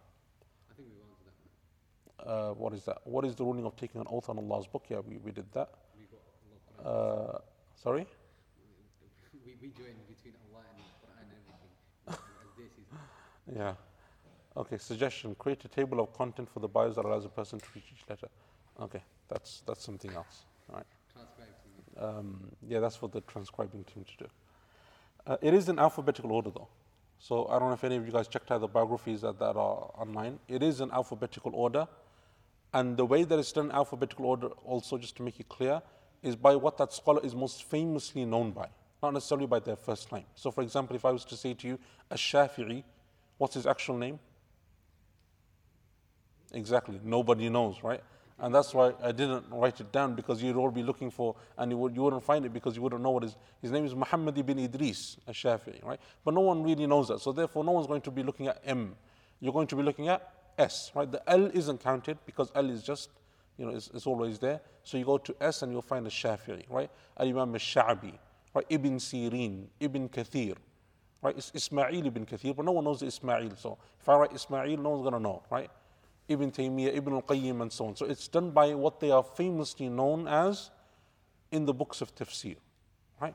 I 0.71 0.75
think 0.77 0.88
answered 1.11 1.35
that. 2.18 2.31
Uh, 2.31 2.55
what 2.55 2.73
is 2.73 2.85
that? 2.85 2.99
What 3.05 3.25
is 3.25 3.35
the 3.35 3.45
ruling 3.45 3.64
of 3.64 3.77
taking 3.77 4.01
an 4.01 4.07
oath 4.11 4.29
on 4.29 4.38
Allah's 4.38 4.66
book? 4.66 4.85
Yeah, 4.88 5.01
we, 5.01 5.18
we 5.18 5.33
did 5.33 5.51
that. 5.53 5.71
We 5.99 6.05
got 6.85 6.87
Uh, 6.87 7.38
sorry. 7.75 8.07
we, 9.47 9.55
we 9.61 9.68
join 9.68 9.97
between 10.09 10.35
Allah 10.47 10.62
and 10.71 10.79
the 10.79 10.90
Quran 11.01 11.23
and 11.23 11.31
everything. 11.38 12.25
this 12.59 12.73
is 12.79 13.57
Yeah. 13.57 13.75
Okay, 14.57 14.79
suggestion. 14.79 15.35
Create 15.35 15.64
a 15.64 15.68
table 15.68 15.99
of 15.99 16.12
content 16.12 16.49
for 16.49 16.61
the 16.61 16.68
bios 16.68 16.95
that 16.97 17.05
allows 17.05 17.25
a 17.25 17.29
person 17.29 17.59
to 17.59 17.66
read 17.75 17.85
each 17.90 18.05
letter. 18.09 18.29
Okay, 18.81 19.03
that's 19.29 19.62
that's 19.66 19.83
something 19.83 20.12
else. 20.12 20.45
All 20.71 20.77
right. 20.77 20.87
Um, 21.99 22.51
yeah, 22.66 22.81
that's 22.81 22.97
for 22.97 23.09
the 23.09 23.21
transcribing 23.23 23.85
team 23.85 24.05
to 24.05 24.25
do. 24.25 24.31
Uh, 25.26 25.37
it 25.40 25.54
is 25.54 25.68
in 25.68 25.78
alphabetical 25.78 26.32
order 26.32 26.50
though. 26.50 26.68
So 27.18 27.46
I 27.46 27.58
don't 27.58 27.68
know 27.68 27.74
if 27.74 27.85
any 27.85 27.96
of 27.96 28.04
you 28.04 28.12
guys 28.12 28.26
checked 28.26 28.50
out 28.50 28.61
the 28.61 28.66
biographies 28.66 29.20
that, 29.20 29.38
that 29.38 29.56
are 29.56 29.90
online. 29.96 30.40
It 30.48 30.62
is 30.62 30.80
in 30.80 30.90
alphabetical 30.90 31.54
order. 31.54 31.87
And 32.74 32.96
the 32.96 33.04
way 33.04 33.22
that 33.22 33.38
it's 33.38 33.52
done 33.52 33.66
in 33.66 33.72
alphabetical 33.72 34.26
order, 34.26 34.48
also 34.64 34.98
just 34.98 35.16
to 35.18 35.22
make 35.22 35.38
it 35.38 35.48
clear, 35.48 35.82
is 36.22 36.35
by 36.35 36.56
what 36.56 36.78
that 36.78 36.92
scholar 36.92 37.20
is 37.22 37.35
most 37.35 37.64
famously 37.64 38.24
known 38.24 38.50
by, 38.50 38.66
not 39.02 39.12
necessarily 39.12 39.46
by 39.46 39.58
their 39.58 39.76
first 39.76 40.11
name. 40.11 40.24
So, 40.35 40.50
for 40.50 40.62
example, 40.62 40.96
if 40.96 41.04
I 41.04 41.11
was 41.11 41.24
to 41.26 41.37
say 41.37 41.54
to 41.54 41.68
you, 41.68 41.78
Ash-Shafi'i, 42.11 42.82
what's 43.38 43.54
his 43.54 43.66
actual 43.66 43.98
name? 43.98 44.18
Exactly, 46.52 46.98
nobody 47.04 47.48
knows, 47.48 47.82
right? 47.82 48.02
And 48.42 48.52
that's 48.52 48.74
why 48.74 48.92
I 49.00 49.12
didn't 49.12 49.44
write 49.52 49.81
it 49.81 49.92
down 49.92 50.16
because 50.16 50.42
you'd 50.42 50.57
all 50.57 50.72
be 50.72 50.83
looking 50.83 51.12
for, 51.12 51.37
and 51.57 51.70
you, 51.70 51.78
would, 51.78 51.94
you 51.94 52.02
wouldn't 52.02 52.24
find 52.24 52.44
it 52.44 52.52
because 52.52 52.74
you 52.74 52.83
wouldn't 52.83 53.00
know 53.00 53.11
what 53.11 53.22
his, 53.22 53.37
his 53.62 53.70
name 53.70 53.85
is 53.87 53.94
Muhammad 53.94 54.37
ibn 54.37 54.59
Idris 54.59 55.16
al-Shafi'i, 55.28 55.83
right? 55.85 56.00
But 56.24 56.35
no 56.35 56.40
one 56.40 56.64
really 56.64 56.88
knows 56.88 57.07
that. 57.07 57.20
So 57.20 57.31
therefore, 57.31 57.62
no 57.62 57.70
one's 57.70 57.87
going 57.87 58.00
to 58.00 58.11
be 58.11 58.24
looking 58.24 58.48
at 58.48 58.61
M. 58.64 58.96
You're 59.38 59.52
going 59.52 59.68
to 59.68 59.76
be 59.76 59.85
looking 59.85 60.09
at 60.09 60.28
S, 60.59 60.90
right? 60.92 61.11
The 61.11 61.22
L 61.31 61.46
isn't 61.55 61.78
counted 61.78 62.18
because 62.26 62.50
L 62.57 62.68
is 62.68 62.83
just, 62.83 63.11
you 63.59 63.64
know, 63.64 63.70
it's, 63.70 63.88
it's 63.94 64.09
always 64.09 64.40
there. 64.40 64.61
So 64.83 64.98
you 64.98 65.05
go 65.05 65.18
to 65.18 65.37
S 65.40 65.62
and 65.62 65.70
you'll 65.70 65.81
find 65.81 66.05
a 66.05 66.11
Shafi'i, 66.11 66.64
right? 66.68 66.90
Al-Imam 67.18 67.55
al-Sha'bi, 67.55 68.18
right? 68.55 68.66
Ibn 68.68 68.98
Sirin, 68.98 69.66
Ibn 69.78 70.09
Kathir, 70.09 70.57
right? 71.22 71.37
It's 71.38 71.52
Ismail 71.55 72.07
ibn 72.07 72.26
Kathir, 72.26 72.57
but 72.57 72.64
no 72.64 72.72
one 72.72 72.83
knows 72.83 73.02
Ismail. 73.02 73.52
So 73.57 73.78
if 74.00 74.09
I 74.09 74.16
write 74.16 74.33
Ismail, 74.33 74.76
no 74.78 74.90
one's 74.90 75.02
going 75.02 75.14
to 75.14 75.20
know, 75.20 75.44
right? 75.48 75.70
Ibn 76.33 76.51
Taymiyyah, 76.51 76.97
Ibn 76.97 77.14
al-Qayyim, 77.14 77.62
and 77.62 77.73
so 77.73 77.87
on. 77.87 77.97
So 77.97 78.07
it's 78.07 78.29
done 78.29 78.51
by 78.51 78.75
what 78.75 79.01
they 79.01 79.11
are 79.11 79.23
famously 79.23 79.88
known 79.88 80.29
as 80.29 80.71
in 81.51 81.66
the 81.66 81.73
books 81.73 82.01
of 82.01 82.14
tafsir, 82.14 82.57
right? 83.21 83.35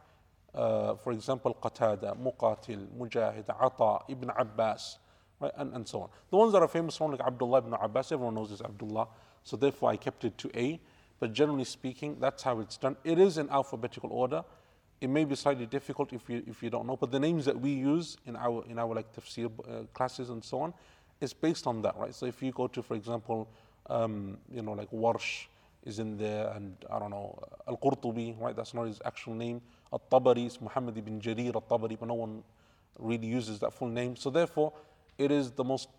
Uh, 0.53 0.95
for 0.95 1.11
example, 1.13 1.55
Qatada, 1.61 2.17
Muqatil, 2.17 2.87
Mujahid, 2.97 3.45
Ata, 3.49 4.05
Ibn 4.11 4.31
Abbas, 4.37 4.97
right? 5.39 5.51
And, 5.57 5.73
and 5.73 5.87
so 5.87 6.01
on. 6.01 6.09
The 6.29 6.37
ones 6.37 6.53
that 6.53 6.61
are 6.61 6.67
famous 6.67 6.99
one 6.99 7.11
like 7.11 7.21
Abdullah 7.21 7.59
ibn 7.59 7.73
Abbas, 7.73 8.11
everyone 8.11 8.35
knows 8.35 8.49
this 8.49 8.61
Abdullah. 8.61 9.07
So 9.43 9.55
therefore 9.55 9.91
I 9.91 9.97
kept 9.97 10.25
it 10.25 10.37
to 10.39 10.51
A. 10.55 10.79
But 11.19 11.33
generally 11.33 11.63
speaking, 11.63 12.17
that's 12.19 12.43
how 12.43 12.59
it's 12.59 12.77
done. 12.77 12.95
It 13.03 13.19
is 13.19 13.37
in 13.37 13.49
alphabetical 13.49 14.11
order. 14.11 14.43
It 14.99 15.09
may 15.09 15.25
be 15.25 15.35
slightly 15.35 15.65
difficult 15.67 16.11
if 16.11 16.27
you 16.27 16.43
if 16.47 16.63
you 16.63 16.71
don't 16.71 16.87
know, 16.87 16.95
but 16.95 17.11
the 17.11 17.19
names 17.19 17.45
that 17.45 17.59
we 17.59 17.69
use 17.69 18.17
in 18.25 18.35
our 18.35 18.63
in 18.67 18.79
our 18.79 18.95
like 18.95 19.13
tafsir 19.13 19.45
uh, 19.45 19.83
classes 19.93 20.31
and 20.31 20.43
so 20.43 20.59
on 20.59 20.73
is 21.21 21.33
based 21.33 21.67
on 21.67 21.81
that, 21.81 21.95
right? 21.97 22.13
So 22.13 22.25
if 22.25 22.41
you 22.41 22.51
go 22.51 22.67
to, 22.67 22.83
for 22.83 22.95
example, 22.95 23.47
um, 23.89 24.37
you 24.51 24.61
know, 24.61 24.73
like 24.73 24.91
Warsh 24.91 25.47
is 25.83 25.99
in 25.99 26.17
there, 26.17 26.51
and 26.55 26.75
I 26.91 26.99
don't 26.99 27.11
know, 27.11 27.39
Al 27.67 27.77
Qurtubi, 27.77 28.39
right? 28.39 28.55
That's 28.55 28.73
not 28.73 28.85
his 28.87 28.99
actual 29.05 29.33
name. 29.33 29.61
Al 29.91 30.01
Tabari 30.11 30.45
is 30.45 30.59
Muhammad 30.61 30.97
ibn 30.97 31.19
Jarir 31.21 31.55
Al 31.55 31.61
Tabari, 31.61 31.97
but 31.99 32.07
no 32.07 32.13
one 32.15 32.43
really 32.99 33.27
uses 33.27 33.59
that 33.59 33.73
full 33.73 33.87
name. 33.87 34.15
So 34.15 34.29
therefore, 34.29 34.73
it 35.17 35.31
is 35.31 35.51
the 35.51 35.63
most 35.63 35.89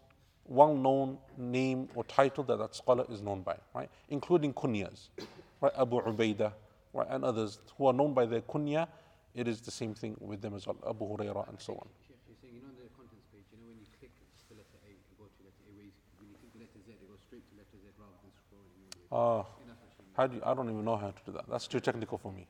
well-known 0.47 1.19
name 1.37 1.89
or 1.95 2.05
title 2.05 2.45
that 2.45 2.59
that 2.59 2.75
scholar 2.75 3.05
is 3.11 3.21
known 3.23 3.43
by, 3.43 3.57
right? 3.75 3.91
Including 4.09 4.53
kunyas, 4.53 5.09
right? 5.61 5.73
Abu 5.79 6.01
Ubaidah, 6.01 6.53
right? 6.93 7.07
And 7.11 7.25
others 7.25 7.59
who 7.77 7.87
are 7.87 7.93
known 7.93 8.15
by 8.15 8.27
their 8.27 8.43
kunya. 8.43 8.89
It 9.35 9.47
is 9.47 9.61
the 9.61 9.71
same 9.71 9.95
thing 9.95 10.17
with 10.21 10.41
them 10.41 10.55
as 10.55 10.67
well, 10.67 10.77
Abu 10.89 11.05
Huraira 11.05 11.49
and 11.49 11.61
so 11.61 11.75
on 11.75 11.87
the 12.89 12.95
contents 12.97 13.27
page, 13.35 13.45
you 13.53 13.59
know, 13.61 13.69
when 13.69 13.77
you 13.77 13.87
click 14.01 14.15
just 14.33 14.49
the 14.49 14.57
letter 14.57 14.79
A, 14.87 14.91
you 14.95 15.15
go 15.21 15.27
to 15.29 15.41
letter 15.45 15.63
A, 15.67 15.71
where 15.77 15.85
you, 15.85 15.95
when 16.17 16.31
you 16.33 16.37
click 16.41 16.53
the 16.57 16.61
letter 16.65 16.81
Z, 16.87 16.97
it 16.97 17.05
goes 17.11 17.21
straight 17.21 17.45
to 17.51 17.55
letter 17.59 17.77
Z 17.77 17.85
rather 18.01 18.17
than 18.25 18.33
scrolling. 18.41 18.73
all 18.81 18.89
the 18.89 18.98
way. 18.98 18.98
Uh, 19.11 19.39
And 19.39 19.45
that's 19.69 19.81
what 19.81 19.91
she 19.97 20.03
means. 20.03 20.17
how 20.17 20.27
do 20.27 20.37
you, 20.37 20.43
I 20.45 20.55
don't 20.55 20.71
even 20.71 20.85
know 20.85 20.97
how 20.97 21.11
to 21.11 21.23
do 21.27 21.33
that. 21.33 21.45
That's 21.49 21.67
too 21.67 21.81
technical 21.81 22.19
for 22.19 22.33
me. 22.33 22.47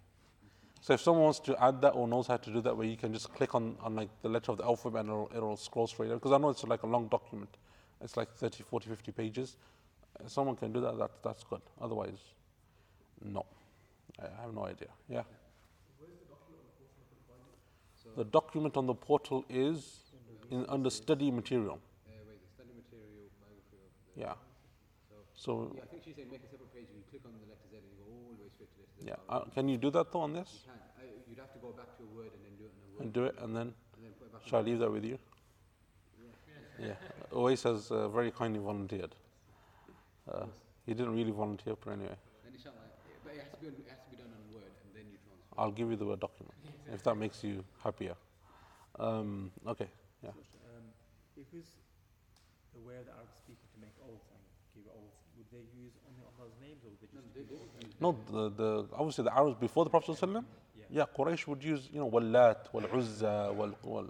So 0.80 0.94
if 0.94 1.00
someone 1.00 1.24
wants 1.24 1.40
to 1.40 1.62
add 1.62 1.80
that 1.82 1.90
or 1.90 2.06
knows 2.06 2.28
how 2.28 2.36
to 2.36 2.50
do 2.52 2.60
that, 2.62 2.76
where 2.76 2.86
you 2.86 2.96
can 2.96 3.12
just 3.12 3.32
click 3.34 3.54
on, 3.54 3.76
on 3.80 3.96
like 3.96 4.08
the 4.22 4.28
letter 4.28 4.52
of 4.52 4.58
the 4.58 4.64
alphabet 4.64 5.00
and 5.00 5.10
it'll, 5.10 5.30
it'll 5.34 5.56
scroll 5.56 5.86
straight 5.86 6.10
because 6.10 6.32
I 6.32 6.38
know 6.38 6.50
it's 6.50 6.64
like 6.64 6.82
a 6.84 6.86
long 6.86 7.08
document. 7.08 7.56
It's 8.00 8.16
like 8.16 8.32
30, 8.32 8.62
40, 8.62 8.88
50 8.90 9.12
pages. 9.12 9.56
If 10.24 10.30
someone 10.30 10.56
can 10.56 10.72
do 10.72 10.80
that, 10.80 10.96
that 10.98 11.10
that's 11.22 11.44
good. 11.44 11.60
Otherwise, 11.80 12.18
no. 13.24 13.44
I 14.20 14.42
have 14.42 14.54
no 14.54 14.66
idea. 14.66 14.88
Yeah. 15.08 15.22
The 18.16 18.24
document 18.24 18.76
on 18.76 18.86
the 18.86 18.94
portal 18.94 19.44
is 19.48 20.00
in, 20.50 20.64
under 20.68 20.90
study 20.90 21.30
material. 21.30 21.78
uh, 22.06 22.10
wait, 22.26 22.40
the 22.42 22.48
study 22.52 22.70
material, 22.74 23.30
biography 23.38 23.76
of 23.78 24.14
the. 24.16 24.20
Yeah. 24.20 24.47
So, 25.38 25.70
So 25.70 25.78
yeah, 25.78 25.82
I 25.82 25.86
think 25.86 26.02
she's 26.02 26.16
saying 26.18 26.30
make 26.34 26.42
a 26.42 26.50
separate 26.50 26.74
page, 26.74 26.90
and 26.90 26.98
you 26.98 27.06
click 27.06 27.22
on 27.22 27.30
the 27.38 27.46
letter 27.46 27.62
Z 27.70 27.78
and 27.78 27.86
you 27.86 27.94
go 28.02 28.10
all 28.10 28.34
the 28.34 28.42
way 28.42 28.50
straight 28.50 28.74
to 28.74 28.78
letter 28.82 28.98
Z. 28.98 29.06
yeah, 29.06 29.30
uh, 29.30 29.46
can 29.54 29.70
you 29.70 29.78
do 29.78 29.90
that 29.94 30.10
though 30.10 30.26
on 30.26 30.34
this? 30.34 30.50
You 30.50 30.58
this 30.58 30.66
can. 30.66 30.82
I, 30.98 31.06
you'd 31.30 31.38
have 31.38 31.54
to 31.54 31.62
go 31.62 31.70
back 31.70 31.94
to 31.94 32.02
a 32.02 32.10
word 32.10 32.34
and 32.34 32.42
then 32.42 32.58
do 32.58 32.66
it 32.66 32.74
on 32.74 32.82
a 32.82 32.90
word. 32.90 33.02
and 33.06 33.08
do 33.14 33.22
it 33.30 33.34
and 33.38 33.54
then 33.54 33.68
and 33.70 34.00
then 34.02 34.12
put 34.18 34.26
it 34.26 34.32
back 34.34 34.42
shall 34.50 34.58
I 34.58 34.62
leave 34.66 34.80
that 34.82 34.90
with 34.90 35.06
you? 35.06 35.18
Yeah. 36.78 36.94
Always 37.32 37.62
has 37.62 37.90
uh, 37.90 38.08
very 38.08 38.30
kindly 38.30 38.60
volunteered. 38.60 39.14
Uh, 40.30 40.46
he 40.86 40.94
didn't 40.94 41.14
really 41.14 41.32
volunteer, 41.32 41.74
but 41.74 41.90
anyway, 41.90 42.14
And 42.46 42.54
inshallah, 42.54 42.86
yeah, 43.06 43.18
but 43.24 43.34
it 43.34 43.42
has 43.42 43.50
to 43.50 43.58
be 43.62 43.66
on, 43.66 43.74
it 43.74 43.90
has 43.90 43.98
to 44.06 44.10
be 44.10 44.16
done 44.16 44.30
on 44.30 44.38
a 44.42 44.50
Word 44.54 44.70
and 44.82 44.90
then 44.94 45.06
you 45.10 45.18
transfer. 45.22 45.54
I'll 45.58 45.74
give 45.74 45.90
you 45.90 45.96
the 45.96 46.06
word 46.06 46.20
document 46.20 46.54
if 46.92 47.02
that 47.02 47.14
makes 47.14 47.42
you 47.42 47.64
happier. 47.82 48.14
Um, 48.98 49.50
okay. 49.66 49.88
Yeah. 50.22 50.30
Um, 50.30 50.86
if 51.36 51.46
it's 51.54 51.78
aware 52.74 52.98
way 52.98 53.06
the 53.06 53.14
Arab 53.14 53.30
speaker 53.34 53.66
to 53.74 53.78
make 53.78 53.94
oaths 54.06 54.30
and 54.32 54.42
give 54.74 54.86
oaths, 54.90 55.27
would 55.38 55.46
they 55.54 55.64
use 55.78 55.94
only 56.08 56.22
Allah's 56.30 56.54
names 56.60 56.82
or 56.84 56.90
would 56.90 57.00
they 57.00 57.08
No, 57.14 57.22
just 57.22 57.34
they 57.34 57.86
use 57.86 57.94
don't 58.00 58.28
No, 58.34 58.48
the, 58.50 58.56
the 58.60 58.70
obviously 58.94 59.24
the 59.24 59.34
Arabs 59.34 59.56
before 59.66 59.84
the 59.84 59.90
Prophet 59.90 60.16
ﷺ, 60.16 60.44
Yeah. 60.76 60.84
yeah, 60.90 61.04
Quraysh 61.16 61.46
would 61.46 61.62
use 61.62 61.88
you 61.92 62.00
know 62.00 62.10
Wallat, 62.10 62.60
Wal 62.72 62.86
Uzza, 62.98 63.52
Wal 63.54 63.72
Wal 63.82 64.08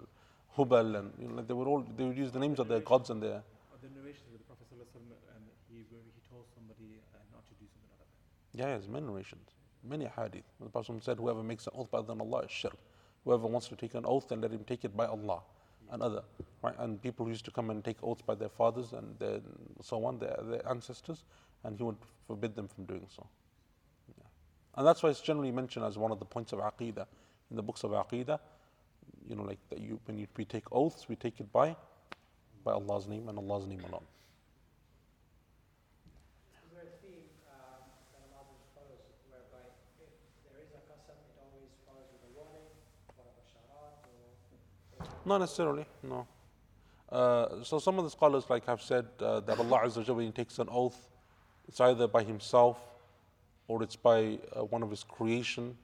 Hubal, 0.57 0.97
and 0.99 1.13
you 1.21 1.27
know, 1.27 1.41
they 1.41 1.53
would 1.53 1.67
all 1.67 1.85
they 1.95 2.03
would 2.03 2.17
use 2.17 2.31
the 2.31 2.39
names 2.39 2.59
of 2.59 2.67
their 2.67 2.81
gods 2.81 3.09
and 3.11 3.21
their 3.21 3.41
the 3.81 3.89
narrations 3.95 4.27
where 4.29 4.39
the 4.39 4.43
Prophet 4.43 4.67
ﷺ, 4.73 4.97
um, 5.35 5.43
he, 5.69 5.77
he 5.77 6.21
told 6.29 6.45
somebody 6.53 6.99
uh, 7.13 7.17
not 7.31 7.47
to 7.47 7.53
do 7.61 7.65
something 7.71 7.89
like 7.95 8.03
that. 8.03 8.59
Yeah, 8.59 8.65
there's 8.75 8.89
many 8.89 9.05
narrations, 9.05 9.47
many 9.83 10.05
hadith. 10.17 10.43
The 10.59 10.69
Prophet 10.69 11.01
said, 11.03 11.17
whoever 11.17 11.41
makes 11.43 11.65
an 11.67 11.73
oath 11.75 11.89
by 11.89 11.99
other 11.99 12.07
than 12.07 12.19
Allah 12.19 12.39
is 12.39 12.51
shirk. 12.51 12.75
Whoever 13.23 13.47
wants 13.47 13.67
to 13.69 13.75
take 13.77 13.93
an 13.95 14.05
oath, 14.05 14.27
then 14.27 14.41
let 14.41 14.51
him 14.51 14.65
take 14.65 14.83
it 14.83 14.95
by 14.97 15.05
Allah 15.05 15.41
and 15.91 16.01
other. 16.01 16.23
Right? 16.61 16.75
And 16.79 17.01
people 17.01 17.27
used 17.27 17.45
to 17.45 17.51
come 17.51 17.69
and 17.69 17.83
take 17.83 17.97
oaths 18.03 18.21
by 18.21 18.35
their 18.35 18.49
fathers 18.49 18.93
and 18.93 19.17
their, 19.19 19.39
so 19.81 20.03
on, 20.05 20.19
their, 20.19 20.37
their 20.43 20.67
ancestors, 20.69 21.23
and 21.63 21.77
he 21.77 21.83
would 21.83 21.97
forbid 22.27 22.55
them 22.55 22.67
from 22.67 22.85
doing 22.85 23.05
so. 23.15 23.25
Yeah. 24.17 24.25
And 24.75 24.87
that's 24.87 25.01
why 25.01 25.09
it's 25.09 25.21
generally 25.21 25.51
mentioned 25.51 25.85
as 25.85 25.97
one 25.97 26.11
of 26.11 26.19
the 26.19 26.25
points 26.25 26.51
of 26.51 26.59
Aqidah 26.59 27.05
in 27.49 27.55
the 27.55 27.63
books 27.63 27.83
of 27.83 27.91
Aqidah. 27.91 28.39
You 29.27 29.35
know, 29.35 29.43
like 29.43 29.59
that 29.69 29.79
you, 29.79 29.99
when 30.05 30.17
you, 30.17 30.27
we 30.35 30.45
take 30.45 30.65
oaths, 30.71 31.07
we 31.07 31.15
take 31.15 31.39
it 31.39 31.51
by, 31.51 31.75
by 32.63 32.71
Allah's 32.73 33.07
name 33.07 33.29
and 33.29 33.37
Allah's 33.37 33.65
name 33.67 33.81
alone. 33.81 34.05
Is 36.65 36.71
there 36.73 36.83
a 36.83 36.97
theme 37.05 37.29
um, 37.47 37.83
that 38.13 38.21
allows 38.31 38.47
us 38.51 38.59
to 38.59 38.67
follow 38.75 38.95
Not 45.25 45.39
necessarily, 45.39 45.85
no. 46.03 46.27
Uh, 47.11 47.63
so 47.63 47.79
some 47.79 47.97
of 47.97 48.03
the 48.03 48.09
scholars 48.11 48.45
like 48.49 48.65
have 48.65 48.81
said 48.81 49.05
uh, 49.19 49.39
that 49.41 49.59
Allah 49.59 49.81
Azza 49.85 50.07
wa 50.07 50.31
takes 50.31 50.59
an 50.59 50.67
oath, 50.71 51.09
it's 51.67 51.79
either 51.81 52.07
by 52.07 52.23
Himself 52.23 52.77
or 53.67 53.83
it's 53.83 53.95
by 53.95 54.39
uh, 54.55 54.63
one 54.63 54.83
of 54.83 54.89
His 54.89 55.03
creation 55.03 55.75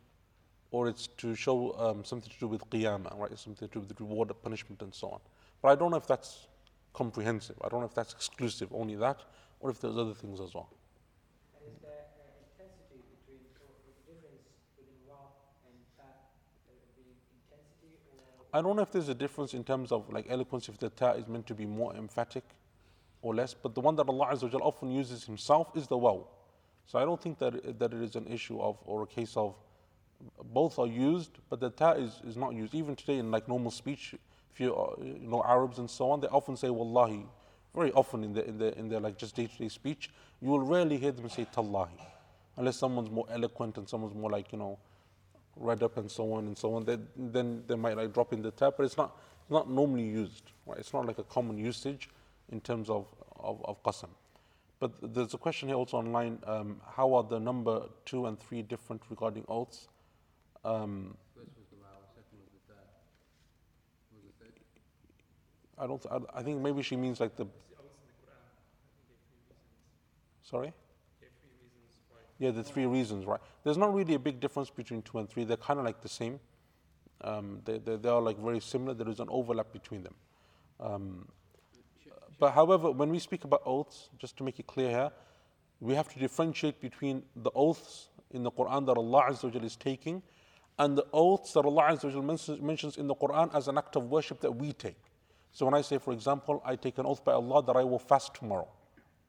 or 0.71 0.87
it's 0.87 1.07
to 1.07 1.35
show 1.35 1.73
um, 1.79 2.03
something 2.03 2.29
to 2.29 2.39
do 2.39 2.47
with 2.47 2.69
qiyamah, 2.69 3.17
right? 3.17 3.37
Something 3.39 3.67
to 3.67 3.73
do 3.73 3.79
with 3.79 3.99
reward, 3.99 4.31
punishment, 4.43 4.81
and 4.81 4.93
so 4.93 5.07
on. 5.07 5.19
But 5.61 5.69
I 5.69 5.75
don't 5.75 5.91
know 5.91 5.97
if 5.97 6.07
that's 6.07 6.47
comprehensive. 6.93 7.55
I 7.63 7.69
don't 7.69 7.79
know 7.79 7.85
if 7.85 7.93
that's 7.93 8.13
exclusive, 8.13 8.69
only 8.73 8.95
that, 8.95 9.19
or 9.59 9.69
if 9.69 9.79
there's 9.79 9.97
other 9.97 10.13
things 10.13 10.39
as 10.41 10.53
well. 10.53 10.69
And 11.55 11.71
is 11.71 11.79
there 11.81 12.11
an 12.21 12.33
intensity 12.43 12.99
between, 13.07 13.39
so 13.55 13.63
the 13.87 13.95
difference 14.03 14.43
between 14.75 14.93
Ra 15.07 15.31
and 15.67 15.79
Ta, 15.95 16.11
the 16.67 17.07
intensity 17.07 17.95
or? 18.11 18.44
I 18.55 18.61
don't 18.61 18.77
know 18.77 18.83
if 18.83 18.91
there's 18.93 19.09
a 19.09 19.13
difference 19.13 19.53
in 19.53 19.65
terms 19.65 19.91
of 19.91 20.09
like 20.09 20.27
eloquence, 20.29 20.69
if 20.69 20.77
the 20.77 20.89
ta 20.89 21.11
is 21.11 21.27
meant 21.27 21.45
to 21.47 21.53
be 21.53 21.65
more 21.65 21.93
emphatic 21.93 22.45
or 23.21 23.35
less, 23.35 23.53
but 23.53 23.75
the 23.75 23.81
one 23.81 23.97
that 23.97 24.07
Allah 24.07 24.27
Azza 24.31 24.49
often 24.61 24.91
uses 24.91 25.25
Himself 25.25 25.75
is 25.75 25.87
the 25.87 25.97
waw. 25.97 26.23
So 26.85 26.97
I 26.97 27.03
don't 27.03 27.21
think 27.21 27.37
that, 27.39 27.77
that 27.79 27.91
it 27.91 28.01
is 28.01 28.15
an 28.15 28.27
issue 28.27 28.61
of 28.61 28.77
or 28.85 29.03
a 29.03 29.07
case 29.07 29.35
of 29.35 29.55
both 30.53 30.79
are 30.79 30.87
used, 30.87 31.31
but 31.49 31.59
the 31.59 31.69
ta 31.69 31.91
is, 31.91 32.21
is 32.25 32.37
not 32.37 32.53
used. 32.53 32.73
Even 32.73 32.95
today 32.95 33.17
in 33.17 33.29
like 33.29 33.49
normal 33.49 33.71
speech, 33.71 34.15
if 34.53 34.61
you, 34.61 34.73
uh, 34.73 35.03
you 35.03 35.27
know 35.27 35.43
Arabs 35.43 35.79
and 35.79 35.89
so 35.89 36.09
on, 36.11 36.21
they 36.21 36.27
often 36.27 36.55
say 36.55 36.69
wallahi. 36.69 37.25
Very 37.75 37.91
often 37.91 38.23
in 38.23 38.31
their, 38.31 38.45
in 38.45 38.57
their, 38.57 38.71
in 38.71 38.87
their 38.87 39.01
like 39.01 39.17
just 39.17 39.35
day-to-day 39.35 39.67
speech, 39.67 40.09
you 40.39 40.47
will 40.47 40.61
rarely 40.61 40.95
hear 40.95 41.11
them 41.11 41.29
say 41.29 41.45
tallahi. 41.53 41.99
Unless 42.55 42.77
someone's 42.77 43.09
more 43.09 43.27
eloquent 43.29 43.77
and 43.77 43.89
someone's 43.89 44.15
more 44.15 44.31
like, 44.31 44.53
you 44.53 44.59
know, 44.59 44.79
read 45.55 45.83
up 45.83 45.97
and 45.97 46.09
so 46.09 46.33
on 46.33 46.47
and 46.47 46.57
so 46.57 46.73
on, 46.75 46.85
then, 46.85 47.07
then 47.15 47.63
they 47.67 47.75
might 47.75 47.97
like 47.97 48.13
drop 48.13 48.33
in 48.33 48.41
the 48.41 48.51
tab, 48.51 48.75
but 48.77 48.83
it's 48.83 48.97
not, 48.97 49.17
not 49.49 49.69
normally 49.69 50.03
used. 50.03 50.51
Right? 50.65 50.79
It's 50.79 50.93
not 50.93 51.05
like 51.05 51.17
a 51.17 51.23
common 51.23 51.57
usage 51.57 52.09
in 52.51 52.61
terms 52.61 52.89
of, 52.89 53.07
of, 53.39 53.63
of 53.65 53.81
qasam. 53.83 54.09
But 54.79 55.13
there's 55.13 55.33
a 55.33 55.37
question 55.37 55.69
here 55.69 55.77
also 55.77 55.97
online, 55.97 56.39
um, 56.45 56.81
how 56.95 57.13
are 57.13 57.23
the 57.23 57.39
number 57.39 57.83
two 58.03 58.25
and 58.25 58.39
three 58.39 58.61
different 58.61 59.01
regarding 59.09 59.45
oaths? 59.47 59.87
Um, 60.63 61.15
First 61.35 61.51
was 61.57 61.67
the 61.71 61.77
Ra, 61.77 61.89
second 62.13 62.39
was 62.39 62.49
the 62.51 62.73
Ta. 62.73 62.79
What 64.11 64.23
was 64.23 64.33
the 64.39 64.45
third? 64.45 64.53
I 65.77 65.87
don't. 65.87 66.27
I 66.35 66.43
think 66.43 66.61
maybe 66.61 66.81
she 66.83 66.95
means 66.95 67.19
like 67.19 67.35
the. 67.35 67.45
Sorry. 70.43 70.73
Yeah, 72.37 72.51
the 72.51 72.63
three 72.63 72.85
reasons, 72.85 73.25
right? 73.25 73.39
There's 73.63 73.77
not 73.77 73.93
really 73.93 74.15
a 74.15 74.19
big 74.19 74.39
difference 74.39 74.69
between 74.69 75.01
two 75.01 75.19
and 75.19 75.29
three. 75.29 75.45
They're 75.45 75.57
kind 75.57 75.79
of 75.79 75.85
like 75.85 76.01
the 76.01 76.09
same. 76.09 76.39
Um, 77.21 77.61
they, 77.63 77.77
they, 77.77 77.95
they 77.95 78.09
are 78.09 78.21
like 78.21 78.37
very 78.37 78.59
similar. 78.59 78.93
There 78.93 79.07
is 79.09 79.19
an 79.19 79.27
overlap 79.29 79.71
between 79.71 80.03
them. 80.03 80.15
Um, 80.79 81.27
but 82.37 82.51
however, 82.51 82.91
when 82.91 83.09
we 83.09 83.19
speak 83.19 83.45
about 83.45 83.61
oaths, 83.65 84.09
just 84.19 84.35
to 84.37 84.43
make 84.43 84.59
it 84.59 84.67
clear 84.67 84.89
here, 84.89 85.11
we 85.79 85.93
have 85.93 86.09
to 86.13 86.19
differentiate 86.19 86.81
between 86.81 87.23
the 87.35 87.51
oaths 87.55 88.09
in 88.31 88.43
the 88.43 88.51
Quran 88.51 88.85
that 88.85 88.97
Allah 88.97 89.27
Azza 89.29 89.63
is 89.63 89.75
taking 89.77 90.21
and 90.77 90.97
the 90.97 91.05
oaths 91.13 91.53
that 91.53 91.65
Allah 91.65 91.83
Azza 91.91 92.61
mentions 92.61 92.97
in 92.97 93.07
the 93.07 93.15
Quran 93.15 93.53
as 93.55 93.67
an 93.67 93.77
act 93.77 93.95
of 93.95 94.09
worship 94.09 94.41
that 94.41 94.51
we 94.51 94.73
take. 94.73 94.97
So 95.51 95.65
when 95.65 95.73
I 95.73 95.81
say, 95.81 95.97
for 95.97 96.11
example, 96.11 96.61
I 96.65 96.75
take 96.75 96.97
an 96.97 97.05
oath 97.05 97.23
by 97.23 97.31
Allah 97.31 97.63
that 97.65 97.77
I 97.77 97.83
will 97.83 97.99
fast 97.99 98.33
tomorrow, 98.33 98.67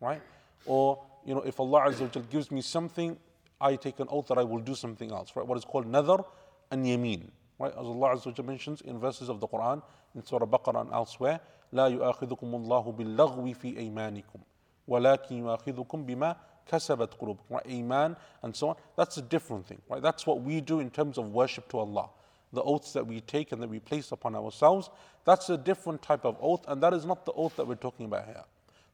right? 0.00 0.20
Or, 0.64 1.00
you 1.25 1.35
know, 1.35 1.41
if 1.41 1.59
Allah 1.59 1.81
Azza 1.81 2.01
wa 2.01 2.07
Jalla 2.07 2.29
gives 2.29 2.51
me 2.51 2.61
something, 2.61 3.17
I 3.59 3.75
take 3.75 3.99
an 3.99 4.07
oath 4.09 4.27
that 4.27 4.37
I 4.37 4.43
will 4.43 4.59
do 4.59 4.75
something 4.75 5.11
else, 5.11 5.31
right? 5.35 5.45
What 5.45 5.57
is 5.57 5.65
called 5.65 5.85
nadar 5.85 6.25
and 6.71 6.85
yameen, 6.85 7.29
right? 7.59 7.71
As 7.71 7.77
Allah 7.77 8.15
Azza 8.15 8.27
wa 8.27 8.31
Jalla 8.31 8.45
mentions 8.45 8.81
in 8.81 8.99
verses 8.99 9.29
of 9.29 9.39
the 9.39 9.47
Quran, 9.47 9.81
in 10.15 10.25
Surah 10.25 10.45
Baqarah 10.45 10.81
and 10.81 10.91
elsewhere, 10.91 11.39
لا 11.73 11.87
يؤاخذكم 11.87 12.55
الله 12.55 12.91
باللغو 12.91 13.53
في 13.53 13.77
أيمانكم 13.77 14.39
ولكن 14.87 15.35
يؤاخذكم 15.35 16.05
بما 16.05 16.35
كسبت 16.67 17.13
قلوبكم 17.13 17.55
right? 17.55 17.65
Iman 17.67 18.17
and 18.43 18.55
so 18.55 18.69
on. 18.69 18.75
That's 18.97 19.17
a 19.17 19.21
different 19.21 19.65
thing, 19.67 19.81
right? 19.89 20.01
That's 20.01 20.27
what 20.27 20.41
we 20.41 20.59
do 20.59 20.79
in 20.79 20.89
terms 20.89 21.17
of 21.17 21.31
worship 21.31 21.69
to 21.69 21.79
Allah. 21.79 22.09
The 22.53 22.61
oaths 22.61 22.91
that 22.93 23.07
we 23.07 23.21
take 23.21 23.53
and 23.53 23.61
that 23.61 23.69
we 23.69 23.79
place 23.79 24.11
upon 24.11 24.35
ourselves, 24.35 24.89
that's 25.23 25.49
a 25.49 25.57
different 25.57 26.01
type 26.01 26.25
of 26.25 26.35
oath, 26.41 26.65
and 26.67 26.83
that 26.83 26.93
is 26.93 27.05
not 27.05 27.25
the 27.25 27.31
oath 27.31 27.55
that 27.55 27.65
we're 27.65 27.75
talking 27.75 28.05
about 28.05 28.25
here. 28.25 28.43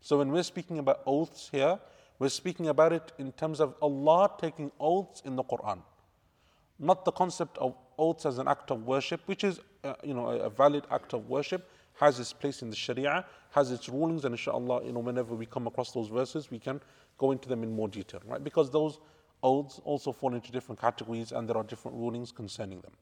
So 0.01 0.19
when 0.19 0.31
we're 0.31 0.43
speaking 0.43 0.77
about 0.77 1.01
oaths 1.07 1.49
here, 1.51 1.79
we're 2.22 2.36
speaking 2.40 2.68
about 2.72 2.92
it 2.98 3.12
in 3.24 3.32
terms 3.42 3.60
of 3.66 3.74
Allah 3.88 4.20
taking 4.40 4.70
oaths 4.90 5.22
in 5.30 5.36
the 5.40 5.44
Quran 5.54 5.82
not 6.82 7.04
the 7.04 7.12
concept 7.12 7.56
of 7.58 7.74
oaths 7.98 8.26
as 8.26 8.38
an 8.38 8.48
act 8.48 8.70
of 8.70 8.84
worship, 8.84 9.20
which 9.26 9.44
is 9.44 9.60
uh, 9.84 9.94
you 10.02 10.14
know 10.14 10.28
a, 10.28 10.50
valid 10.50 10.84
act 10.90 11.14
of 11.14 11.28
worship, 11.28 11.70
has 11.94 12.18
its 12.18 12.32
place 12.32 12.62
in 12.62 12.70
the 12.70 12.76
Sharia, 12.76 13.24
has 13.50 13.70
its 13.70 13.88
rulings, 13.88 14.24
and 14.24 14.34
inshallah, 14.34 14.84
you 14.84 14.92
know, 14.92 15.00
whenever 15.00 15.34
we 15.34 15.46
come 15.46 15.66
across 15.66 15.92
those 15.92 16.08
verses, 16.08 16.50
we 16.50 16.58
can 16.58 16.80
go 17.18 17.30
into 17.30 17.48
them 17.48 17.62
in 17.62 17.74
more 17.74 17.88
detail, 17.88 18.20
right? 18.26 18.42
Because 18.42 18.70
those 18.70 18.98
oaths 19.42 19.80
also 19.84 20.12
fall 20.12 20.34
into 20.34 20.50
different 20.50 20.80
categories, 20.80 21.32
and 21.32 21.48
there 21.48 21.56
are 21.56 21.64
different 21.64 21.96
rulings 21.96 22.32
concerning 22.32 22.80
them. 22.80 22.92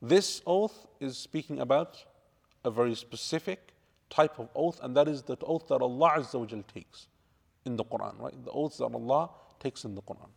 This 0.00 0.42
oath 0.46 0.86
is 1.00 1.16
speaking 1.18 1.60
about 1.60 2.04
a 2.64 2.70
very 2.70 2.94
specific 2.94 3.72
type 4.10 4.38
of 4.38 4.48
oath, 4.54 4.78
and 4.82 4.96
that 4.96 5.08
is 5.08 5.22
the 5.22 5.36
oath 5.42 5.68
that 5.68 5.80
Allah 5.80 6.18
Azza 6.18 6.38
wa 6.38 6.62
takes 6.72 7.08
in 7.64 7.76
the 7.76 7.84
Quran, 7.84 8.20
right? 8.20 8.44
The 8.44 8.50
oaths 8.50 8.78
that 8.78 8.84
Allah 8.92 9.30
takes 9.58 9.84
in 9.84 9.94
the 9.94 10.02
Quran. 10.02 10.28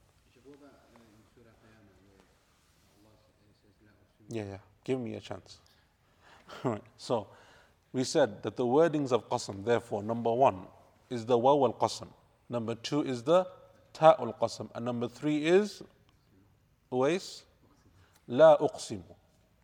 Yeah, 4.29 4.43
yeah. 4.43 4.57
Give 4.83 4.99
me 4.99 5.15
a 5.15 5.19
chance. 5.19 5.59
So 6.97 7.27
we 7.93 8.03
said 8.03 8.43
that 8.43 8.55
the 8.57 8.65
wordings 8.65 9.11
of 9.11 9.29
qasam, 9.29 9.63
therefore, 9.63 10.03
number 10.03 10.33
one 10.33 10.67
is 11.09 11.25
the 11.25 11.37
waw 11.37 11.65
al 11.65 11.73
qasam, 11.73 12.09
number 12.49 12.75
two 12.75 13.03
is 13.03 13.23
the 13.23 13.47
ta 13.93 14.15
al 14.19 14.33
qasam, 14.33 14.69
and 14.75 14.85
number 14.85 15.07
three 15.07 15.45
is 15.45 15.81
ways 16.89 17.43
la 18.27 18.57
uqsimu, 18.57 19.15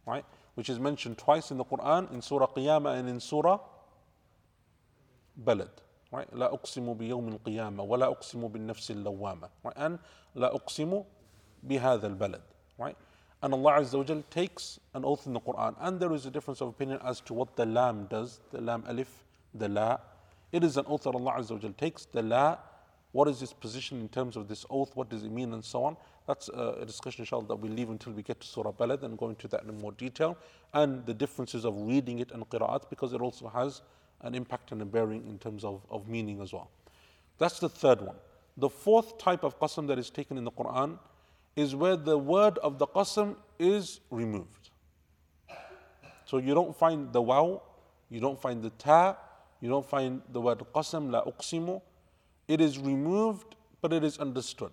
right? 0.05 0.26
Which 0.55 0.70
is 0.70 0.80
mentioned 0.80 1.18
twice 1.18 1.51
in 1.51 1.57
the 1.57 1.66
Quran 1.66 2.14
in 2.14 2.22
Surah 2.22 2.47
Qiyamah 2.47 2.99
and 2.99 3.09
in 3.09 3.20
Surah 3.20 3.59
Balad 5.41 5.83
right 6.12 6.29
لا 6.33 6.53
أقسم 6.55 6.95
بيوم 6.95 7.29
القيامة 7.29 7.83
ولا 7.83 8.07
أقسم 8.07 8.49
بالنفس 8.49 8.91
اللوامة 8.91 9.49
right 9.66 9.77
and 9.77 9.99
لا 10.35 10.55
أقسم 10.55 11.03
بهذا 11.62 12.07
البلد 12.07 12.43
right 12.79 12.97
and 13.43 13.55
Allah 13.55 13.81
Azza 13.81 13.99
wa 13.99 14.05
Jal 14.05 14.23
takes 14.31 14.81
an 14.95 15.05
oath 15.05 15.27
in 15.27 15.33
the 15.33 15.41
Quran 15.41 15.75
and 15.81 16.01
there 16.01 16.12
is 16.12 16.27
a 16.27 16.31
difference 16.31 16.61
of 16.61 16.69
opinion 16.69 16.99
as 17.05 17.21
to 17.21 17.35
what 17.35 17.57
the 17.57 17.66
lam 17.66 18.07
does 18.07 18.41
the 18.51 18.61
lam 18.61 18.85
alif 18.89 19.25
the 19.55 19.69
la 19.69 19.99
it 20.53 20.64
is 20.64 20.77
an 20.77 20.85
oath 20.89 21.03
that 21.05 21.14
Allah 21.14 21.35
Azza 21.39 21.53
wa 21.53 21.59
Jal 21.59 21.73
takes 21.73 22.07
the 22.07 22.23
la 22.23 22.57
what 23.12 23.29
is 23.29 23.43
its 23.43 23.53
position 23.53 24.01
in 24.01 24.09
terms 24.09 24.37
of 24.37 24.49
this 24.49 24.64
oath 24.71 24.95
what 24.95 25.09
does 25.09 25.23
it 25.25 25.31
mean 25.31 25.53
and 25.53 25.64
so 25.64 25.85
on 25.85 25.97
that's 26.27 26.49
uh, 26.51 26.77
a 26.81 26.85
discussion 26.85 27.23
inshallah 27.23 27.47
that 27.47 27.57
we'll 27.57 27.73
leave 27.73 27.91
until 27.91 28.12
we 28.12 28.23
get 28.23 28.39
to 28.41 28.47
Surah 28.47 28.73
Balad 28.73 29.03
and 29.03 29.16
go 29.16 29.29
into 29.29 29.49
that 29.49 29.62
in 29.62 29.79
more 29.81 29.93
detail 29.93 30.37
and 30.75 31.05
the 31.07 31.14
differences 31.14 31.64
of 31.64 31.75
reading 31.77 32.19
it 32.19 32.31
and 32.33 32.49
qira'at 32.51 32.91
because 32.91 33.12
it 33.12 33.21
also 33.21 33.49
has 33.49 33.83
an 34.24 34.36
impact 34.36 34.72
and 34.72 34.82
a 34.82 34.86
bearing 34.86 35.28
in 35.28 35.38
terms 35.38 35.64
of, 35.64 35.82
of 35.90 36.08
meaning 36.08 36.42
as 36.42 36.54
well. 36.54 36.72
That's 37.38 37.60
the 37.60 37.70
third 37.70 38.02
one. 38.02 38.16
The 38.58 38.70
fourth 38.70 39.18
type 39.18 39.44
of 39.44 39.60
qasam 39.60 39.88
that 39.88 40.00
is 40.00 40.10
taken 40.10 40.38
in 40.38 40.44
the 40.44 40.52
Quran 40.52 40.98
is 41.56 41.76
where 41.76 41.96
the 41.96 42.18
word 42.18 42.58
of 42.60 42.80
the 42.80 42.88
qasam 42.88 43.36
is 43.60 44.00
removed. 44.10 44.70
So 46.26 46.38
you 46.38 46.54
don't 46.54 46.76
find 46.76 47.12
the 47.12 47.22
waw, 47.22 47.62
you 48.10 48.20
don't 48.20 48.40
find 48.40 48.62
the 48.62 48.70
ta, 48.72 49.18
you 49.60 49.70
don't 49.70 49.88
find 49.88 50.22
the 50.32 50.42
word 50.42 50.60
qasam, 50.74 51.12
la 51.12 51.24
uqsimu. 51.24 51.82
It 52.48 52.62
is 52.62 52.80
removed, 52.80 53.56
but 53.82 53.94
it 53.94 54.04
is 54.04 54.18
understood. 54.18 54.72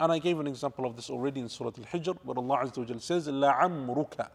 And 0.00 0.10
I 0.10 0.18
gave 0.18 0.40
an 0.40 0.46
example 0.46 0.86
of 0.86 0.96
this 0.96 1.10
already 1.10 1.40
in 1.40 1.48
Surah 1.48 1.70
Al 1.78 1.84
Hijr, 1.84 2.16
where 2.24 2.36
Allah 2.36 3.00
says, 3.00 3.28
La 3.28 3.54
amruka, 3.60 4.28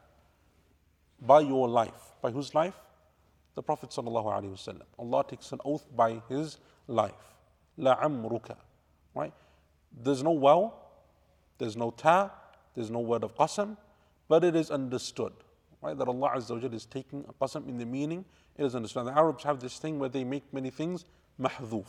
by 1.21 1.41
your 1.41 1.67
life. 1.67 2.13
By 2.21 2.31
whose 2.31 2.55
life? 2.55 2.75
the 3.55 3.63
Prophet 3.63 3.89
ﷺ. 3.89 4.81
Allah 4.97 5.25
takes 5.27 5.51
an 5.51 5.59
oath 5.65 5.85
by 5.95 6.21
his 6.29 6.57
life. 6.87 7.13
La 7.77 7.95
amruka. 7.97 8.55
Right? 9.15 9.33
There's 10.03 10.23
no 10.23 10.31
waw, 10.31 10.71
there's 11.57 11.75
no 11.75 11.91
ta, 11.91 12.31
there's 12.75 12.89
no 12.89 12.99
word 12.99 13.23
of 13.23 13.35
qasam, 13.35 13.75
but 14.27 14.43
it 14.43 14.55
is 14.55 14.69
understood. 14.69 15.33
Right? 15.81 15.97
That 15.97 16.07
Allah 16.07 16.33
Azza 16.35 16.73
is 16.73 16.85
taking 16.85 17.25
a 17.27 17.33
qasam 17.33 17.67
in 17.67 17.77
the 17.77 17.85
meaning, 17.85 18.25
it 18.57 18.65
is 18.65 18.75
understood. 18.75 19.07
The 19.07 19.17
Arabs 19.17 19.43
have 19.43 19.59
this 19.59 19.77
thing 19.77 19.99
where 19.99 20.09
they 20.09 20.23
make 20.23 20.53
many 20.53 20.69
things 20.69 21.05
mahdhuf. 21.41 21.87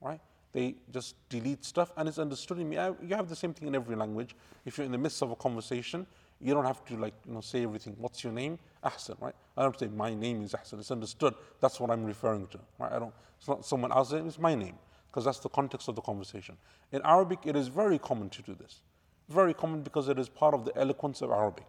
Right? 0.00 0.20
They 0.52 0.76
just 0.90 1.16
delete 1.28 1.64
stuff 1.64 1.92
and 1.96 2.08
it's 2.08 2.18
understood. 2.18 2.58
You 2.58 3.14
have 3.14 3.28
the 3.28 3.36
same 3.36 3.52
thing 3.52 3.68
in 3.68 3.74
every 3.74 3.94
language. 3.94 4.34
If 4.64 4.78
you're 4.78 4.86
in 4.86 4.92
the 4.92 4.98
midst 4.98 5.22
of 5.22 5.30
a 5.30 5.36
conversation, 5.36 6.06
you 6.40 6.54
don't 6.54 6.64
have 6.64 6.84
to 6.86 6.96
like 6.96 7.14
you 7.26 7.34
know 7.34 7.40
say 7.40 7.62
everything. 7.62 7.94
What's 7.98 8.22
your 8.22 8.32
name? 8.32 8.58
Ahsan, 8.84 9.20
right? 9.20 9.34
I 9.56 9.62
don't 9.62 9.78
say 9.78 9.88
my 9.88 10.14
name 10.14 10.42
is 10.42 10.52
Ahsan. 10.52 10.80
It's 10.80 10.90
understood. 10.90 11.34
That's 11.60 11.80
what 11.80 11.90
I'm 11.90 12.04
referring 12.04 12.46
to. 12.48 12.58
Right? 12.78 12.92
I 12.92 12.98
don't. 12.98 13.14
It's 13.38 13.48
not 13.48 13.64
someone 13.64 13.92
else's 13.92 14.14
name. 14.14 14.26
It's 14.26 14.38
my 14.38 14.54
name 14.54 14.76
because 15.08 15.24
that's 15.24 15.38
the 15.38 15.48
context 15.48 15.88
of 15.88 15.96
the 15.96 16.02
conversation. 16.02 16.56
In 16.92 17.00
Arabic, 17.04 17.40
it 17.44 17.56
is 17.56 17.68
very 17.68 17.98
common 17.98 18.30
to 18.30 18.42
do 18.42 18.54
this. 18.54 18.80
Very 19.28 19.54
common 19.54 19.82
because 19.82 20.08
it 20.08 20.18
is 20.18 20.28
part 20.28 20.54
of 20.54 20.64
the 20.64 20.76
eloquence 20.76 21.22
of 21.22 21.30
Arabic. 21.30 21.66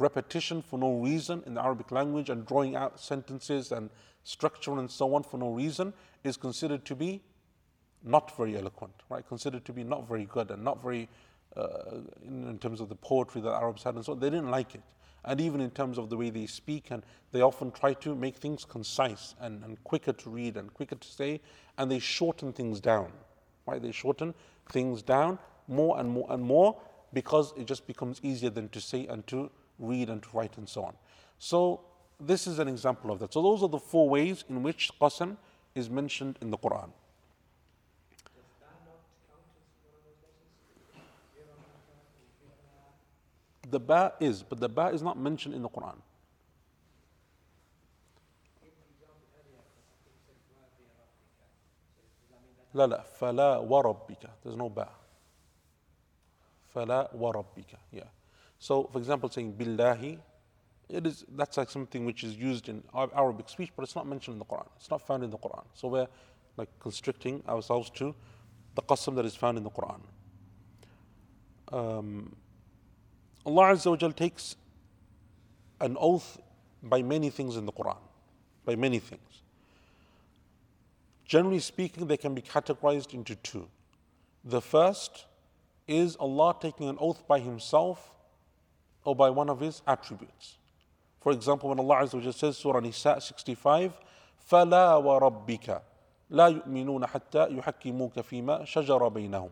repetition 0.00 0.62
for 0.62 0.78
no 0.78 0.94
reason 1.00 1.42
in 1.46 1.54
the 1.54 1.62
Arabic 1.62 1.92
language 1.92 2.30
and 2.30 2.46
drawing 2.46 2.74
out 2.74 2.98
sentences 2.98 3.70
and 3.70 3.90
structure 4.24 4.78
and 4.78 4.90
so 4.90 5.14
on 5.14 5.22
for 5.22 5.38
no 5.38 5.50
reason 5.50 5.92
is 6.24 6.36
considered 6.36 6.84
to 6.84 6.96
be 6.96 7.22
not 8.02 8.34
very 8.36 8.56
eloquent, 8.56 8.94
right? 9.10 9.26
Considered 9.28 9.64
to 9.66 9.72
be 9.72 9.84
not 9.84 10.08
very 10.08 10.24
good 10.24 10.50
and 10.50 10.64
not 10.64 10.82
very, 10.82 11.08
uh, 11.56 11.96
in, 12.26 12.48
in, 12.48 12.58
terms 12.58 12.80
of 12.80 12.88
the 12.88 12.94
poetry 12.94 13.40
that 13.40 13.50
Arabs 13.50 13.82
had 13.82 13.94
and 13.94 14.04
so 14.04 14.12
on. 14.12 14.20
They 14.20 14.30
didn't 14.30 14.50
like 14.50 14.74
it. 14.74 14.82
And 15.24 15.40
even 15.40 15.60
in 15.60 15.70
terms 15.70 15.98
of 15.98 16.08
the 16.08 16.16
way 16.16 16.30
they 16.30 16.46
speak, 16.46 16.90
and 16.90 17.02
they 17.32 17.42
often 17.42 17.70
try 17.72 17.92
to 17.94 18.14
make 18.14 18.36
things 18.36 18.64
concise 18.64 19.34
and, 19.40 19.62
and 19.64 19.82
quicker 19.84 20.12
to 20.12 20.30
read 20.30 20.56
and 20.56 20.72
quicker 20.72 20.94
to 20.94 21.08
say, 21.08 21.40
and 21.76 21.90
they 21.90 21.98
shorten 21.98 22.52
things 22.52 22.80
down, 22.80 23.12
right? 23.66 23.82
They 23.82 23.92
shorten 23.92 24.34
things 24.70 25.02
down 25.02 25.38
more 25.68 25.98
and 25.98 26.08
more 26.08 26.26
and 26.30 26.42
more 26.42 26.76
because 27.12 27.52
it 27.56 27.66
just 27.66 27.86
becomes 27.86 28.20
easier 28.22 28.50
than 28.50 28.68
to 28.70 28.80
say 28.80 29.06
and 29.06 29.26
to 29.26 29.50
read 29.78 30.08
and 30.08 30.22
to 30.22 30.28
write 30.32 30.56
and 30.56 30.68
so 30.68 30.84
on. 30.84 30.94
So 31.38 31.80
this 32.20 32.46
is 32.46 32.58
an 32.58 32.68
example 32.68 33.10
of 33.10 33.18
that. 33.20 33.32
So 33.32 33.42
those 33.42 33.62
are 33.62 33.68
the 33.68 33.78
four 33.78 34.08
ways 34.08 34.44
in 34.48 34.62
which 34.62 34.90
qasam 35.00 35.36
is 35.74 35.88
mentioned 35.88 36.38
in 36.40 36.50
the 36.50 36.58
Quran. 36.58 36.90
The 43.69 43.79
ba 43.79 44.13
is, 44.19 44.43
but 44.43 44.59
the 44.59 44.69
ba 44.69 44.87
is 44.93 45.01
not 45.01 45.17
mentioned 45.17 45.55
in 45.55 45.61
the 45.61 45.69
Quran. 45.69 45.97
لا 52.75 52.87
لا 52.87 53.03
فلا 53.03 53.57
وربك 53.57 54.29
there's 54.43 54.57
no 54.57 54.69
ba 54.69 54.89
فلا 56.73 57.15
وربك 57.15 57.77
yeah 57.93 58.03
so 58.59 58.83
for 58.91 58.99
example 58.99 59.29
saying 59.29 59.53
billahi 59.53 60.19
it 60.89 61.07
is 61.07 61.23
that's 61.29 61.57
like 61.57 61.69
something 61.69 62.05
which 62.05 62.23
is 62.23 62.35
used 62.35 62.67
in 62.67 62.83
Arabic 62.93 63.47
speech 63.49 63.71
but 63.75 63.83
it's 63.83 63.95
not 63.95 64.05
mentioned 64.05 64.33
in 64.35 64.39
the 64.39 64.45
Quran 64.45 64.67
it's 64.75 64.91
not 64.91 65.01
found 65.01 65.23
in 65.23 65.29
the 65.29 65.37
Quran 65.37 65.63
so 65.73 65.87
we're 65.87 66.07
like 66.57 66.69
constricting 66.79 67.41
ourselves 67.47 67.89
to 67.91 68.13
the 68.75 68.81
qasam 68.81 69.15
that 69.15 69.25
is 69.25 69.35
found 69.35 69.57
in 69.57 69.63
the 69.63 69.71
Quran 69.71 70.01
um, 71.71 72.35
Allah 73.45 73.73
Azza 73.73 73.89
wa 73.89 73.97
Jal 73.97 74.11
takes 74.11 74.55
an 75.79 75.97
oath 75.99 76.39
by 76.81 77.01
many 77.01 77.29
things 77.29 77.57
in 77.57 77.65
the 77.65 77.71
Quran, 77.71 77.97
by 78.65 78.75
many 78.75 78.99
things. 78.99 79.41
Generally 81.25 81.59
speaking, 81.59 82.07
they 82.07 82.17
can 82.17 82.33
be 82.35 82.41
categorized 82.41 83.13
into 83.13 83.35
two. 83.35 83.67
The 84.43 84.61
first 84.61 85.25
is 85.87 86.15
Allah 86.17 86.55
taking 86.59 86.87
an 86.87 86.97
oath 86.99 87.27
by 87.27 87.39
Himself 87.39 88.11
or 89.03 89.15
by 89.15 89.29
one 89.29 89.49
of 89.49 89.59
His 89.59 89.81
attributes. 89.87 90.57
For 91.21 91.31
example, 91.31 91.69
when 91.69 91.79
Allah 91.79 91.97
Azza 91.97 92.15
wa 92.15 92.21
Jal 92.21 92.33
says, 92.33 92.57
Surah 92.57 92.79
Nisa 92.79 93.19
65, 93.19 93.93
فَلَا 94.49 95.01
وَرَبِّكَ 95.03 95.81
لا 96.29 96.47
يؤمنون 96.47 97.05
حتى 97.05 97.57
يحكموك 97.57 98.21
فيما 98.21 98.65
شجر 98.65 99.07
بينهم 99.07 99.49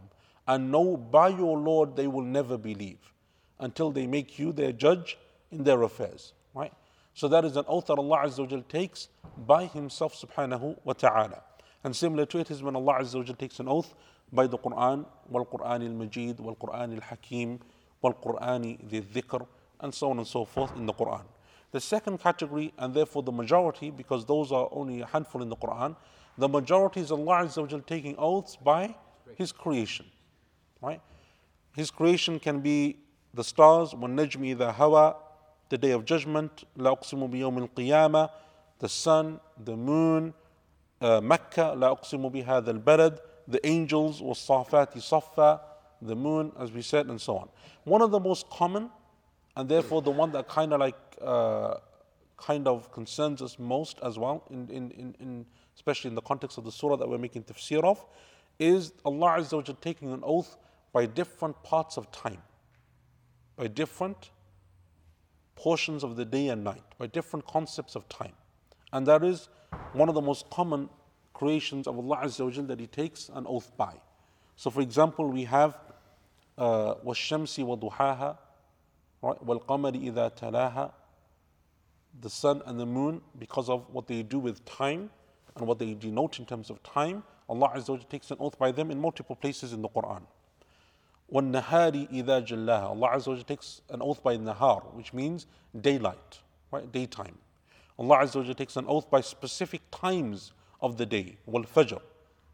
and 0.47 0.71
know 0.71 0.97
by 0.97 1.29
your 1.29 1.57
Lord 1.57 1.95
they 1.95 2.07
will 2.07 2.23
never 2.23 2.57
believe 2.57 3.13
until 3.60 3.90
they 3.90 4.06
make 4.06 4.38
you 4.38 4.52
their 4.52 4.72
judge 4.72 5.18
in 5.50 5.64
their 5.64 5.82
affairs. 5.82 6.32
Right? 6.54 6.72
So 7.14 7.28
that 7.28 7.44
is 7.44 7.56
an 7.56 7.64
oath 7.66 7.86
that 7.86 7.98
Allah 7.98 8.18
Azza 8.24 8.50
wa 8.50 8.62
takes 8.68 9.08
by 9.46 9.66
Himself 9.66 10.14
subhanahu 10.14 10.76
wa 10.84 10.92
ta'ala. 10.92 11.42
And 11.84 11.94
similar 11.94 12.26
to 12.26 12.38
it 12.38 12.50
is 12.50 12.62
when 12.62 12.76
Allah 12.76 12.98
Azza 13.00 13.16
wa 13.16 13.34
takes 13.34 13.60
an 13.60 13.68
oath 13.68 13.94
by 14.32 14.46
the 14.46 14.58
Quran, 14.58 15.06
wal 15.28 15.46
Quran 15.46 15.84
al 15.84 15.94
Majid, 15.94 16.38
wal 16.40 16.56
Quran 16.56 16.94
al 16.94 17.00
Hakim, 17.00 17.60
wal 18.02 18.14
Qurani 18.14 18.78
dhi 18.88 19.02
dhikr, 19.02 19.46
and 19.80 19.92
so 19.92 20.10
on 20.10 20.18
and 20.18 20.26
so 20.26 20.44
forth 20.44 20.76
in 20.76 20.86
the 20.86 20.92
Quran. 20.92 21.24
The 21.70 21.80
second 21.80 22.18
category, 22.20 22.72
and 22.78 22.94
therefore 22.94 23.22
the 23.22 23.32
majority, 23.32 23.90
because 23.90 24.24
those 24.24 24.52
are 24.52 24.68
only 24.72 25.00
a 25.00 25.06
handful 25.06 25.42
in 25.42 25.48
the 25.48 25.56
Quran, 25.56 25.96
the 26.36 26.48
majority 26.48 27.00
is 27.00 27.10
Allah 27.10 27.44
Azza 27.44 27.70
wa 27.70 27.80
taking 27.86 28.14
oaths 28.16 28.56
by 28.56 28.94
His 29.36 29.52
creation. 29.52 30.06
Right? 30.80 31.00
His 31.74 31.90
creation 31.90 32.38
can 32.38 32.60
be 32.60 32.98
the 33.33 33.43
stars, 33.43 33.93
وَالنَّجْمِ 33.93 34.55
إِذَا 34.55 34.75
هَوَى 34.75 35.15
the 35.69 35.77
day 35.77 35.91
of 35.91 36.05
judgment, 36.05 36.65
لا 36.77 36.91
أقسم 36.91 37.27
بيوم 37.31 37.67
القيامة, 37.67 38.29
the 38.77 38.87
sun, 38.89 39.39
the 39.63 39.75
moon, 39.75 40.33
uh, 41.01 41.19
Mecca, 41.19 41.73
لا 41.75 41.97
أقسم 41.97 42.29
بهذا 42.31 42.83
البلد, 42.83 43.19
the 43.47 43.65
angels, 43.65 44.21
والصافات 44.21 44.97
صفا, 44.99 45.59
the 46.03 46.15
moon, 46.15 46.51
as 46.59 46.71
we 46.71 46.83
said, 46.83 47.07
and 47.07 47.19
so 47.19 47.37
on. 47.37 47.49
One 47.85 48.03
of 48.03 48.11
the 48.11 48.19
most 48.19 48.47
common, 48.51 48.91
and 49.55 49.67
therefore 49.67 50.03
the 50.03 50.11
one 50.11 50.31
that 50.33 50.47
kind 50.47 50.73
of 50.73 50.79
like, 50.79 50.95
uh, 51.21 51.75
kind 52.37 52.67
of 52.67 52.91
concerns 52.91 53.41
us 53.41 53.57
most 53.57 53.99
as 54.03 54.19
well, 54.19 54.43
in, 54.51 54.69
in, 54.69 54.91
in, 54.91 55.15
in, 55.19 55.45
especially 55.75 56.09
in 56.09 56.15
the 56.15 56.21
context 56.21 56.59
of 56.59 56.65
the 56.65 56.71
surah 56.71 56.97
that 56.97 57.09
we're 57.09 57.17
making 57.17 57.43
tafsir 57.43 57.83
of, 57.83 58.05
is 58.59 58.93
Allah 59.05 59.37
Azza 59.39 59.53
wa 59.53 59.73
taking 59.81 60.13
an 60.13 60.21
oath 60.23 60.57
by 60.91 61.07
different 61.07 61.63
parts 61.63 61.97
of 61.97 62.11
time 62.11 62.43
by 63.57 63.67
different 63.67 64.31
portions 65.55 66.03
of 66.03 66.15
the 66.15 66.25
day 66.25 66.49
and 66.49 66.63
night, 66.63 66.83
by 66.97 67.07
different 67.07 67.45
concepts 67.45 67.95
of 67.95 68.07
time. 68.09 68.33
And 68.91 69.07
that 69.07 69.23
is 69.23 69.49
one 69.93 70.09
of 70.09 70.15
the 70.15 70.21
most 70.21 70.49
common 70.49 70.89
creations 71.33 71.87
of 71.87 71.97
Allah 71.97 72.21
Azza 72.23 72.45
wa 72.45 72.67
that 72.67 72.79
He 72.79 72.87
takes 72.87 73.29
an 73.33 73.45
oath 73.47 73.71
by. 73.77 73.95
So, 74.55 74.69
for 74.69 74.81
example, 74.81 75.29
we 75.29 75.45
have 75.45 75.77
وَالشَّمْسِ 76.57 77.63
وَضُحَاهَا 77.65 78.37
وَالْقَمَرِ 79.23 80.11
إِذَا 80.11 80.37
تَلَاهَا 80.37 80.91
The 82.21 82.29
sun 82.29 82.61
and 82.65 82.79
the 82.79 82.85
moon, 82.85 83.21
because 83.39 83.69
of 83.69 83.89
what 83.91 84.07
they 84.07 84.21
do 84.23 84.39
with 84.39 84.63
time 84.65 85.09
and 85.55 85.67
what 85.67 85.79
they 85.79 85.93
denote 85.93 86.39
in 86.39 86.45
terms 86.45 86.69
of 86.69 86.81
time, 86.83 87.23
Allah 87.49 87.73
Azza 87.75 87.89
wa 87.89 87.97
takes 88.09 88.31
an 88.31 88.37
oath 88.39 88.57
by 88.57 88.71
them 88.71 88.91
in 88.91 88.99
multiple 88.99 89.35
places 89.35 89.73
in 89.73 89.81
the 89.81 89.89
Quran. 89.89 90.23
وَالنَّهَارِ 91.31 92.11
إِذَا 92.11 92.47
جَلَّاهَا 92.47 92.89
Allah 92.89 93.09
Azza 93.15 93.35
wa 93.35 93.43
takes 93.43 93.81
an 93.89 94.01
oath 94.01 94.21
by 94.21 94.37
nahar, 94.37 94.93
which 94.93 95.13
means 95.13 95.47
daylight, 95.81 96.39
right? 96.71 96.91
Daytime. 96.91 97.37
Allah 97.97 98.17
Azza 98.17 98.45
wa 98.45 98.53
takes 98.53 98.77
an 98.77 98.85
oath 98.87 99.09
by 99.09 99.21
specific 99.21 99.81
times 99.91 100.51
of 100.81 100.97
the 100.97 101.05
day, 101.05 101.37
wal-fajr, 101.45 101.99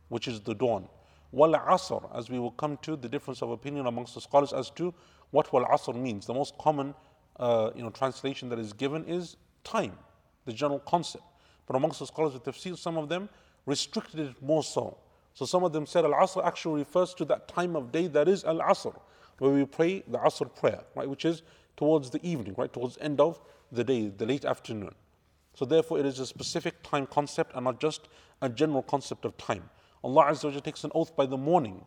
which 0.08 0.28
is 0.28 0.40
the 0.42 0.54
dawn. 0.56 0.88
Wal-asr, 1.32 2.10
as 2.18 2.30
we 2.30 2.40
will 2.40 2.52
come 2.52 2.78
to 2.84 2.96
the 2.96 3.10
difference 3.10 3.42
of 3.42 3.52
opinion 3.52 3.86
amongst 3.86 4.16
the 4.16 4.22
scholars 4.22 4.54
as 4.54 4.70
to 4.72 4.94
what 5.32 5.52
wal-asr 5.52 5.94
means. 5.96 6.26
The 6.26 6.34
most 6.34 6.58
common 6.58 6.96
uh, 7.40 7.72
you 7.76 7.84
know, 7.84 7.90
translation 7.90 8.50
that 8.50 8.60
is 8.60 8.74
given 8.74 9.06
is 9.06 9.36
time, 9.64 9.98
the 10.46 10.54
general 10.54 10.80
concept. 10.80 11.24
But 11.68 11.76
amongst 11.76 12.00
the 12.00 12.08
scholars 12.08 12.34
of 12.34 12.44
tafsir, 12.44 12.78
some 12.78 12.98
of 12.98 13.10
them 13.10 13.30
restricted 13.66 14.20
it 14.20 14.42
more 14.42 14.64
so. 14.64 14.98
So 15.34 15.46
some 15.46 15.64
of 15.64 15.74
them 15.74 15.86
said 15.86 16.06
Al 16.06 16.14
Asr 16.14 16.46
actually 16.46 16.80
refers 16.80 17.14
to 17.16 17.26
that 17.26 17.48
time 17.48 17.76
of 17.76 17.92
day 17.92 18.08
that 18.08 18.28
is 18.28 18.44
Al 18.44 18.60
Asr, 18.60 18.96
where 19.38 19.52
we 19.52 19.66
pray 19.66 20.04
the 20.08 20.18
Asr 20.18 20.54
prayer, 20.54 20.82
right, 20.96 21.10
which 21.10 21.26
is 21.26 21.44
towards 21.78 22.10
the 22.10 22.26
evening, 22.26 22.56
right, 22.58 22.72
towards 22.72 22.96
the 22.96 23.04
end 23.04 23.22
of 23.22 23.40
the 23.72 23.84
day, 23.84 24.10
the 24.10 24.26
late 24.26 24.46
afternoon. 24.46 24.94
So 25.56 25.66
therefore, 25.66 26.00
it 26.00 26.06
is 26.06 26.20
a 26.20 26.26
specific 26.26 26.84
time 26.84 27.06
concept 27.08 27.54
and 27.56 27.66
not 27.66 27.80
just 27.80 28.08
a 28.42 28.50
general 28.50 28.84
concept 28.84 29.26
of 29.26 29.38
time. 29.38 29.70
Allah 30.04 30.26
Azza 30.26 30.54
wa 30.54 30.60
takes 30.60 30.84
an 30.84 30.92
oath 30.96 31.16
by 31.16 31.26
the 31.26 31.38
morning. 31.38 31.86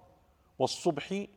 وَالصُّبْحِ 0.60 1.28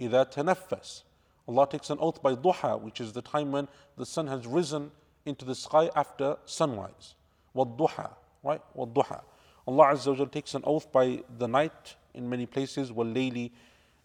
إِذَا 0.00 0.32
تَنَفَّسْ 0.32 1.02
Allah 1.48 1.68
takes 1.68 1.90
an 1.90 1.98
oath 2.00 2.22
by 2.22 2.34
duha, 2.34 2.80
which 2.80 3.00
is 3.00 3.12
the 3.12 3.22
time 3.22 3.50
when 3.52 3.68
the 3.96 4.06
sun 4.06 4.26
has 4.28 4.46
risen 4.46 4.90
into 5.26 5.44
the 5.44 5.54
sky 5.54 5.90
after 5.96 6.36
sunrise. 6.44 7.14
وَالضُّحَى 7.54 8.10
right? 8.42 8.60
وَالضُّحَى 8.76 9.22
Allah 9.66 9.92
Azza 9.92 10.16
wa 10.16 10.24
takes 10.24 10.54
an 10.54 10.62
oath 10.64 10.90
by 10.90 11.22
the 11.38 11.46
night 11.46 11.96
in 12.14 12.28
many 12.28 12.46
places, 12.46 12.90
وَاللَّيْلِ 12.90 13.50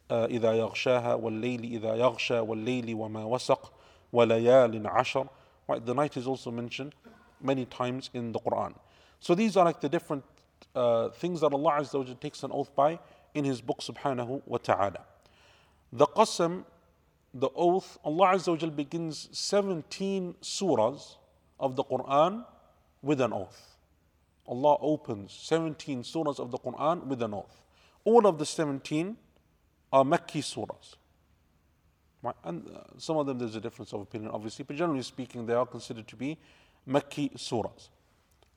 إِذَا 0.09 0.29
يَغْشَاهَا 0.29 1.19
وَاللَّيْلِ 1.21 1.81
إِذَا 1.81 1.97
يَغْشَى 1.97 2.45
وَاللَّيْلِ 2.45 2.95
وَمَا 2.95 3.25
وَسَقْ 3.25 3.71
وَلَيَالٍ 4.13 4.81
عَشَرٍ 4.81 5.29
Right, 5.67 5.83
the 5.83 5.95
night 5.95 6.15
is 6.15 6.27
also 6.27 6.51
mentioned 6.51 6.93
many 7.41 7.65
times 7.65 8.11
in 8.13 8.31
the 8.31 8.39
Quran. 8.39 8.75
So 9.19 9.33
these 9.33 9.57
are 9.57 9.65
like 9.65 9.81
the 9.81 9.89
different 9.89 10.23
uh, 10.75 11.09
things 11.09 11.41
that 11.41 11.51
Allah 11.53 11.79
Azza 11.79 12.07
wa 12.07 12.13
takes 12.21 12.43
an 12.43 12.51
oath 12.51 12.75
by 12.75 12.99
in 13.33 13.45
His 13.45 13.61
book 13.61 13.79
Subhanahu 13.79 14.43
wa 14.45 14.57
Ta'ala. 14.57 15.05
The 15.91 16.05
qasam, 16.05 16.65
the 17.33 17.49
oath, 17.55 17.97
Allah 18.03 18.35
Azza 18.35 18.61
wa 18.61 18.69
begins 18.69 19.29
17 19.31 20.35
surahs 20.41 21.15
of 21.59 21.75
the 21.75 21.83
Quran 21.83 22.45
with 23.01 23.21
an 23.21 23.33
oath. 23.33 23.68
Allah 24.49 24.77
opens 24.79 25.33
17 25.33 26.03
surahs 26.03 26.39
of 26.39 26.51
the 26.51 26.59
Quran 26.59 27.05
with 27.05 27.21
an 27.21 27.33
oath. 27.33 27.63
All 28.03 28.27
of 28.27 28.37
the 28.37 28.45
17 28.45 29.17
are 29.91 30.03
Makki 30.03 30.41
surahs. 30.41 30.95
Right? 32.21 32.35
And 32.43 32.67
uh, 32.67 32.81
some 32.97 33.17
of 33.17 33.25
them 33.25 33.39
there's 33.39 33.55
a 33.55 33.61
difference 33.61 33.93
of 33.93 34.01
opinion, 34.01 34.31
obviously, 34.31 34.65
but 34.65 34.75
generally 34.75 35.03
speaking, 35.03 35.45
they 35.45 35.53
are 35.53 35.65
considered 35.65 36.07
to 36.07 36.15
be 36.15 36.37
Makki 36.87 37.33
surahs. 37.37 37.89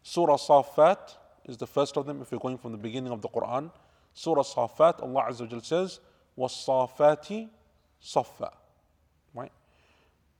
Surah 0.02 0.36
Safat 0.36 1.16
is 1.44 1.56
the 1.56 1.66
first 1.66 1.96
of 1.96 2.06
them 2.06 2.20
if 2.22 2.30
you're 2.30 2.40
going 2.40 2.58
from 2.58 2.72
the 2.72 2.78
beginning 2.78 3.12
of 3.12 3.22
the 3.22 3.28
Quran. 3.28 3.70
Surah 4.14 4.42
Safat, 4.42 5.02
Allah 5.02 5.26
Azza 5.28 5.50
wa 5.50 5.60
says, 5.60 6.00
وَالصَّافَاتِ 6.38 7.48
صَفًّا 8.02 8.50
Right? 9.34 9.52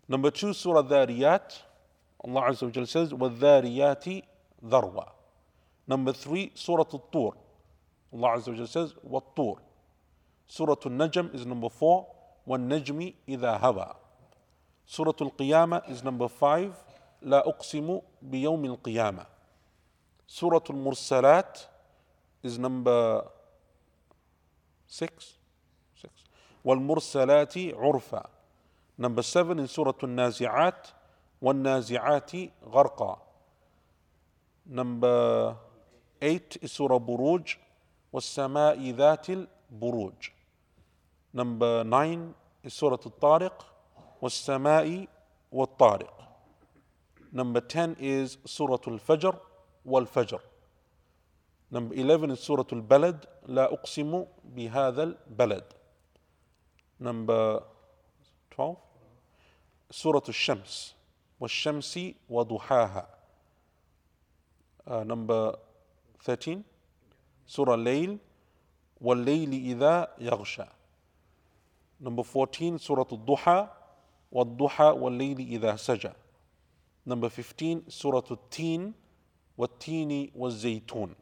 Number 0.08 0.30
two, 0.30 0.52
Surah 0.52 0.82
Dhariyat. 0.82 1.62
Allah 2.24 2.42
Azza 2.50 2.62
wa 2.62 2.70
Jal 2.70 2.86
says, 2.86 3.12
وَالذَّارِيَاتِ 3.12 4.22
ذَرْوَى. 4.64 5.08
Number 5.87 6.13
three, 6.13 6.51
Surah 6.55 6.85
Al-Tur. 6.93 7.33
Allah 8.13 8.37
Azza 8.37 8.47
wa 8.49 8.55
Jal 8.55 8.67
says, 8.67 8.93
وَالطُّور. 9.09 9.57
Surah 10.47 10.75
Al-Najm 10.85 11.33
is 11.33 11.45
number 11.45 11.69
four, 11.69 12.07
وَالنَّجْمِ 12.47 13.13
إِذَا 13.27 13.59
هَوَى. 13.59 13.95
Surah 14.85 15.13
Al-Qiyamah 15.19 15.89
is 15.89 16.03
number 16.03 16.27
five, 16.27 16.75
لا 17.21 17.43
أقسم 17.47 18.01
بيوم 18.21 18.77
القيامة. 18.77 19.25
Surah 20.27 20.61
Al-Mursalat 20.69 21.67
is 22.43 22.57
number 22.59 23.23
six. 24.87 25.37
Six. 25.95 26.11
والمرسلات 26.65 27.57
عرفا. 27.75 28.25
Number 28.97 29.21
seven 29.21 29.59
in 29.59 29.67
Surah 29.67 29.93
Al-Nazi'at, 30.01 30.93
والنازعات 31.41 32.51
غرقا. 32.65 33.19
Number 34.65 35.55
eight 36.23 36.57
is 36.61 36.71
Surah 36.71 36.99
Buruj, 36.99 37.57
والسماء 38.13 38.79
ذات 38.95 39.27
البروج. 39.29 40.29
Number 41.33 41.83
nine 41.83 42.33
is 42.63 42.73
Surah 42.73 42.97
Al-Tariq, 43.05 43.53
والسماء 44.21 45.07
والطارق. 45.51 46.23
Number 47.33 47.61
10 47.61 47.97
is 47.99 48.37
Surah 48.45 48.77
Al-Fajr 48.87 49.35
والفجر. 49.85 50.39
Number 51.71 51.95
11 51.95 52.31
is 52.31 52.39
Surah 52.39 52.65
Al-Balad, 52.71 53.25
لا 53.47 53.73
أقسم 53.73 54.25
بهذا 54.55 55.03
البلد. 55.03 55.63
Number 56.99 57.63
12 58.51 58.77
Surah 59.91 60.21
Al-Shams 60.27 60.93
والشمس 61.41 61.99
وضحاها. 62.29 63.07
Uh, 64.85 65.03
number 65.03 65.55
13 66.23 66.63
Surah 67.45 67.77
Layl 67.77 68.17
والليل 69.01 69.53
إذا 69.53 70.15
يغشى. 70.19 70.65
Number 71.99 72.23
14 72.23 72.77
Surah 72.77 73.05
Al-Duha 73.11 73.69
والضحى 74.31 74.89
والليل 74.97 75.39
إذا 75.39 75.75
سجى. 75.75 76.13
Number 77.05 77.29
15 77.29 77.89
Surah 77.89 78.23
Al-Teen 78.31 78.93
والتين 79.57 80.31
والزيتون. 80.35 81.15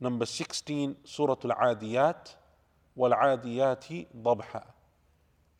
Number 0.00 0.24
16 0.24 0.96
Surah 1.04 1.36
Al-Adiyat 1.44 2.36
والعاديات 2.96 4.16
ضبحا. 4.16 4.64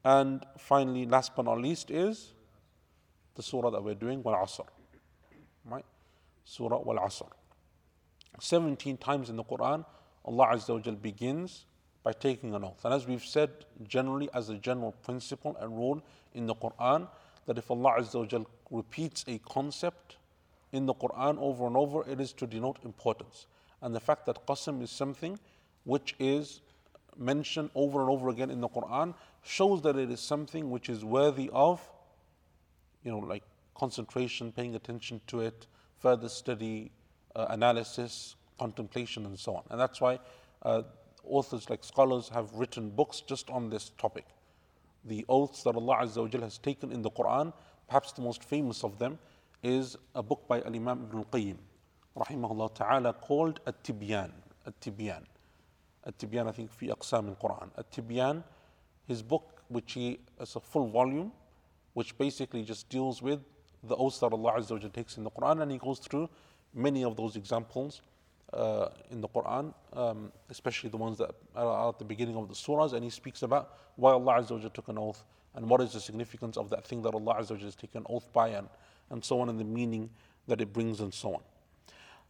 And 0.05 0.47
finally, 0.57 1.05
last 1.07 1.35
but 1.37 1.45
not 1.45 1.59
least, 1.59 1.91
is 1.91 2.33
the 3.35 3.43
surah 3.43 3.71
that 3.71 3.83
we're 3.83 3.95
doing, 3.95 4.23
Wal 4.23 4.35
Asr. 4.35 4.67
Right? 5.65 5.85
Surah 6.45 6.79
Wal 6.79 6.97
Asr. 6.97 7.29
17 8.41 8.97
times 8.97 9.31
in 9.31 9.37
the 9.37 9.45
Quran, 9.45 9.85
Allah 10.25 10.49
Azza 10.53 10.85
wa 10.85 10.93
begins 10.93 11.67
by 12.03 12.13
taking 12.13 12.55
an 12.55 12.65
oath. 12.65 12.85
And 12.85 12.95
as 12.95 13.07
we've 13.07 13.25
said, 13.25 13.51
generally, 13.87 14.29
as 14.35 14.49
a 14.49 14.57
general 14.57 14.93
principle 14.93 15.57
and 15.61 15.77
rule 15.77 16.03
in 16.35 16.47
the 16.47 16.55
Quran, 16.55 17.09
that 17.47 17.59
if 17.59 17.71
Allah 17.71 17.97
Azza 17.99 18.33
wa 18.33 18.45
repeats 18.71 19.25
a 19.29 19.39
concept 19.39 20.17
in 20.73 20.87
the 20.87 20.95
Quran 20.95 21.39
over 21.39 21.67
and 21.67 21.77
over, 21.77 22.09
it 22.09 22.21
is 22.21 22.33
to 22.35 22.47
denote 22.47 22.79
importance. 22.85 23.47
And 23.83 23.95
the 23.95 24.01
fact 24.01 24.27
that 24.27 24.47
qasam 24.47 24.83
is 24.83 24.91
something 24.91 25.39
which 25.85 26.15
is 26.19 26.61
mentioned 27.17 27.71
over 27.75 28.01
and 28.01 28.11
over 28.11 28.29
again 28.29 28.51
in 28.51 28.61
the 28.61 28.69
Quran 28.69 29.15
shows 29.43 29.83
that 29.83 29.97
it 29.97 30.11
is 30.11 30.21
something 30.21 30.71
which 30.71 30.89
is 30.89 31.05
worthy 31.05 31.51
of, 31.53 31.81
you 33.03 33.11
know, 33.11 33.19
like 33.19 33.43
concentration, 33.75 34.53
paying 34.53 34.75
attention 34.75 35.21
to 35.27 35.41
it, 35.41 35.67
further 35.99 36.29
study, 36.29 36.91
analysis, 37.49 38.37
contemplation, 38.59 39.27
and 39.27 39.39
so 39.39 39.57
on. 39.57 39.63
And 39.71 39.81
that's 39.81 40.01
why 40.01 40.19
uh, 40.63 40.83
authors 41.25 41.71
like 41.71 41.85
scholars 41.85 42.29
have 42.29 42.53
written 42.55 42.91
books 42.91 43.21
just 43.21 43.51
on 43.51 43.71
this 43.71 43.91
topic. 43.99 44.27
The 45.05 45.25
oaths 45.29 45.63
that 45.63 45.75
Allah 45.75 45.99
Azza 46.03 46.43
has 46.43 46.59
taken 46.59 46.93
in 46.93 47.03
the 47.03 47.11
Quran, 47.11 47.53
perhaps 47.89 48.13
the 48.13 48.23
most 48.23 48.45
famous 48.45 48.85
of 48.85 48.99
them 48.99 49.19
is 49.63 49.97
a 50.15 50.23
book 50.23 50.47
by 50.49 50.61
Al 50.63 50.75
Imam 50.75 51.07
Ibn 51.09 51.19
Al 51.19 51.25
Qayyim, 51.25 51.57
rahimahullah 52.17 52.75
ta'ala, 52.75 53.13
called 53.15 53.61
At 53.67 53.83
Tibyan. 53.83 54.31
At 54.67 54.81
Tibyan. 54.81 55.23
At 56.05 56.19
Tibyan, 56.19 56.49
I 56.49 56.53
think, 56.53 56.71
fi 56.73 56.89
aqsam 56.89 57.29
al 57.29 57.37
Quran. 57.37 57.71
At 57.77 57.91
Tibyan, 57.91 58.43
his 59.07 59.23
book, 59.23 59.63
which 59.69 59.93
he 59.93 60.19
is 60.41 60.57
a 60.57 60.61
full 60.61 60.89
volume, 60.89 61.33
which 61.95 62.17
basically 62.17 62.63
just 62.63 62.89
deals 62.89 63.21
with 63.23 63.41
the 63.83 63.97
oaths 63.97 64.19
that 64.19 64.33
Allah 64.33 64.53
Azza 64.59 64.93
takes 64.93 65.17
in 65.17 65.25
the 65.25 65.31
Quran, 65.31 65.63
and 65.63 65.71
he 65.71 65.79
goes 65.79 65.99
through 65.99 66.29
many 66.75 67.05
of 67.05 67.17
those 67.17 67.37
examples 67.37 68.03
uh, 68.53 68.89
in 69.11 69.21
the 69.21 69.29
Quran, 69.29 69.73
um, 69.93 70.33
especially 70.49 70.91
the 70.91 70.97
ones 70.97 71.19
that 71.19 71.31
are 71.55 71.89
at 71.89 71.99
the 71.99 72.05
beginning 72.05 72.37
of 72.37 72.49
the 72.49 72.55
surahs, 72.55 72.93
and 72.93 73.05
he 73.05 73.11
speaks 73.11 73.43
about 73.43 73.77
why 73.97 74.13
Allah 74.13 74.41
Azza 74.41 74.61
wa 74.61 74.69
took 74.69 74.89
an 74.89 74.99
oath 74.99 75.25
and 75.55 75.69
what 75.69 75.81
is 75.81 75.93
the 75.93 76.01
significance 76.01 76.57
of 76.57 76.71
that 76.71 76.87
thing 76.87 77.03
that 77.03 77.15
Allah 77.15 77.37
Azza 77.37 77.53
wa 77.53 77.59
has 77.59 77.77
taken 77.77 77.99
an 78.01 78.07
oath 78.09 78.33
by, 78.33 78.49
and, 78.49 78.69
and 79.11 79.25
so 79.25 79.41
on, 79.41 79.49
and 79.49 79.59
the 79.59 79.65
meaning 79.65 80.11
that 80.49 80.61
it 80.61 80.73
brings, 80.73 81.01
and 81.01 81.13
so 81.13 81.35
on. 81.35 81.41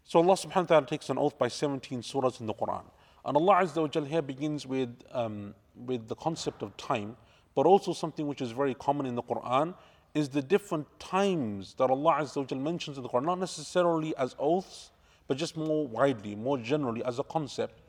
So 0.04 0.18
Allah 0.18 0.34
subhanahu 0.34 0.56
wa 0.56 0.62
ta'ala 0.64 0.86
takes 0.86 1.08
an 1.10 1.18
oath 1.18 1.38
by 1.38 1.48
17 1.48 2.02
surahs 2.02 2.40
in 2.40 2.46
the 2.46 2.54
Quran. 2.54 2.84
And 3.24 3.36
Allah 3.36 3.62
Azza 3.62 4.00
wa 4.00 4.04
here 4.04 4.22
begins 4.22 4.66
with, 4.66 5.02
um, 5.12 5.54
with 5.74 6.08
the 6.08 6.16
concept 6.16 6.62
of 6.62 6.76
time, 6.76 7.16
but 7.54 7.66
also 7.66 7.92
something 7.92 8.26
which 8.26 8.40
is 8.40 8.52
very 8.52 8.74
common 8.74 9.06
in 9.06 9.14
the 9.14 9.22
Quran 9.22 9.74
is 10.14 10.28
the 10.28 10.42
different 10.42 10.86
times 10.98 11.74
that 11.78 11.90
Allah 11.90 12.18
Azza 12.20 12.50
wa 12.50 12.58
mentions 12.58 12.96
in 12.96 13.02
the 13.02 13.08
Quran, 13.08 13.24
not 13.24 13.38
necessarily 13.38 14.16
as 14.16 14.34
oaths, 14.38 14.90
but 15.28 15.36
just 15.36 15.56
more 15.56 15.86
widely, 15.86 16.34
more 16.34 16.58
generally 16.58 17.04
as 17.04 17.18
a 17.18 17.22
concept. 17.24 17.80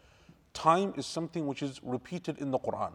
Time 0.53 0.93
is 0.97 1.05
something 1.05 1.47
which 1.47 1.63
is 1.63 1.79
repeated 1.83 2.37
in 2.37 2.51
the 2.51 2.59
Quran. 2.59 2.91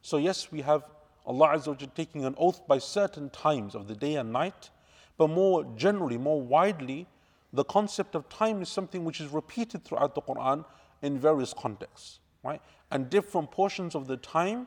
So, 0.00 0.16
yes, 0.16 0.50
we 0.50 0.62
have 0.62 0.84
Allah 1.26 1.48
Azza 1.48 1.68
wa 1.68 1.86
taking 1.94 2.24
an 2.24 2.34
oath 2.38 2.66
by 2.66 2.78
certain 2.78 3.28
times 3.30 3.74
of 3.74 3.88
the 3.88 3.94
day 3.94 4.16
and 4.16 4.32
night, 4.32 4.70
but 5.18 5.28
more 5.28 5.64
generally, 5.76 6.16
more 6.16 6.40
widely, 6.40 7.06
the 7.52 7.64
concept 7.64 8.14
of 8.14 8.28
time 8.28 8.62
is 8.62 8.68
something 8.68 9.04
which 9.04 9.20
is 9.20 9.28
repeated 9.28 9.84
throughout 9.84 10.14
the 10.14 10.22
Quran 10.22 10.64
in 11.02 11.18
various 11.18 11.52
contexts, 11.52 12.20
right? 12.42 12.62
And 12.90 13.10
different 13.10 13.50
portions 13.50 13.94
of 13.94 14.06
the 14.06 14.16
time 14.16 14.66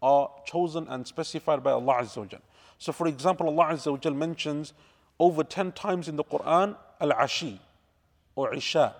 are 0.00 0.30
chosen 0.46 0.86
and 0.88 1.06
specified 1.06 1.62
by 1.62 1.72
Allah 1.72 1.94
Azza 2.02 2.18
wa. 2.18 2.38
So, 2.81 2.91
for 2.91 3.07
example, 3.07 3.47
Allah 3.47 3.73
Azza 3.73 3.91
wa 3.91 3.97
Jal 3.97 4.13
mentions 4.13 4.73
over 5.19 5.43
10 5.43 5.71
times 5.71 6.07
in 6.07 6.15
the 6.15 6.23
Quran 6.23 6.75
Al 7.01 7.11
Ashi 7.11 7.59
or 8.35 8.53
Isha, 8.53 8.95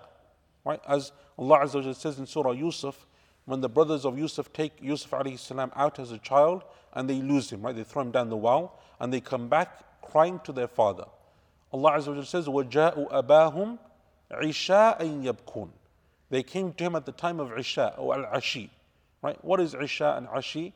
right? 0.64 0.80
As 0.88 1.12
Allah 1.38 1.60
Azza 1.60 1.76
wa 1.76 1.82
Jal 1.82 1.94
says 1.94 2.18
in 2.18 2.26
Surah 2.26 2.52
Yusuf, 2.52 3.06
when 3.44 3.60
the 3.60 3.68
brothers 3.68 4.04
of 4.04 4.18
Yusuf 4.18 4.52
take 4.52 4.72
Yusuf 4.82 5.10
alayhi 5.10 5.38
salam 5.38 5.72
out 5.74 5.98
as 5.98 6.12
a 6.12 6.18
child 6.18 6.64
and 6.92 7.08
they 7.08 7.22
lose 7.22 7.50
him, 7.50 7.62
right? 7.62 7.74
They 7.74 7.84
throw 7.84 8.02
him 8.02 8.10
down 8.10 8.28
the 8.28 8.36
well 8.36 8.78
and 9.00 9.12
they 9.12 9.20
come 9.20 9.48
back 9.48 10.02
crying 10.02 10.40
to 10.44 10.52
their 10.52 10.68
father. 10.68 11.04
Allah 11.72 11.92
Azza 11.92 12.08
wa 12.08 12.14
Jal 12.14 12.24
says, 12.24 12.46
وَجَاءُوا 12.46 13.10
أَبَاهُمْ 13.10 13.78
عِشَاءً 14.32 15.00
يَبْكُونَ 15.24 15.68
They 16.30 16.42
came 16.42 16.72
to 16.74 16.84
him 16.84 16.96
at 16.96 17.06
the 17.06 17.12
time 17.12 17.40
of 17.40 17.56
Isha 17.56 17.94
or 17.96 18.14
Al-Ashi. 18.14 18.70
Right? 19.22 19.42
What 19.44 19.60
is 19.60 19.74
Isha 19.74 20.14
and 20.16 20.26
Ashi? 20.28 20.72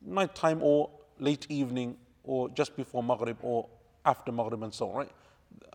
Nighttime 0.00 0.62
or 0.62 0.90
late 1.18 1.46
evening 1.48 1.96
or 2.24 2.48
just 2.50 2.76
before 2.76 3.02
Maghrib 3.02 3.36
or 3.42 3.68
after 4.04 4.32
Maghrib 4.32 4.62
and 4.62 4.74
so 4.74 4.90
on, 4.90 4.96
right? 4.96 5.10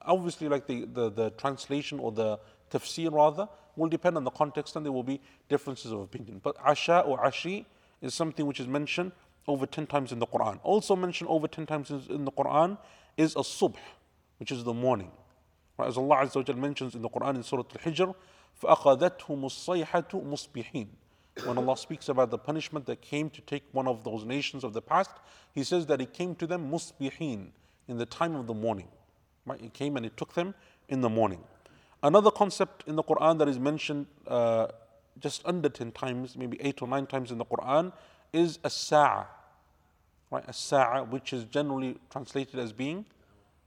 Obviously, 0.03 0.47
like 0.47 0.67
the, 0.67 0.85
the, 0.85 1.09
the 1.09 1.29
translation 1.31 1.99
or 1.99 2.11
the 2.11 2.39
tafsir 2.71 3.11
rather 3.11 3.47
will 3.75 3.89
depend 3.89 4.17
on 4.17 4.23
the 4.23 4.31
context 4.31 4.75
and 4.75 4.85
there 4.85 4.91
will 4.91 5.03
be 5.03 5.21
differences 5.49 5.91
of 5.91 5.99
opinion. 5.99 6.39
But 6.43 6.57
Asha 6.57 7.07
or 7.07 7.19
Ashi 7.19 7.65
is 8.01 8.13
something 8.13 8.45
which 8.45 8.59
is 8.59 8.67
mentioned 8.67 9.11
over 9.47 9.65
10 9.65 9.87
times 9.87 10.11
in 10.11 10.19
the 10.19 10.27
Quran. 10.27 10.59
Also 10.63 10.95
mentioned 10.95 11.29
over 11.29 11.47
10 11.47 11.65
times 11.65 11.89
in 11.89 12.25
the 12.25 12.31
Quran 12.31 12.77
is 13.15 13.35
a 13.35 13.39
subh, 13.39 13.75
which 14.39 14.51
is 14.51 14.63
the 14.63 14.73
morning. 14.73 15.11
Right? 15.77 15.87
As 15.87 15.97
Allah 15.97 16.17
Azza 16.17 16.37
wa 16.37 16.43
Jal 16.43 16.55
mentions 16.55 16.95
in 16.95 17.01
the 17.01 17.09
Quran 17.09 17.35
in 17.35 17.43
Surah 17.43 17.63
Al-Hijr, 17.85 18.13
فَأَخَذَتْهُمُ 18.61 19.41
الصَّيْحَةُ 19.45 20.09
مُصْبِحِينَ 20.11 20.87
when 21.44 21.56
Allah 21.58 21.76
speaks 21.76 22.08
about 22.08 22.30
the 22.30 22.38
punishment 22.38 22.86
that 22.86 23.00
came 23.00 23.30
to 23.30 23.40
take 23.42 23.64
one 23.72 23.88
of 23.88 24.04
those 24.04 24.24
nations 24.24 24.64
of 24.64 24.72
the 24.72 24.82
past, 24.82 25.10
He 25.52 25.64
says 25.64 25.86
that 25.86 26.00
it 26.00 26.12
came 26.12 26.34
to 26.36 26.46
them 26.46 26.70
musbihin, 26.70 27.48
in 27.88 27.98
the 27.98 28.06
time 28.06 28.34
of 28.34 28.46
the 28.46 28.54
morning. 28.54 28.88
Right? 29.46 29.60
It 29.60 29.74
came 29.74 29.96
and 29.96 30.06
it 30.06 30.16
took 30.16 30.34
them 30.34 30.54
in 30.88 31.00
the 31.00 31.08
morning. 31.08 31.42
Another 32.02 32.30
concept 32.30 32.84
in 32.86 32.96
the 32.96 33.02
Quran 33.02 33.38
that 33.38 33.48
is 33.48 33.58
mentioned 33.58 34.06
uh, 34.26 34.68
just 35.18 35.42
under 35.44 35.68
10 35.68 35.92
times, 35.92 36.36
maybe 36.36 36.60
8 36.60 36.82
or 36.82 36.88
9 36.88 37.06
times 37.06 37.30
in 37.30 37.38
the 37.38 37.44
Quran, 37.44 37.92
is 38.32 38.58
a 38.64 38.70
sa'a. 38.70 39.26
Right? 40.30 40.44
A 40.48 40.52
sa'a, 40.52 41.04
which 41.04 41.32
is 41.32 41.44
generally 41.44 41.98
translated 42.10 42.58
as 42.58 42.72
being 42.72 43.04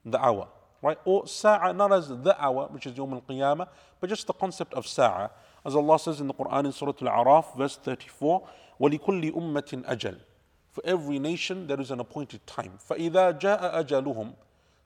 the 0.04 0.20
hour. 0.20 0.48
Right? 0.82 0.98
Or 1.06 1.28
sa'a, 1.28 1.74
not 1.74 1.94
as 1.94 2.10
the 2.10 2.36
hour, 2.40 2.68
which 2.72 2.86
is 2.88 2.94
Yawm 2.94 3.14
al 3.14 3.22
Qiyamah, 3.22 3.68
but 4.00 4.10
just 4.10 4.28
the 4.28 4.34
concept 4.34 4.74
of 4.74 4.88
sa'a. 4.88 5.30
As 5.65 5.75
Allah 5.75 5.99
says 5.99 6.21
in 6.21 6.27
the 6.27 6.35
Quran 6.35 6.67
in 6.67 6.73
Surah 6.73 6.93
Al 7.03 7.25
Araf, 7.25 7.57
verse 7.57 7.77
34, 7.77 8.47
وَلِكُلِّ 8.81 9.33
أُمَّةٍ 9.33 9.85
أَجَلٍ 9.85 10.17
For 10.71 10.83
every 10.85 11.19
nation, 11.19 11.67
there 11.67 11.81
is 11.81 11.91
an 11.91 12.01
appointed 12.01 12.47
time. 12.47 12.79
فَإِذَا 12.89 13.41
جَاءَ 13.41 13.85
أَجَلُهُم 13.85 14.35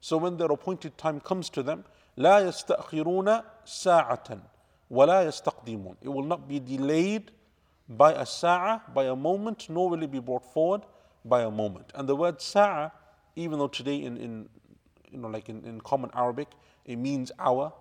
So 0.01 0.17
when 0.17 0.37
their 0.37 0.49
appointed 0.49 0.99
time 0.99 1.21
comes 1.21 1.49
to 1.51 1.63
them, 1.63 1.85
لا 2.19 2.41
يستأخرون 2.41 3.43
ساعة 3.65 4.39
ولا 4.91 5.25
يستقدمون. 5.29 5.97
It 6.03 6.09
will 6.09 6.25
not 6.25 6.49
be 6.49 6.61
delayed 6.61 7.31
by 7.89 8.13
a 8.13 8.25
sa'a, 8.25 8.83
by 8.93 9.05
a 9.05 9.17
moment, 9.17 9.69
nor 9.69 9.91
will 9.91 10.03
it 10.03 10.11
be 10.11 10.21
brought 10.21 10.45
forward 10.53 10.83
by 11.25 11.43
a 11.43 11.51
moment. 11.51 11.91
And 11.95 12.09
the 12.09 12.17
word 12.17 12.41
sa'a, 12.41 12.91
even 13.37 13.59
though 13.59 13.69
today 13.69 14.03
in, 14.03 14.17
in 14.17 14.49
you 15.11 15.19
know, 15.19 15.29
like 15.29 15.49
in, 15.49 15.65
in 15.65 15.81
common 15.81 16.11
Arabic, 16.15 16.49
it 16.85 16.97
means 16.97 17.31
hour. 17.39 17.73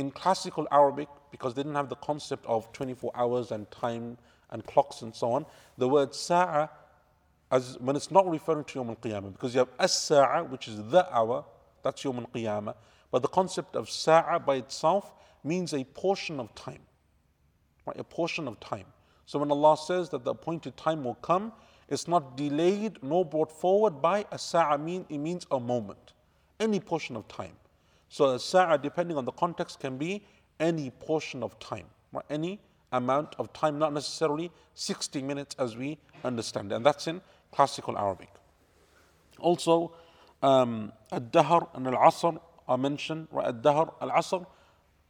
in 0.00 0.10
classical 0.10 0.66
Arabic, 0.72 1.08
because 1.30 1.52
they 1.52 1.62
didn't 1.62 1.76
have 1.76 1.90
the 1.90 1.96
concept 1.96 2.46
of 2.46 2.72
24 2.72 3.12
hours 3.14 3.50
and 3.50 3.70
time 3.70 4.16
and 4.48 4.64
clocks 4.64 5.02
and 5.02 5.14
so 5.14 5.30
on, 5.32 5.44
the 5.76 5.86
word 5.86 6.14
sa'a, 6.14 6.70
as 7.50 7.76
when 7.80 7.96
it's 7.96 8.10
not 8.10 8.26
referring 8.26 8.64
to 8.64 8.78
Yom 8.78 8.88
al 8.88 8.96
Qiyamah, 8.96 9.30
because 9.30 9.52
you 9.52 9.58
have 9.58 9.68
as 9.78 9.92
sa'a, 9.92 10.42
which 10.44 10.68
is 10.68 10.82
the 10.90 11.06
hour, 11.14 11.44
that's 11.82 12.02
Yom 12.02 12.16
al 12.16 12.30
Qiyamah. 12.34 12.74
But 13.10 13.20
the 13.20 13.28
concept 13.28 13.76
of 13.76 13.90
sa'a 13.90 14.38
by 14.40 14.54
itself 14.54 15.12
means 15.44 15.74
a 15.74 15.84
portion 15.84 16.40
of 16.40 16.54
time, 16.54 16.80
right? 17.86 18.00
A 18.00 18.04
portion 18.04 18.48
of 18.48 18.58
time. 18.58 18.86
So 19.26 19.38
when 19.38 19.50
Allah 19.50 19.76
says 19.76 20.08
that 20.10 20.24
the 20.24 20.30
appointed 20.30 20.78
time 20.78 21.04
will 21.04 21.16
come, 21.16 21.52
it's 21.90 22.08
not 22.08 22.38
delayed 22.38 23.02
nor 23.02 23.26
brought 23.26 23.52
forward 23.52 24.00
by 24.00 24.24
a 24.32 24.38
sa'a, 24.38 24.78
mean, 24.78 25.04
it 25.10 25.18
means 25.18 25.46
a 25.50 25.60
moment, 25.60 26.14
any 26.58 26.80
portion 26.80 27.16
of 27.16 27.28
time. 27.28 27.52
So 28.09 28.25
a 28.31 28.39
sa'a, 28.39 28.77
depending 28.77 29.17
on 29.17 29.25
the 29.25 29.31
context, 29.31 29.79
can 29.79 29.97
be 29.97 30.23
any 30.59 30.89
portion 30.89 31.43
of 31.43 31.57
time, 31.59 31.85
right? 32.13 32.25
any 32.29 32.59
amount 32.91 33.35
of 33.37 33.51
time, 33.51 33.77
not 33.77 33.93
necessarily 33.93 34.51
60 34.73 35.21
minutes 35.21 35.55
as 35.59 35.75
we 35.75 35.97
understand. 36.23 36.71
And 36.71 36.85
that's 36.85 37.07
in 37.07 37.21
classical 37.51 37.97
Arabic. 37.97 38.29
Also, 39.39 39.93
um, 40.41 40.93
Ad-Dahr 41.11 41.69
and 41.73 41.87
Al-Asr 41.87 42.39
are 42.67 42.77
mentioned. 42.77 43.27
Right? 43.31 43.47
Ad-Dahr, 43.47 43.93
Al-Asr 44.01 44.45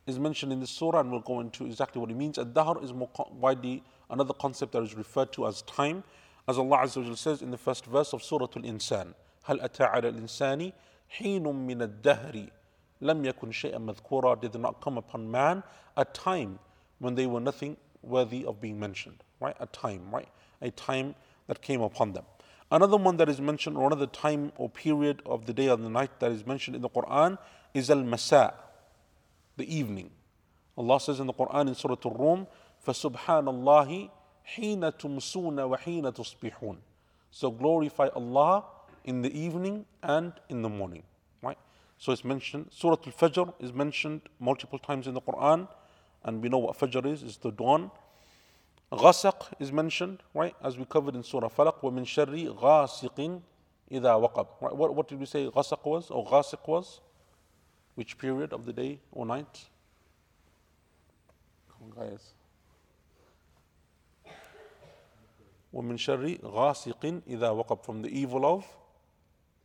is 0.07 0.19
mentioned 0.19 0.51
in 0.51 0.59
this 0.59 0.69
surah 0.69 0.99
and 0.99 1.11
we'll 1.11 1.21
go 1.21 1.39
into 1.39 1.65
exactly 1.65 1.99
what 1.99 2.09
it 2.09 2.15
means. 2.15 2.37
Ad-Dahr 2.37 2.83
is 2.83 2.93
more 2.93 3.09
widely 3.31 3.83
another 4.09 4.33
concept 4.33 4.71
that 4.73 4.83
is 4.83 4.95
referred 4.95 5.31
to 5.33 5.47
as 5.47 5.61
time. 5.63 6.03
As 6.47 6.57
Allah 6.57 6.77
Azza 6.77 7.07
wa 7.07 7.15
says 7.15 7.41
in 7.41 7.49
the 7.49 7.57
first 7.57 7.85
verse 7.85 8.13
of 8.13 8.23
Surah 8.23 8.47
Al-Insan, 8.55 9.13
هل 9.47 9.61
أتى 9.61 9.83
على 9.83 10.09
الإنسان 10.09 10.71
حين 11.09 11.43
من 11.43 11.81
الدهر 11.81 12.49
لم 13.01 13.25
يكن 13.25 13.51
شيئا 13.51 13.77
مذكورا 13.77 14.35
did 14.41 14.55
not 14.55 14.81
come 14.81 14.97
upon 14.97 15.29
man 15.29 15.63
a 15.97 16.05
time 16.05 16.59
when 16.99 17.15
they 17.15 17.25
were 17.25 17.39
nothing 17.39 17.77
worthy 18.01 18.45
of 18.45 18.61
being 18.61 18.79
mentioned 18.79 19.23
right 19.39 19.55
a 19.59 19.65
time 19.67 20.01
right 20.11 20.29
a 20.61 20.71
time 20.71 21.15
that 21.47 21.61
came 21.61 21.81
upon 21.81 22.13
them 22.13 22.25
another 22.71 22.97
one 22.97 23.17
that 23.17 23.29
is 23.29 23.41
mentioned 23.41 23.77
or 23.77 23.87
another 23.87 24.07
time 24.07 24.51
or 24.57 24.69
period 24.69 25.21
of 25.25 25.45
the 25.45 25.53
day 25.53 25.69
or 25.69 25.77
the 25.77 25.89
night 25.89 26.19
that 26.19 26.31
is 26.31 26.45
mentioned 26.45 26.75
in 26.75 26.81
the 26.81 26.89
quran 26.89 27.37
is 27.73 27.89
al-masa 27.89 28.53
the 29.57 29.75
evening 29.75 30.09
allah 30.77 30.99
says 30.99 31.19
in 31.19 31.27
the 31.27 31.33
quran 31.33 31.67
in 31.67 31.75
surah 31.75 31.97
al-rum 32.05 32.47
فسبحان 32.85 33.47
الله 33.47 34.09
حين 34.45 34.97
تمسون 34.97 35.59
وحين 35.59 36.13
تصبحون 36.13 36.77
so 37.31 37.51
glorify 37.51 38.07
allah 38.15 38.63
in 39.03 39.21
the 39.21 39.39
evening 39.39 39.85
and 40.03 40.33
in 40.49 40.61
the 40.61 40.69
morning 40.69 41.01
right 41.01 41.08
so 41.99 42.11
it's 42.11 42.25
mentioned 42.25 42.67
surah 42.71 42.97
al-fajr 43.05 43.53
is 43.59 43.73
mentioned 43.73 44.21
multiple 44.39 44.79
times 44.79 45.07
in 45.07 45.13
the 45.13 45.21
quran 45.21 45.67
and 46.23 46.41
we 46.41 46.49
know 46.49 46.57
what 46.57 46.77
fajr 46.77 47.05
is 47.05 47.23
is 47.23 47.37
the 47.37 47.51
dawn 47.51 47.91
غسق 48.91 49.53
is 49.59 49.71
mentioned, 49.71 50.21
right? 50.33 50.55
As 50.63 50.77
we 50.77 50.85
covered 50.85 51.15
in 51.15 51.23
Surah 51.23 51.49
Falaq, 51.49 51.81
وَمِن 51.81 52.05
شَرِّ 52.05 52.55
غَاسِقٍ 52.55 53.41
إِذَا 53.91 54.31
وَقَبْ 54.31 54.47
right? 54.61 54.75
what, 54.75 54.95
what 54.95 55.07
did 55.07 55.19
we 55.19 55.25
say 55.25 55.47
غسق 55.47 55.85
was 55.85 56.09
or 56.09 56.25
غاسق 56.25 56.67
was? 56.67 57.01
Which 57.95 58.17
period 58.17 58.53
of 58.53 58.65
the 58.65 58.73
day 58.73 58.99
or 59.11 59.25
night? 59.25 59.65
Come 61.69 61.91
on 61.91 62.07
guys. 62.07 62.33
وَمِن 65.73 65.97
شَرِّ 65.97 66.41
غَاسِقٍ 66.41 67.23
إِذَا 67.27 67.65
وَقَبْ 67.65 67.83
From 67.83 68.01
the 68.01 68.09
evil 68.09 68.45
of 68.45 68.65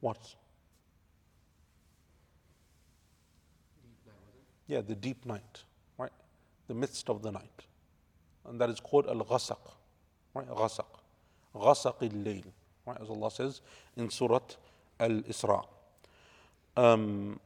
what? 0.01 0.35
Yeah, 4.68 4.82
the 4.82 4.96
deep 4.96 5.26
night, 5.26 5.64
right? 5.98 6.12
The 6.68 6.74
midst 6.74 7.10
of 7.10 7.22
the 7.22 7.32
night 7.32 7.66
and 8.48 8.60
that 8.62 8.70
is 8.70 8.80
called 8.80 9.08
al 9.08 9.16
ghasaq, 9.16 9.58
right? 10.34 10.48
Ghasaq, 10.48 10.86
ghasaq 11.56 12.02
al 12.02 12.10
layl, 12.10 12.46
right? 12.86 12.98
As 13.02 13.10
Allah 13.10 13.32
says 13.32 13.62
in 13.98 14.10
Surah 14.10 14.40
Al 15.00 15.22
Isra. 15.22 15.66
Um, 16.78 17.40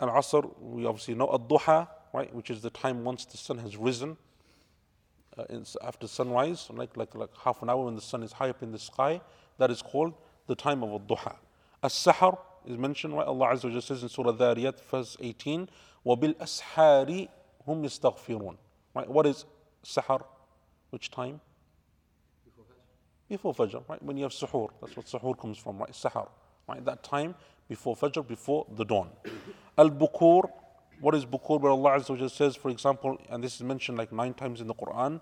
al 0.00 0.08
Asr, 0.08 0.50
we 0.60 0.86
obviously 0.86 1.14
know 1.14 1.30
al 1.30 1.40
Duha, 1.40 1.88
right? 2.12 2.34
Which 2.34 2.50
is 2.50 2.62
the 2.62 2.70
time 2.70 3.04
once 3.04 3.24
the 3.24 3.36
sun 3.36 3.58
has 3.58 3.76
risen. 3.76 4.16
Uh, 5.36 5.44
after 5.82 6.06
sunrise, 6.06 6.68
like, 6.70 6.96
like, 6.96 7.14
like 7.16 7.30
half 7.42 7.60
an 7.62 7.68
hour 7.68 7.86
when 7.86 7.96
the 7.96 8.00
sun 8.00 8.22
is 8.22 8.32
high 8.32 8.50
up 8.50 8.62
in 8.62 8.70
the 8.70 8.78
sky, 8.78 9.20
that 9.58 9.68
is 9.70 9.82
called 9.82 10.14
the 10.46 10.54
time 10.54 10.82
of 10.82 10.90
al 10.90 11.00
Duha. 11.00 11.36
As 11.82 11.92
Sahar 11.92 12.38
is 12.66 12.78
mentioned, 12.78 13.14
right? 13.14 13.26
Allah 13.26 13.48
Azza 13.48 13.72
wa 13.72 13.80
says 13.80 14.02
in 14.02 14.08
Surah 14.08 14.32
Dhariyat, 14.32 14.80
verse 14.90 15.16
18, 15.20 15.68
وَبِالْأَسْحَارِ 16.06 17.28
هُمْ 17.68 17.84
يَسْتَغْفِرُونَ 17.84 18.56
Right? 18.94 19.08
What 19.10 19.26
is 19.26 19.44
Sahar, 19.84 20.24
which 20.90 21.10
time? 21.10 21.40
Before 23.28 23.54
Fajr. 23.54 23.82
right? 23.88 24.02
When 24.02 24.16
you 24.16 24.24
have 24.24 24.32
suhoor, 24.32 24.68
that's 24.80 24.96
what 24.96 25.06
suhoor 25.06 25.38
comes 25.38 25.58
from, 25.58 25.78
right? 25.78 25.90
Sahar, 25.90 26.28
right? 26.68 26.84
That 26.84 27.02
time 27.02 27.34
before 27.68 27.96
Fajr, 27.96 28.26
before 28.26 28.66
the 28.76 28.84
dawn. 28.84 29.10
Al 29.78 29.90
Bukur, 29.90 30.50
what 31.00 31.14
is 31.14 31.24
Bukur? 31.24 31.60
Where 31.60 31.72
Allah 31.72 31.98
Azza 31.98 32.18
wa 32.18 32.28
says, 32.28 32.54
for 32.54 32.70
example, 32.70 33.18
and 33.30 33.42
this 33.42 33.56
is 33.56 33.62
mentioned 33.62 33.98
like 33.98 34.12
nine 34.12 34.34
times 34.34 34.60
in 34.60 34.66
the 34.66 34.74
Quran, 34.74 35.20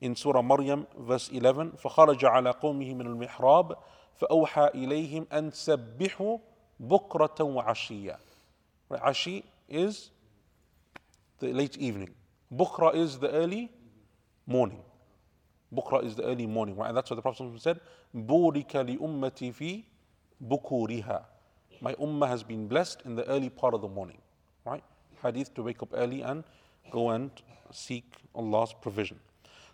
in 0.00 0.14
Surah 0.14 0.42
Maryam, 0.42 0.86
verse 0.98 1.30
11, 1.30 1.72
فخرج 1.82 2.24
على 2.24 2.50
قومه 2.50 2.94
من 2.94 3.06
المحراب 3.06 3.76
فأوحى 4.14 4.70
إليهم 4.74 5.26
أن 5.32 5.50
سبحوا 5.50 6.38
بكرة 6.80 7.40
وعشيا. 7.40 8.18
Right? 8.90 9.02
Ashi 9.02 9.44
is 9.68 10.10
the 11.38 11.52
late 11.52 11.76
evening. 11.78 12.10
Bukhra 12.54 12.94
is 12.94 13.18
the 13.18 13.30
early 13.30 13.70
morning. 14.46 14.80
Bukhra 15.74 16.04
is 16.04 16.14
the 16.14 16.22
early 16.22 16.46
morning? 16.46 16.76
And 16.78 16.96
that's 16.96 17.10
what 17.10 17.16
the 17.16 17.22
Prophet 17.22 17.60
said, 17.60 17.80
li 18.14 18.22
ummati 18.22 19.52
fi 19.52 19.86
bukuriha. 20.44 21.24
My 21.80 21.94
ummah 21.94 22.28
has 22.28 22.42
been 22.42 22.68
blessed 22.68 23.02
in 23.04 23.16
the 23.16 23.26
early 23.28 23.50
part 23.50 23.74
of 23.74 23.82
the 23.82 23.88
morning, 23.88 24.18
right? 24.64 24.82
Hadith 25.22 25.54
to 25.54 25.62
wake 25.62 25.82
up 25.82 25.90
early 25.94 26.22
and 26.22 26.44
go 26.90 27.10
and 27.10 27.30
seek 27.72 28.04
Allah's 28.34 28.72
provision. 28.72 29.18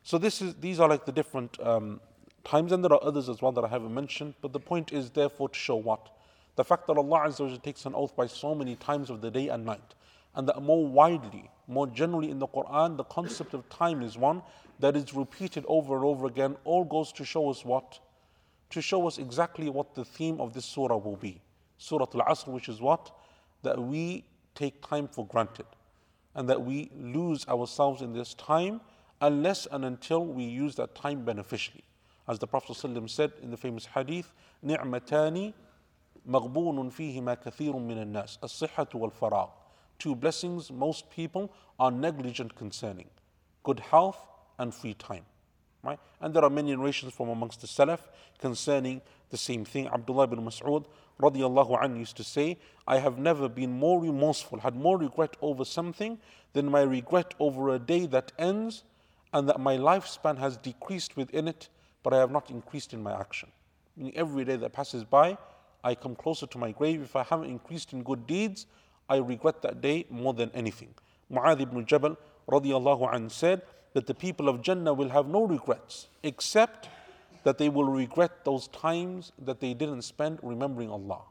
So 0.03 0.19
this 0.19 0.43
is 0.43 0.55
these 0.55 0.81
are 0.81 0.89
like 0.89 1.05
the 1.05 1.13
different 1.13 1.61
um, 1.61 2.01
times, 2.45 2.73
and 2.73 2.83
there 2.83 2.93
are 2.93 3.05
others 3.05 3.29
as 3.29 3.41
well 3.41 3.53
that 3.53 3.65
I 3.65 3.69
haven't 3.69 3.95
mentioned. 3.95 4.35
But 4.41 4.53
the 4.53 4.61
point 4.61 4.93
is 4.93 5.11
therefore 5.11 5.51
to 5.51 5.59
show 5.59 5.77
what 5.77 6.09
the 6.57 6.65
fact 6.65 6.87
that 6.89 6.97
Allah 6.97 7.21
Azza 7.21 7.49
wa 7.49 7.57
takes 7.57 7.87
an 7.87 7.95
oath 7.95 8.17
by 8.17 8.27
so 8.27 8.55
many 8.55 8.75
times 8.77 9.11
of 9.11 9.21
the 9.21 9.31
day 9.31 9.49
and 9.49 9.65
night, 9.65 9.95
and 10.35 10.49
that 10.49 10.61
more 10.61 10.87
widely, 10.87 11.51
more 11.68 11.88
generally 11.88 12.30
in 12.30 12.40
the 12.40 12.48
Quran, 12.48 12.98
the 12.98 13.04
concept 13.06 13.54
of 13.54 13.68
time 13.70 14.02
is 14.02 14.18
one 14.18 14.42
that 14.80 14.96
is 14.96 15.14
repeated 15.14 15.66
over 15.68 15.96
and 15.96 16.06
over 16.06 16.28
again, 16.28 16.56
all 16.64 16.84
goes 16.84 17.12
to 17.14 17.26
show 17.26 17.50
us 17.50 17.66
what? 17.66 18.00
To 18.72 18.82
show 18.82 19.08
us 19.08 19.18
exactly 19.18 19.70
what 19.70 19.96
the 19.96 20.06
theme 20.06 20.40
of 20.40 20.54
this 20.54 20.66
surah 20.66 20.98
will 20.98 21.16
be. 21.16 21.42
Surah 21.78 22.06
Al 22.14 22.22
Asr, 22.22 22.48
which 22.48 22.70
is 22.70 22.80
what? 22.80 23.12
That 23.64 23.80
we 23.80 24.26
take 24.56 24.88
time 24.88 25.08
for 25.08 25.26
granted 25.26 25.66
and 26.36 26.48
that 26.50 26.62
we 26.62 26.92
lose 26.96 27.48
ourselves 27.48 28.02
in 28.02 28.14
this 28.14 28.34
time 28.36 28.82
unless 29.22 29.68
and 29.72 29.84
until 29.86 30.26
we 30.26 30.44
use 30.44 30.76
that 30.76 30.94
time 30.96 31.26
beneficially. 31.26 31.84
As 32.28 32.40
the 32.40 32.48
Prophet 32.48 32.74
ﷺ 32.74 33.10
said 33.10 33.32
in 33.42 33.52
the 33.52 33.58
famous 33.58 33.86
hadith, 33.86 34.32
نعمتان 34.64 35.54
مغبون 36.28 36.90
فيهما 36.90 37.34
كثير 37.36 37.74
من 37.74 38.02
الناس 38.02 38.40
الصحة 38.44 38.88
والفراغ 38.96 39.50
two 40.03 40.15
blessings 40.17 40.71
most 40.71 41.09
people 41.11 41.53
are 41.79 41.91
negligent 41.91 42.55
concerning 42.57 43.09
good 43.63 43.81
health 43.81 44.19
and 44.59 44.75
free 44.75 44.95
time. 44.95 45.25
Right? 45.85 45.99
And 46.21 46.33
there 46.33 46.45
are 46.45 46.51
many 46.51 46.75
narrations 46.75 47.13
from 47.13 47.29
amongst 47.29 47.61
the 47.61 47.67
Salaf 47.67 48.01
concerning 48.39 49.01
the 49.31 49.37
same 49.37 49.65
thing. 49.65 49.89
Abdullah 49.89 50.25
ibn 50.25 50.45
Mas'ud 50.45 50.87
radiallahu 51.21 51.81
anhu 51.83 51.99
used 51.99 52.17
to 52.17 52.25
say, 52.25 52.59
I 52.87 52.99
have 52.99 53.19
never 53.19 53.49
been 53.49 53.73
more 53.73 54.01
remorseful, 54.01 54.61
had 54.61 54.77
more 54.77 54.99
regret 54.99 55.37
over 55.41 55.65
something 55.65 56.19
than 56.53 56.71
my 56.71 56.83
regret 56.83 57.35
over 57.41 57.75
a 57.75 57.79
day 57.79 58.07
that 58.07 58.31
ends 58.39 58.85
and 59.33 59.49
that 59.49 59.59
my 59.59 59.77
lifespan 59.77 60.39
has 60.39 60.57
decreased 60.57 61.17
within 61.17 61.49
it, 61.49 61.69
but 62.03 62.13
I 62.13 62.19
have 62.19 62.31
not 62.31 62.51
increased 62.51 62.93
in 62.93 63.03
my 63.03 63.13
action. 63.19 63.51
Meaning 63.97 64.17
every 64.17 64.45
day 64.45 64.57
that 64.57 64.73
passes 64.73 65.05
by, 65.05 65.37
I 65.83 65.95
come 65.95 66.15
closer 66.15 66.47
to 66.47 66.59
my 66.59 66.71
grave. 66.71 67.03
If 67.03 67.17
I 67.17 67.25
haven't 67.25 67.51
increased 67.51 67.93
in 67.93 68.03
good 68.03 68.27
deeds, 68.27 68.67
I 69.13 69.19
regret 69.19 69.61
that 69.63 69.83
day 69.83 70.07
more 70.09 70.33
than 70.33 70.51
anything. 70.55 70.95
Mu'adh 71.31 71.61
ibn 71.61 71.85
Jabal 71.85 72.17
radiallahu 72.49 73.13
anh 73.13 73.29
said 73.29 73.61
that 73.93 74.07
the 74.07 74.15
people 74.15 74.49
of 74.49 74.63
Jannah 74.63 74.95
will 74.95 75.11
have 75.11 75.27
no 75.27 75.45
regrets 75.47 76.09
except 76.23 76.89
that 77.45 77.59
they 77.59 77.69
will 77.69 77.85
regret 77.85 78.45
those 78.45 78.69
times 78.69 79.33
that 79.39 79.61
they 79.61 79.75
didn't 79.75 80.03
spend 80.03 80.39
remembering 80.43 80.89
Allah. 80.89 81.23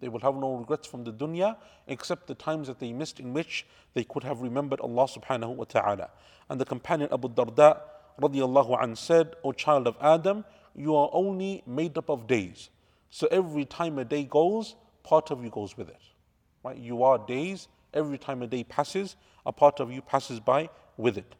They 0.00 0.08
will 0.08 0.20
have 0.20 0.34
no 0.34 0.54
regrets 0.54 0.86
from 0.86 1.04
the 1.04 1.12
dunya 1.12 1.56
except 1.86 2.26
the 2.26 2.34
times 2.34 2.68
that 2.68 2.78
they 2.78 2.92
missed 2.92 3.20
in 3.20 3.34
which 3.34 3.66
they 3.92 4.04
could 4.04 4.24
have 4.24 4.40
remembered 4.40 4.80
Allah 4.80 5.06
subhanahu 5.06 5.56
wa 5.56 5.64
ta'ala. 5.64 6.08
And 6.48 6.58
the 6.58 6.64
companion 6.64 7.10
Abu 7.12 7.28
Darda 7.28 7.80
radiallahu 8.18 8.82
an 8.82 8.96
said, 8.96 9.34
O 9.44 9.52
child 9.52 9.86
of 9.86 9.96
Adam, 10.00 10.46
you 10.74 10.96
are 10.96 11.10
only 11.12 11.62
made 11.66 11.98
up 11.98 12.08
of 12.08 12.26
days. 12.26 12.70
So 13.10 13.28
every 13.30 13.66
time 13.66 13.98
a 13.98 14.06
day 14.06 14.24
goes, 14.24 14.74
part 15.02 15.30
of 15.30 15.44
you 15.44 15.50
goes 15.50 15.76
with 15.76 15.90
it. 15.90 16.00
Right? 16.62 16.76
You 16.76 17.02
are 17.02 17.18
days, 17.18 17.68
every 17.94 18.18
time 18.18 18.42
a 18.42 18.46
day 18.46 18.64
passes, 18.64 19.16
a 19.46 19.52
part 19.52 19.80
of 19.80 19.90
you 19.90 20.02
passes 20.02 20.40
by 20.40 20.68
with 20.96 21.16
it. 21.16 21.34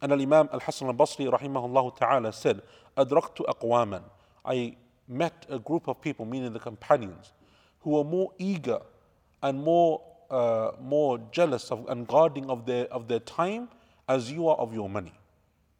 And 0.00 0.12
Al 0.12 0.20
Imam 0.20 0.48
Al 0.52 0.60
Hasan 0.60 0.88
al 0.88 0.94
Basri 0.94 1.30
rahimahullah 1.30 1.96
ta'ala 1.96 2.32
said, 2.32 2.62
Adraktu 2.96 3.44
aqwaman. 3.46 4.02
I 4.44 4.76
met 5.06 5.46
a 5.48 5.58
group 5.58 5.88
of 5.88 6.00
people, 6.00 6.24
meaning 6.24 6.52
the 6.52 6.58
companions, 6.58 7.32
who 7.80 7.90
were 7.90 8.04
more 8.04 8.32
eager 8.38 8.80
and 9.42 9.62
more, 9.62 10.02
uh, 10.30 10.72
more 10.80 11.18
jealous 11.30 11.70
of, 11.70 11.86
and 11.88 12.06
guarding 12.06 12.48
of 12.50 12.66
their, 12.66 12.86
of 12.86 13.08
their 13.08 13.20
time 13.20 13.68
as 14.08 14.32
you 14.32 14.48
are 14.48 14.56
of 14.56 14.74
your 14.74 14.88
money. 14.88 15.12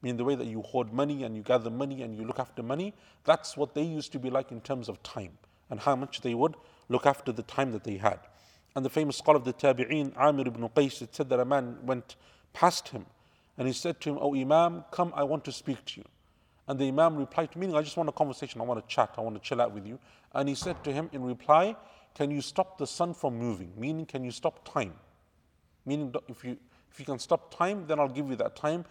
Meaning 0.02 0.16
the 0.18 0.24
way 0.24 0.34
that 0.34 0.46
you 0.46 0.62
hoard 0.62 0.92
money 0.92 1.22
and 1.24 1.36
you 1.36 1.42
gather 1.42 1.70
money 1.70 2.02
and 2.02 2.16
you 2.16 2.24
look 2.24 2.38
after 2.38 2.62
money, 2.62 2.92
that's 3.24 3.56
what 3.56 3.74
they 3.74 3.82
used 3.82 4.12
to 4.12 4.18
be 4.18 4.30
like 4.30 4.50
in 4.52 4.60
terms 4.60 4.88
of 4.88 5.02
time 5.02 5.38
and 5.70 5.80
how 5.80 5.96
much 5.96 6.20
they 6.20 6.34
would 6.34 6.56
look 6.88 7.06
after 7.06 7.32
the 7.32 7.42
time 7.44 7.72
that 7.72 7.84
they 7.84 7.96
had. 7.96 8.18
And 8.74 8.84
the 8.84 8.90
famous 8.90 9.18
scholar 9.18 9.36
of 9.36 9.44
the 9.44 9.52
Tabi'een, 9.52 10.16
Amir 10.16 10.48
ibn 10.48 10.68
Qais, 10.68 11.02
it 11.02 11.14
said 11.14 11.28
that 11.28 11.40
a 11.40 11.44
man 11.44 11.78
went 11.84 12.16
past 12.52 12.88
him 12.88 13.06
and 13.58 13.66
he 13.66 13.74
said 13.74 14.00
to 14.00 14.10
him, 14.10 14.18
Oh 14.20 14.34
Imam, 14.34 14.84
come, 14.90 15.12
I 15.14 15.24
want 15.24 15.44
to 15.44 15.52
speak 15.52 15.84
to 15.86 16.00
you. 16.00 16.06
And 16.68 16.78
the 16.78 16.88
Imam 16.88 17.16
replied 17.16 17.52
to 17.52 17.58
me, 17.58 17.74
I 17.74 17.82
just 17.82 17.96
want 17.96 18.08
a 18.08 18.12
conversation, 18.12 18.60
I 18.60 18.64
want 18.64 18.80
to 18.80 18.94
chat, 18.94 19.14
I 19.18 19.20
want 19.20 19.36
to 19.36 19.46
chill 19.46 19.60
out 19.60 19.72
with 19.72 19.86
you. 19.86 19.98
And 20.34 20.48
he 20.48 20.54
said 20.54 20.82
to 20.84 20.92
him 20.92 21.10
in 21.12 21.22
reply, 21.22 21.76
Can 22.14 22.30
you 22.30 22.40
stop 22.40 22.78
the 22.78 22.86
sun 22.86 23.14
from 23.14 23.36
moving? 23.36 23.72
Meaning, 23.76 24.06
can 24.06 24.24
you 24.24 24.30
stop 24.30 24.66
time? 24.72 24.94
Meaning, 25.84 26.14
if 26.28 26.44
you, 26.44 26.56
if 26.90 26.98
you 26.98 27.04
can 27.04 27.18
stop 27.18 27.54
time, 27.54 27.86
then 27.86 27.98
I'll 27.98 28.08
give 28.08 28.28
you 28.28 28.36
that 28.36 28.56
time. 28.56 28.84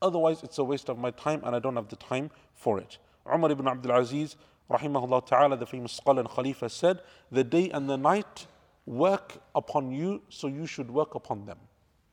Otherwise, 0.00 0.42
it's 0.42 0.58
a 0.58 0.64
waste 0.64 0.88
of 0.88 0.98
my 0.98 1.10
time 1.10 1.42
and 1.44 1.56
I 1.56 1.58
don't 1.58 1.76
have 1.76 1.88
the 1.88 1.96
time 1.96 2.30
for 2.54 2.78
it. 2.78 2.98
Umar 3.26 3.50
ibn 3.50 3.66
Abdul 3.66 3.92
Aziz, 3.92 4.36
rahimahullah 4.70 5.26
ta'ala, 5.26 5.56
the 5.56 5.66
famous 5.66 5.92
scholar 5.92 6.20
and 6.20 6.30
Khalifa, 6.30 6.68
said, 6.68 7.00
The 7.32 7.42
day 7.42 7.68
and 7.70 7.90
the 7.90 7.96
night 7.96 8.46
work 8.88 9.40
upon 9.54 9.92
you, 9.92 10.22
so 10.30 10.48
you 10.48 10.66
should 10.66 10.90
work 10.90 11.14
upon 11.14 11.44
them. 11.44 11.58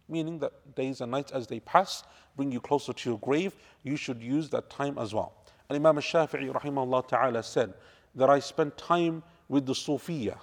Meaning 0.10 0.40
that 0.40 0.76
days 0.76 1.02
and 1.02 1.12
nights 1.12 1.32
as 1.32 1.48
they 1.48 1.60
pass 1.62 2.04
bring 2.36 2.52
you 2.52 2.60
closer 2.60 2.92
to 2.92 3.10
your 3.10 3.20
grave, 3.20 3.56
you 3.84 3.96
should 3.96 4.22
use 4.22 4.50
that 4.50 4.70
time 4.70 4.98
as 4.98 5.14
well. 5.14 5.34
And 5.70 5.78
Imam 5.78 5.96
Shafi'i 5.98 6.52
rahimahullah 6.52 7.08
ta'ala 7.08 7.42
said 7.44 7.74
that 8.14 8.30
I 8.30 8.40
spent 8.40 8.78
time 8.78 9.24
with 9.48 9.66
the 9.66 9.74
Sufiya, 9.74 10.38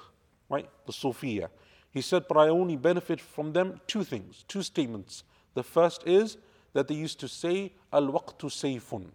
right? 0.49 0.69
The 0.87 0.93
Sufiya. 0.93 1.49
He 1.91 2.01
said, 2.01 2.25
but 2.27 2.39
I 2.39 2.49
only 2.49 2.77
benefit 2.77 3.21
from 3.21 3.53
them 3.53 3.81
two 3.87 4.03
things, 4.03 4.45
two 4.49 4.63
statements. 4.63 5.25
The 5.55 5.63
first 5.63 6.03
is 6.07 6.39
that 6.73 6.89
they 6.89 6.95
used 6.95 7.21
to 7.21 7.29
say, 7.29 7.73
Al 7.93 8.07
waqtu 8.07 8.49
sayfun. 8.49 9.09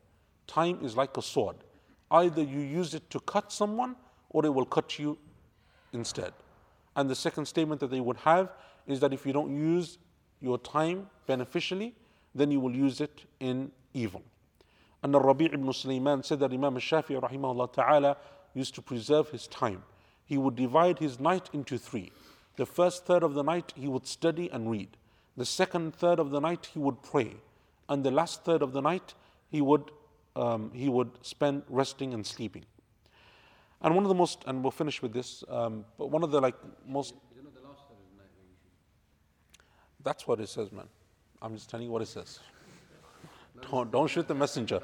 Time 0.45 0.77
is 0.83 0.95
like 0.95 1.17
a 1.17 1.21
sword. 1.21 1.55
Either 2.11 2.43
you 2.43 2.59
use 2.59 2.93
it 2.93 3.09
to 3.09 3.19
cut 3.21 3.51
someone 3.51 3.95
or 4.29 4.45
it 4.45 4.49
will 4.49 4.65
cut 4.65 4.99
you 4.99 5.17
instead. 5.93 6.31
And 6.97 7.09
the 7.09 7.15
second 7.15 7.45
statement 7.45 7.79
that 7.79 7.91
they 7.91 8.01
would 8.01 8.17
have 8.17 8.49
is 8.87 8.99
that 8.99 9.13
if 9.13 9.25
you 9.25 9.31
don't 9.31 9.55
use 9.55 9.99
your 10.41 10.57
time 10.57 11.07
beneficially, 11.27 11.93
then 12.33 12.51
you 12.51 12.59
will 12.59 12.75
use 12.75 12.99
it 12.99 13.23
in 13.39 13.71
evil. 13.93 14.23
And 15.03 15.13
the 15.13 15.19
Rabi' 15.19 15.45
ibn 15.45 15.71
Sulaiman 15.71 16.23
said 16.23 16.39
that 16.39 16.51
Imam 16.51 16.75
Shafi'i 16.75 17.21
rahimahullah 17.21 17.71
ta'ala 17.71 18.17
used 18.55 18.73
to 18.75 18.81
preserve 18.81 19.29
his 19.29 19.45
time. 19.47 19.83
He 20.25 20.37
would 20.37 20.55
divide 20.55 20.97
his 20.97 21.19
night 21.19 21.49
into 21.53 21.77
three. 21.77 22.11
The 22.55 22.65
first 22.65 23.05
third 23.05 23.21
of 23.21 23.35
the 23.35 23.43
night 23.43 23.73
he 23.75 23.87
would 23.87 24.07
study 24.07 24.49
and 24.51 24.69
read. 24.69 24.97
The 25.37 25.45
second 25.45 25.95
third 25.95 26.19
of 26.19 26.31
the 26.31 26.39
night 26.39 26.69
he 26.73 26.79
would 26.79 27.03
pray. 27.03 27.35
And 27.87 28.03
the 28.03 28.11
last 28.11 28.43
third 28.43 28.63
of 28.63 28.73
the 28.73 28.81
night 28.81 29.13
he 29.49 29.61
would, 29.61 29.91
um, 30.35 30.71
he 30.73 30.89
would 30.89 31.11
spend 31.21 31.61
resting 31.69 32.15
and 32.15 32.25
sleeping. 32.25 32.65
And 33.81 33.93
one 33.95 34.03
of 34.03 34.09
the 34.09 34.15
most, 34.15 34.43
and 34.47 34.63
we'll 34.63 34.71
finish 34.71 35.01
with 35.01 35.13
this, 35.13 35.43
um, 35.49 35.85
but 35.97 36.09
one 36.09 36.23
of 36.23 36.31
the 36.31 36.41
like 36.41 36.55
most. 36.85 37.13
Is 37.31 37.37
it 37.37 37.43
not 37.43 37.53
the 37.53 37.61
last 37.61 37.81
third 37.87 37.97
of 37.97 38.09
the 38.11 38.17
night 38.17 38.31
where 38.35 38.47
you 38.47 38.55
should? 38.61 39.63
That's 40.03 40.27
what 40.27 40.39
it 40.39 40.49
says, 40.49 40.71
man. 40.71 40.87
I'm 41.41 41.53
just 41.55 41.69
telling 41.69 41.85
you 41.85 41.91
what 41.91 42.01
it 42.01 42.07
says. 42.07 42.39
Don't, 43.71 43.91
don't 43.91 44.07
shoot 44.07 44.27
the 44.27 44.35
messenger. 44.35 44.81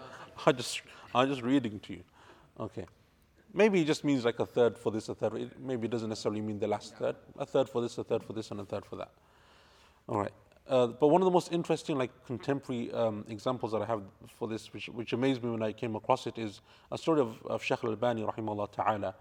I 0.48 0.52
just, 0.52 0.82
I'm 1.14 1.30
just 1.30 1.44
reading 1.44 1.80
to 1.82 1.94
you. 1.94 2.04
Okay. 2.60 2.88
Maybe 3.54 3.82
it 3.82 3.86
just 3.86 4.04
means 4.04 4.26
like 4.26 4.40
a 4.40 4.48
third 4.48 4.80
for 4.80 4.92
this, 4.92 5.10
a 5.10 5.16
third. 5.16 5.36
It, 5.36 5.60
maybe 5.60 5.86
it 5.86 5.92
doesn't 5.92 6.10
necessarily 6.10 6.42
mean 6.42 6.58
the 6.58 6.68
last 6.68 6.96
third. 6.96 7.16
A 7.38 7.46
third 7.46 7.70
for 7.70 7.82
this, 7.84 8.00
a 8.00 8.04
third 8.04 8.24
for 8.24 8.34
this, 8.34 8.50
and 8.50 8.60
a 8.60 8.66
third 8.66 8.84
for 8.84 8.96
that. 8.96 9.12
All 10.10 10.18
right. 10.18 10.32
Uh, 10.68 10.88
but 10.88 11.08
one 11.08 11.22
of 11.22 11.26
the 11.26 11.32
most 11.32 11.52
interesting, 11.52 11.98
like 11.98 12.12
contemporary 12.26 12.92
um, 12.94 13.26
examples 13.28 13.74
that 13.74 13.82
I 13.82 13.86
have 13.86 14.02
for 14.38 14.48
this, 14.48 14.74
which, 14.74 14.88
which 14.88 15.12
amazed 15.12 15.44
me 15.44 15.50
when 15.52 15.62
I 15.62 15.74
came 15.74 15.96
across 15.96 16.26
it, 16.26 16.38
is 16.38 16.62
a 16.92 16.98
story 16.98 17.20
of, 17.20 17.36
of 17.46 17.62
Sheikh 17.62 17.84
al-Albani, 17.84 18.24
rahimahullah 18.24 18.72
ta'ala. 18.72 19.14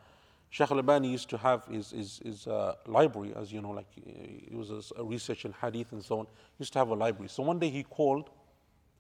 Sheikh 0.51 0.71
Albani 0.71 1.11
used 1.11 1.29
to 1.31 1.39
have 1.39 1.65
his, 1.65 1.91
his, 1.91 2.21
his 2.25 2.47
uh, 2.47 2.75
library, 2.87 3.33
as 3.35 3.51
you 3.53 3.61
know, 3.61 3.71
like 3.71 3.87
he 3.93 4.55
was 4.55 4.71
a, 4.71 5.01
a 5.01 5.05
research 5.05 5.45
in 5.45 5.53
hadith 5.61 5.93
and 5.93 6.05
so 6.05 6.21
on. 6.21 6.27
He 6.27 6.63
used 6.63 6.75
to 6.75 6.79
have 6.79 6.89
a 6.89 6.95
library. 6.95 7.29
So 7.29 7.43
one 7.43 7.59
day 7.59 7.71
he 7.71 7.83
called 7.83 8.31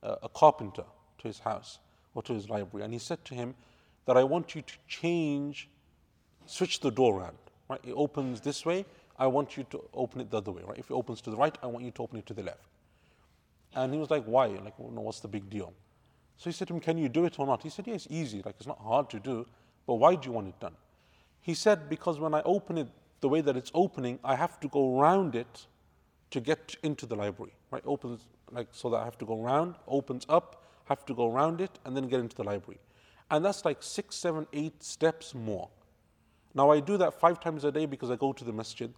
uh, 0.02 0.16
a 0.22 0.28
carpenter 0.28 0.84
to 1.18 1.28
his 1.28 1.38
house 1.38 1.78
or 2.14 2.22
to 2.22 2.32
his 2.32 2.48
library, 2.48 2.84
and 2.84 2.92
he 2.92 2.98
said 2.98 3.24
to 3.26 3.34
him 3.34 3.54
that 4.06 4.16
I 4.16 4.24
want 4.24 4.54
you 4.54 4.62
to 4.62 4.74
change, 4.88 5.68
switch 6.46 6.80
the 6.80 6.90
door 6.90 7.20
around. 7.20 7.36
Right? 7.68 7.80
It 7.84 7.92
opens 7.92 8.40
this 8.40 8.66
way. 8.66 8.84
I 9.18 9.26
want 9.26 9.56
you 9.56 9.64
to 9.70 9.82
open 9.94 10.20
it 10.20 10.30
the 10.30 10.38
other 10.38 10.52
way. 10.52 10.62
Right? 10.64 10.78
If 10.78 10.90
it 10.90 10.94
opens 10.94 11.20
to 11.22 11.30
the 11.30 11.36
right, 11.36 11.56
I 11.62 11.66
want 11.66 11.84
you 11.84 11.90
to 11.92 12.02
open 12.02 12.18
it 12.18 12.26
to 12.26 12.34
the 12.34 12.42
left. 12.42 12.66
And 13.74 13.92
he 13.92 13.98
was 13.98 14.10
like, 14.10 14.24
why? 14.24 14.46
Like, 14.46 14.78
well, 14.78 14.90
no, 14.90 15.00
what's 15.00 15.20
the 15.20 15.28
big 15.28 15.48
deal? 15.48 15.72
So 16.36 16.50
he 16.50 16.52
said 16.52 16.68
to 16.68 16.74
him, 16.74 16.80
can 16.80 16.98
you 16.98 17.08
do 17.08 17.24
it 17.24 17.38
or 17.38 17.46
not? 17.46 17.62
He 17.62 17.70
said, 17.70 17.86
yeah, 17.86 17.94
it's 17.94 18.08
easy. 18.10 18.42
Like, 18.44 18.56
it's 18.58 18.66
not 18.66 18.80
hard 18.80 19.08
to 19.10 19.20
do. 19.20 19.46
But 19.86 19.94
why 19.94 20.14
do 20.14 20.26
you 20.26 20.32
want 20.32 20.48
it 20.48 20.58
done? 20.60 20.74
He 21.40 21.54
said, 21.54 21.88
because 21.88 22.20
when 22.20 22.34
I 22.34 22.42
open 22.44 22.78
it 22.78 22.88
the 23.20 23.28
way 23.28 23.40
that 23.40 23.56
it's 23.56 23.70
opening, 23.74 24.18
I 24.24 24.36
have 24.36 24.60
to 24.60 24.68
go 24.68 25.00
around 25.00 25.34
it 25.34 25.66
to 26.30 26.40
get 26.40 26.76
into 26.82 27.06
the 27.06 27.16
library. 27.16 27.54
Right? 27.70 27.82
Opens 27.86 28.26
like 28.50 28.68
so 28.72 28.90
that 28.90 28.98
I 28.98 29.04
have 29.04 29.18
to 29.18 29.24
go 29.24 29.42
around, 29.42 29.76
opens 29.88 30.26
up, 30.28 30.64
have 30.84 31.06
to 31.06 31.14
go 31.14 31.32
around 31.32 31.60
it, 31.60 31.78
and 31.84 31.96
then 31.96 32.08
get 32.08 32.20
into 32.20 32.36
the 32.36 32.44
library. 32.44 32.80
And 33.30 33.44
that's 33.44 33.64
like 33.64 33.82
six, 33.82 34.16
seven, 34.16 34.46
eight 34.52 34.82
steps 34.82 35.34
more. 35.34 35.70
Now 36.54 36.70
I 36.70 36.80
do 36.80 36.96
that 36.98 37.18
five 37.18 37.40
times 37.40 37.64
a 37.64 37.72
day 37.72 37.86
because 37.86 38.10
I 38.10 38.16
go 38.16 38.32
to 38.32 38.44
the 38.44 38.52
masjid. 38.52 38.92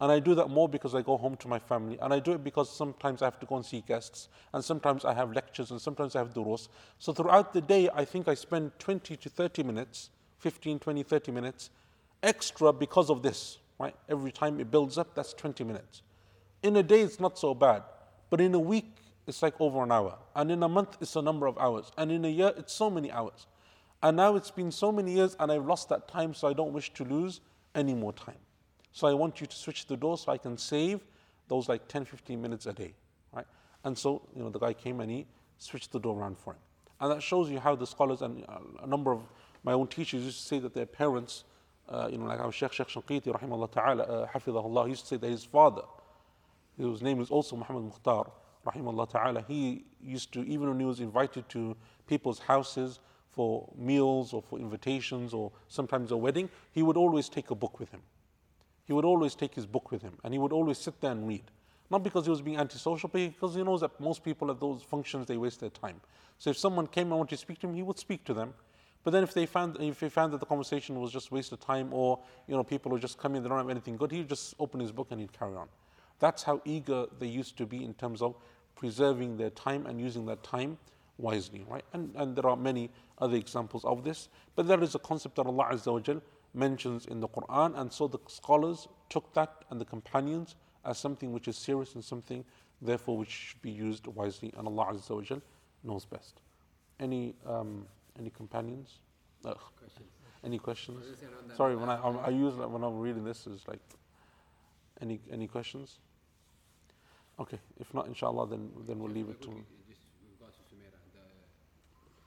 And 0.00 0.10
I 0.10 0.18
do 0.18 0.34
that 0.34 0.48
more 0.48 0.68
because 0.68 0.96
I 0.96 1.02
go 1.02 1.16
home 1.16 1.36
to 1.36 1.48
my 1.48 1.60
family. 1.60 1.96
And 2.02 2.12
I 2.12 2.18
do 2.18 2.32
it 2.32 2.42
because 2.42 2.68
sometimes 2.68 3.22
I 3.22 3.26
have 3.26 3.38
to 3.38 3.46
go 3.46 3.54
and 3.54 3.64
see 3.64 3.84
guests. 3.86 4.28
And 4.52 4.64
sometimes 4.64 5.04
I 5.04 5.14
have 5.14 5.32
lectures 5.32 5.70
and 5.70 5.80
sometimes 5.80 6.16
I 6.16 6.18
have 6.18 6.34
durus. 6.34 6.68
So 6.98 7.12
throughout 7.12 7.52
the 7.52 7.60
day, 7.60 7.88
I 7.94 8.04
think 8.04 8.26
I 8.26 8.34
spend 8.34 8.72
20 8.80 9.16
to 9.16 9.28
30 9.28 9.62
minutes, 9.62 10.10
15, 10.40 10.80
20, 10.80 11.02
30 11.04 11.30
minutes 11.30 11.70
extra 12.20 12.72
because 12.72 13.10
of 13.10 13.22
this. 13.22 13.58
Right? 13.78 13.94
Every 14.08 14.32
time 14.32 14.58
it 14.58 14.72
builds 14.72 14.98
up, 14.98 15.14
that's 15.14 15.34
20 15.34 15.62
minutes. 15.62 16.02
In 16.64 16.76
a 16.76 16.82
day, 16.82 17.02
it's 17.02 17.20
not 17.20 17.38
so 17.38 17.54
bad. 17.54 17.84
But 18.28 18.40
in 18.40 18.54
a 18.54 18.58
week, 18.58 18.96
it's 19.26 19.40
like 19.40 19.54
over 19.60 19.82
an 19.84 19.92
hour. 19.92 20.18
And 20.34 20.50
in 20.50 20.62
a 20.64 20.68
month, 20.68 20.96
it's 21.00 21.14
a 21.14 21.22
number 21.22 21.46
of 21.46 21.56
hours. 21.58 21.92
And 21.96 22.10
in 22.10 22.24
a 22.24 22.28
year, 22.28 22.52
it's 22.56 22.72
so 22.72 22.90
many 22.90 23.12
hours. 23.12 23.46
And 24.02 24.16
now 24.16 24.34
it's 24.34 24.50
been 24.50 24.72
so 24.72 24.90
many 24.90 25.12
years 25.12 25.36
and 25.38 25.52
I've 25.52 25.66
lost 25.66 25.88
that 25.90 26.08
time, 26.08 26.34
so 26.34 26.48
I 26.48 26.52
don't 26.52 26.72
wish 26.72 26.92
to 26.94 27.04
lose 27.04 27.40
any 27.74 27.94
more 27.94 28.12
time. 28.12 28.38
So 28.92 29.06
I 29.06 29.14
want 29.14 29.40
you 29.40 29.46
to 29.46 29.56
switch 29.56 29.86
the 29.86 29.96
door 29.96 30.18
so 30.18 30.32
I 30.32 30.38
can 30.38 30.58
save 30.58 31.00
those 31.48 31.68
like 31.68 31.86
10, 31.88 32.04
15 32.04 32.40
minutes 32.40 32.66
a 32.66 32.72
day, 32.72 32.94
right? 33.32 33.46
And 33.84 33.96
so, 33.96 34.22
you 34.34 34.42
know, 34.42 34.50
the 34.50 34.58
guy 34.58 34.72
came 34.72 35.00
and 35.00 35.10
he 35.10 35.26
switched 35.58 35.92
the 35.92 36.00
door 36.00 36.18
around 36.18 36.38
for 36.38 36.54
him. 36.54 36.60
And 37.00 37.10
that 37.10 37.22
shows 37.22 37.50
you 37.50 37.58
how 37.58 37.74
the 37.76 37.86
scholars 37.86 38.22
and 38.22 38.44
uh, 38.48 38.58
a 38.82 38.86
number 38.86 39.12
of 39.12 39.22
my 39.64 39.72
own 39.72 39.86
teachers 39.86 40.22
used 40.22 40.40
to 40.40 40.46
say 40.46 40.58
that 40.58 40.74
their 40.74 40.86
parents, 40.86 41.44
uh, 41.88 42.08
you 42.10 42.18
know, 42.18 42.26
like 42.26 42.40
our 42.40 42.52
Sheikh 42.52 42.72
Sheikh 42.72 42.88
Shanqiti, 42.88 43.26
rahimahullah 43.26 43.70
ta'ala, 43.70 44.02
uh, 44.02 44.84
used 44.86 45.02
to 45.02 45.06
say 45.06 45.16
that 45.16 45.30
his 45.30 45.44
father, 45.44 45.82
whose 46.76 47.02
name 47.02 47.20
is 47.20 47.30
also 47.30 47.56
Muhammad 47.56 47.84
Mukhtar, 47.84 48.30
rahimahullah 48.66 49.08
ta'ala, 49.10 49.44
he 49.46 49.84
used 50.00 50.32
to, 50.32 50.42
even 50.44 50.68
when 50.68 50.80
he 50.80 50.86
was 50.86 51.00
invited 51.00 51.48
to 51.50 51.76
people's 52.06 52.40
houses 52.40 53.00
for 53.32 53.68
meals 53.76 54.32
or 54.32 54.42
for 54.42 54.58
invitations 54.58 55.32
or 55.32 55.50
sometimes 55.68 56.12
a 56.12 56.16
wedding, 56.16 56.48
he 56.72 56.82
would 56.82 56.96
always 56.96 57.28
take 57.28 57.50
a 57.50 57.54
book 57.54 57.80
with 57.80 57.90
him. 57.90 58.02
He 58.84 58.92
would 58.92 59.04
always 59.04 59.34
take 59.34 59.54
his 59.54 59.66
book 59.66 59.90
with 59.90 60.02
him 60.02 60.12
and 60.22 60.34
he 60.34 60.38
would 60.38 60.52
always 60.52 60.78
sit 60.78 61.00
there 61.00 61.12
and 61.12 61.26
read. 61.26 61.44
Not 61.90 62.02
because 62.02 62.24
he 62.24 62.30
was 62.30 62.42
being 62.42 62.58
antisocial, 62.58 63.08
but 63.08 63.18
because 63.18 63.54
he 63.54 63.62
knows 63.62 63.80
that 63.80 63.98
most 64.00 64.24
people 64.24 64.50
at 64.50 64.60
those 64.60 64.82
functions 64.82 65.26
they 65.26 65.36
waste 65.36 65.60
their 65.60 65.70
time. 65.70 66.00
So 66.38 66.50
if 66.50 66.58
someone 66.58 66.86
came 66.86 67.08
and 67.08 67.16
wanted 67.16 67.36
to 67.36 67.36
speak 67.36 67.58
to 67.60 67.68
him, 67.68 67.74
he 67.74 67.82
would 67.82 67.98
speak 67.98 68.24
to 68.24 68.34
them. 68.34 68.54
But 69.04 69.10
then 69.10 69.22
if 69.22 69.34
they 69.34 69.46
found 69.46 69.76
if 69.80 70.00
he 70.00 70.08
found 70.08 70.32
that 70.32 70.38
the 70.38 70.46
conversation 70.46 71.00
was 71.00 71.10
just 71.10 71.32
waste 71.32 71.52
of 71.52 71.60
time 71.60 71.92
or 71.92 72.20
you 72.46 72.54
know 72.54 72.62
people 72.62 72.92
who 72.92 72.98
just 72.98 73.18
coming, 73.18 73.42
they 73.42 73.48
don't 73.48 73.58
have 73.58 73.68
anything 73.68 73.96
good, 73.96 74.12
he'd 74.12 74.28
just 74.28 74.54
open 74.58 74.80
his 74.80 74.92
book 74.92 75.08
and 75.10 75.20
he'd 75.20 75.32
carry 75.32 75.56
on. 75.56 75.68
That's 76.18 76.42
how 76.42 76.60
eager 76.64 77.06
they 77.18 77.26
used 77.26 77.56
to 77.58 77.66
be 77.66 77.84
in 77.84 77.94
terms 77.94 78.22
of 78.22 78.36
preserving 78.76 79.36
their 79.36 79.50
time 79.50 79.86
and 79.86 80.00
using 80.00 80.24
that 80.26 80.42
time 80.42 80.78
wisely, 81.18 81.64
right? 81.68 81.84
And, 81.92 82.14
and 82.16 82.36
there 82.36 82.46
are 82.46 82.56
many 82.56 82.90
other 83.18 83.36
examples 83.36 83.84
of 83.84 84.04
this. 84.04 84.28
But 84.56 84.66
there 84.66 84.82
is 84.82 84.94
a 84.94 84.98
concept 84.98 85.36
that 85.36 85.46
Allah 85.46 85.68
Azza 85.72 85.92
wa 85.92 86.20
mentions 86.54 87.06
in 87.06 87.20
the 87.20 87.28
Quran, 87.28 87.78
and 87.78 87.92
so 87.92 88.06
the 88.06 88.18
scholars 88.26 88.88
took 89.08 89.32
that 89.34 89.64
and 89.70 89.80
the 89.80 89.84
companions 89.84 90.56
as 90.84 90.98
something 90.98 91.32
which 91.32 91.48
is 91.48 91.56
serious 91.56 91.94
and 91.94 92.04
something, 92.04 92.44
therefore, 92.80 93.16
which 93.16 93.30
should 93.30 93.62
be 93.62 93.70
used 93.70 94.06
wisely, 94.06 94.52
and 94.56 94.66
Allah 94.66 94.92
Azza 94.92 95.30
wa 95.30 95.38
knows 95.84 96.04
best. 96.04 96.40
Any, 97.00 97.34
um, 97.46 97.86
any 98.18 98.30
companions? 98.30 98.98
Ugh. 99.44 99.56
Questions? 99.78 100.08
Any 100.44 100.58
questions? 100.58 101.04
Sorry, 101.56 101.76
when 101.76 101.88
I, 101.88 101.96
I 101.96 102.30
use 102.30 102.54
when 102.54 102.82
I'm 102.82 102.98
reading 102.98 103.24
this 103.24 103.46
is 103.46 103.62
like, 103.68 103.80
any 105.00 105.20
any 105.30 105.46
questions? 105.46 105.98
Okay, 107.38 107.58
if 107.80 107.92
not, 107.94 108.06
inshallah, 108.06 108.48
then 108.48 108.70
then 108.86 108.98
we'll 108.98 109.10
leave 109.10 109.28
it 109.28 109.40
to. 109.42 109.48
Okay, 109.50 109.62
Just 109.88 110.00
with 110.22 110.30
regards 110.34 110.56
to 110.56 110.62
Sumaira, 110.70 110.98
the 111.14 111.22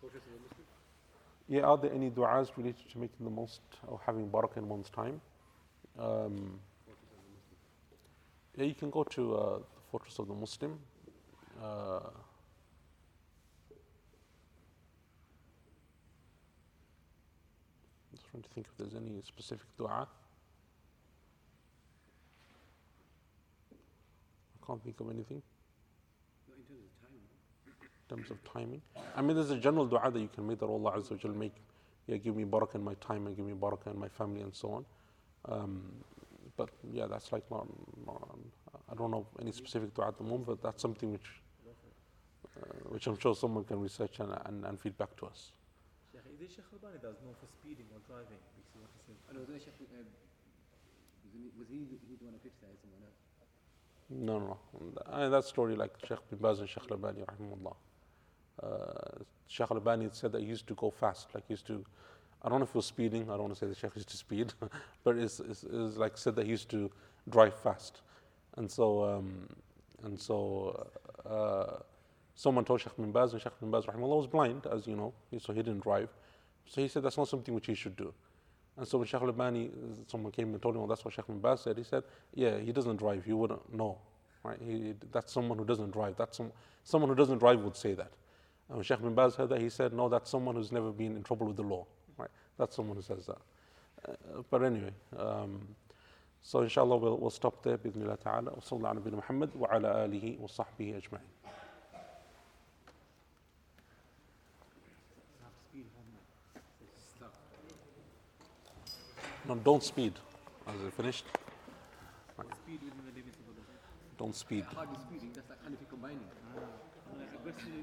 portraits 0.01 0.25
of 0.27 0.33
the 0.33 0.39
Muslim. 0.39 0.65
Yeah, 1.47 1.61
are 1.61 1.77
there 1.77 1.93
any 1.93 2.09
du'as 2.09 2.49
related 2.57 2.89
to 2.91 2.97
making 2.97 3.23
the 3.23 3.29
most 3.29 3.61
or 3.87 3.99
having 4.05 4.29
barakah 4.29 4.57
in 4.57 4.67
one's 4.67 4.89
time? 4.89 5.21
Um, 5.99 6.59
yeah, 8.57 8.65
you 8.65 8.73
can 8.73 8.89
go 8.89 9.03
to 9.03 9.35
uh, 9.35 9.57
the 9.59 9.81
Fortress 9.91 10.17
of 10.17 10.27
the 10.27 10.33
Muslim. 10.33 10.79
Uh, 11.61 11.99
just 18.11 18.25
trying 18.31 18.41
to 18.41 18.49
think 18.49 18.65
if 18.71 18.77
there's 18.77 18.95
any 18.95 19.21
specific 19.23 19.67
du'a. 19.77 20.07
I 23.71 24.65
can't 24.65 24.83
think 24.83 24.99
of 24.99 25.11
anything. 25.11 25.43
Not 26.49 26.57
in 26.57 26.63
terms 26.65 26.85
of 26.85 27.01
time. 27.01 27.13
no? 27.13 27.87
In 28.09 28.15
terms 28.15 28.31
of 28.31 28.43
timing. 28.43 28.81
I 29.15 29.21
mean, 29.21 29.35
there's 29.35 29.51
a 29.51 29.57
general 29.57 29.85
dua 29.85 30.11
that 30.11 30.19
you 30.19 30.29
can 30.33 30.45
make 30.47 30.59
that 30.59 30.67
Allah 30.67 30.93
Azza 30.97 31.11
wa 31.11 31.17
Jal 31.17 31.31
make, 31.31 31.55
yeah, 32.07 32.17
give 32.17 32.35
me 32.35 32.43
barakah 32.43 32.75
in 32.75 32.83
my 32.83 32.93
time 32.95 33.25
and 33.27 33.35
give 33.35 33.45
me 33.45 33.53
barakah 33.53 33.93
in 33.93 33.99
my 33.99 34.09
family 34.09 34.41
and 34.41 34.53
so 34.53 34.71
on. 34.71 34.85
Um, 35.45 35.81
but 36.57 36.69
yeah, 36.91 37.07
that's 37.07 37.31
like 37.31 37.49
not, 37.49 37.67
not, 38.05 38.37
I 38.91 38.95
don't 38.95 39.11
know 39.11 39.25
any 39.41 39.51
specific 39.51 39.93
dua 39.93 40.09
at 40.09 40.17
the 40.17 40.23
moment, 40.23 40.45
but 40.45 40.61
that's 40.61 40.81
something 40.81 41.11
which, 41.11 41.41
uh, 42.57 42.65
which 42.89 43.07
I'm 43.07 43.17
sure 43.19 43.35
someone 43.35 43.63
can 43.63 43.79
research 43.79 44.19
and, 44.19 44.31
and, 44.45 44.65
and 44.65 44.79
feed 44.79 44.97
back 44.97 45.15
to 45.17 45.25
us. 45.25 45.51
Sheikh, 46.11 46.21
is 46.33 46.41
it 46.41 46.51
Sheikh 46.55 46.65
Albani 46.73 46.99
does 47.01 47.15
no 47.25 47.33
for 47.41 47.47
speeding 47.47 47.85
or 47.91 47.99
driving? 48.07 48.37
Because 48.55 48.81
what 48.81 48.89
he 48.93 49.01
says. 49.07 49.17
And 49.29 49.39
was 49.39 49.61
Sheikh, 49.61 49.73
uh, 49.81 50.05
was 51.57 51.67
he, 51.69 51.89
he 52.07 52.15
the 52.15 52.25
one 52.25 52.33
who 52.37 52.39
criticized 52.39 52.79
someone 52.85 53.01
else? 53.01 53.19
No, 54.09 54.37
no, 54.39 54.45
no. 54.53 55.01
Uh, 55.11 55.29
that 55.29 55.43
story 55.45 55.75
like 55.75 55.91
Sheikh 56.07 56.29
bin 56.29 56.39
Baz 56.39 56.59
and 56.59 56.69
Sheikh 56.69 56.83
Al-Albani, 56.89 57.25
rahimahullah. 57.25 57.75
Uh, 58.61 59.23
Sheikh 59.47 59.69
Al-Albani 59.69 60.09
said 60.11 60.31
that 60.31 60.41
he 60.41 60.47
used 60.47 60.67
to 60.67 60.73
go 60.73 60.89
fast, 60.89 61.27
like 61.33 61.43
he 61.47 61.53
used 61.53 61.67
to, 61.67 61.85
I 62.41 62.49
don't 62.49 62.59
know 62.59 62.65
if 62.65 62.71
he 62.71 62.77
was 62.77 62.85
speeding, 62.85 63.23
I 63.23 63.33
don't 63.33 63.41
want 63.41 63.53
to 63.53 63.59
say 63.59 63.67
the 63.67 63.75
Sheikh 63.75 63.95
used 63.95 64.09
to 64.09 64.17
speed, 64.17 64.53
but 65.03 65.17
it's, 65.17 65.39
it's, 65.39 65.63
it's 65.63 65.97
like 65.97 66.17
said 66.17 66.35
that 66.35 66.45
he 66.45 66.51
used 66.51 66.69
to 66.69 66.89
drive 67.29 67.55
fast. 67.59 68.01
And 68.57 68.69
so, 68.69 69.03
um, 69.03 69.47
and 70.03 70.19
so 70.19 70.87
uh, 71.29 71.77
someone 72.35 72.65
told 72.65 72.81
Sheikh 72.81 72.95
bin 72.95 73.11
Baz, 73.11 73.33
and 73.33 73.41
Sheikh 73.41 73.59
bin 73.59 73.71
Baz, 73.71 73.85
rahimahullah, 73.85 74.17
was 74.17 74.27
blind, 74.27 74.65
as 74.71 74.87
you 74.87 74.95
know, 74.95 75.13
so 75.39 75.53
he 75.53 75.61
didn't 75.61 75.81
drive. 75.81 76.09
So 76.65 76.81
he 76.81 76.87
said 76.87 77.03
that's 77.03 77.17
not 77.17 77.27
something 77.27 77.53
which 77.53 77.67
he 77.67 77.75
should 77.75 77.95
do. 77.95 78.13
And 78.77 78.87
so 78.87 78.97
when 78.97 79.07
Sheikh 79.07 79.21
Al-Albani, 79.21 79.71
someone 80.07 80.31
came 80.31 80.53
and 80.53 80.61
told 80.61 80.75
him, 80.75 80.81
well, 80.81 80.87
that's 80.87 81.05
what 81.05 81.13
Sheikh 81.13 81.27
bin 81.27 81.39
Baz 81.39 81.61
said, 81.61 81.77
he 81.77 81.83
said, 81.83 82.03
yeah, 82.33 82.57
he 82.57 82.71
doesn't 82.71 82.97
drive, 82.97 83.25
you 83.27 83.37
wouldn't 83.37 83.73
know. 83.73 83.97
Right? 84.43 84.59
He, 84.63 84.93
that's 85.11 85.33
someone 85.33 85.57
who 85.57 85.65
doesn't 85.65 85.91
drive. 85.91 86.15
That's 86.17 86.37
some, 86.37 86.51
someone 86.83 87.09
who 87.09 87.15
doesn't 87.15 87.39
drive 87.39 87.61
would 87.61 87.75
say 87.75 87.93
that. 87.93 88.11
And 88.69 88.85
Sheikh 88.85 89.01
bin 89.01 89.13
Baz 89.13 89.35
heard 89.35 89.49
that, 89.49 89.61
he 89.61 89.69
said, 89.69 89.93
no, 89.93 90.09
that's 90.09 90.29
someone 90.29 90.55
who's 90.55 90.71
never 90.71 90.91
been 90.91 91.15
in 91.15 91.23
trouble 91.23 91.47
with 91.47 91.55
the 91.55 91.63
law. 91.63 91.85
Right? 92.17 92.29
That's 92.57 92.75
someone 92.75 92.97
who 92.97 93.03
says 93.03 93.27
that. 93.27 93.37
Uh, 94.07 94.41
but 94.49 94.63
anyway, 94.63 94.91
um, 95.17 95.67
so 96.41 96.61
inshallah 96.61 96.97
we'll, 96.97 97.17
we'll 97.17 97.29
stop 97.29 97.63
there, 97.63 97.77
bidnillah 97.77 98.19
ta'ala. 98.19 98.51
Wa 98.51 98.61
sallallahu 98.61 99.05
ala 99.05 99.15
Muhammad 99.17 99.55
wa 99.55 99.67
ala 99.71 100.07
alihi 100.07 100.39
wa 100.39 100.47
sahbihi 100.47 101.01
ajma'in. 101.01 101.19
No, 109.47 109.55
don't 109.55 109.83
speed. 109.83 110.13
Is 110.75 110.87
it 110.87 110.93
finished? 110.93 111.25
Don't 114.17 114.35
speed. 114.35 114.65
Yeah, 114.71 114.75
hard 114.75 114.89
speeding, 115.01 115.31
that's 115.35 115.49
like 115.49 115.61
kind 115.61 115.75
of 115.75 115.89
combining. 115.89 116.19
Ah. 116.57 116.61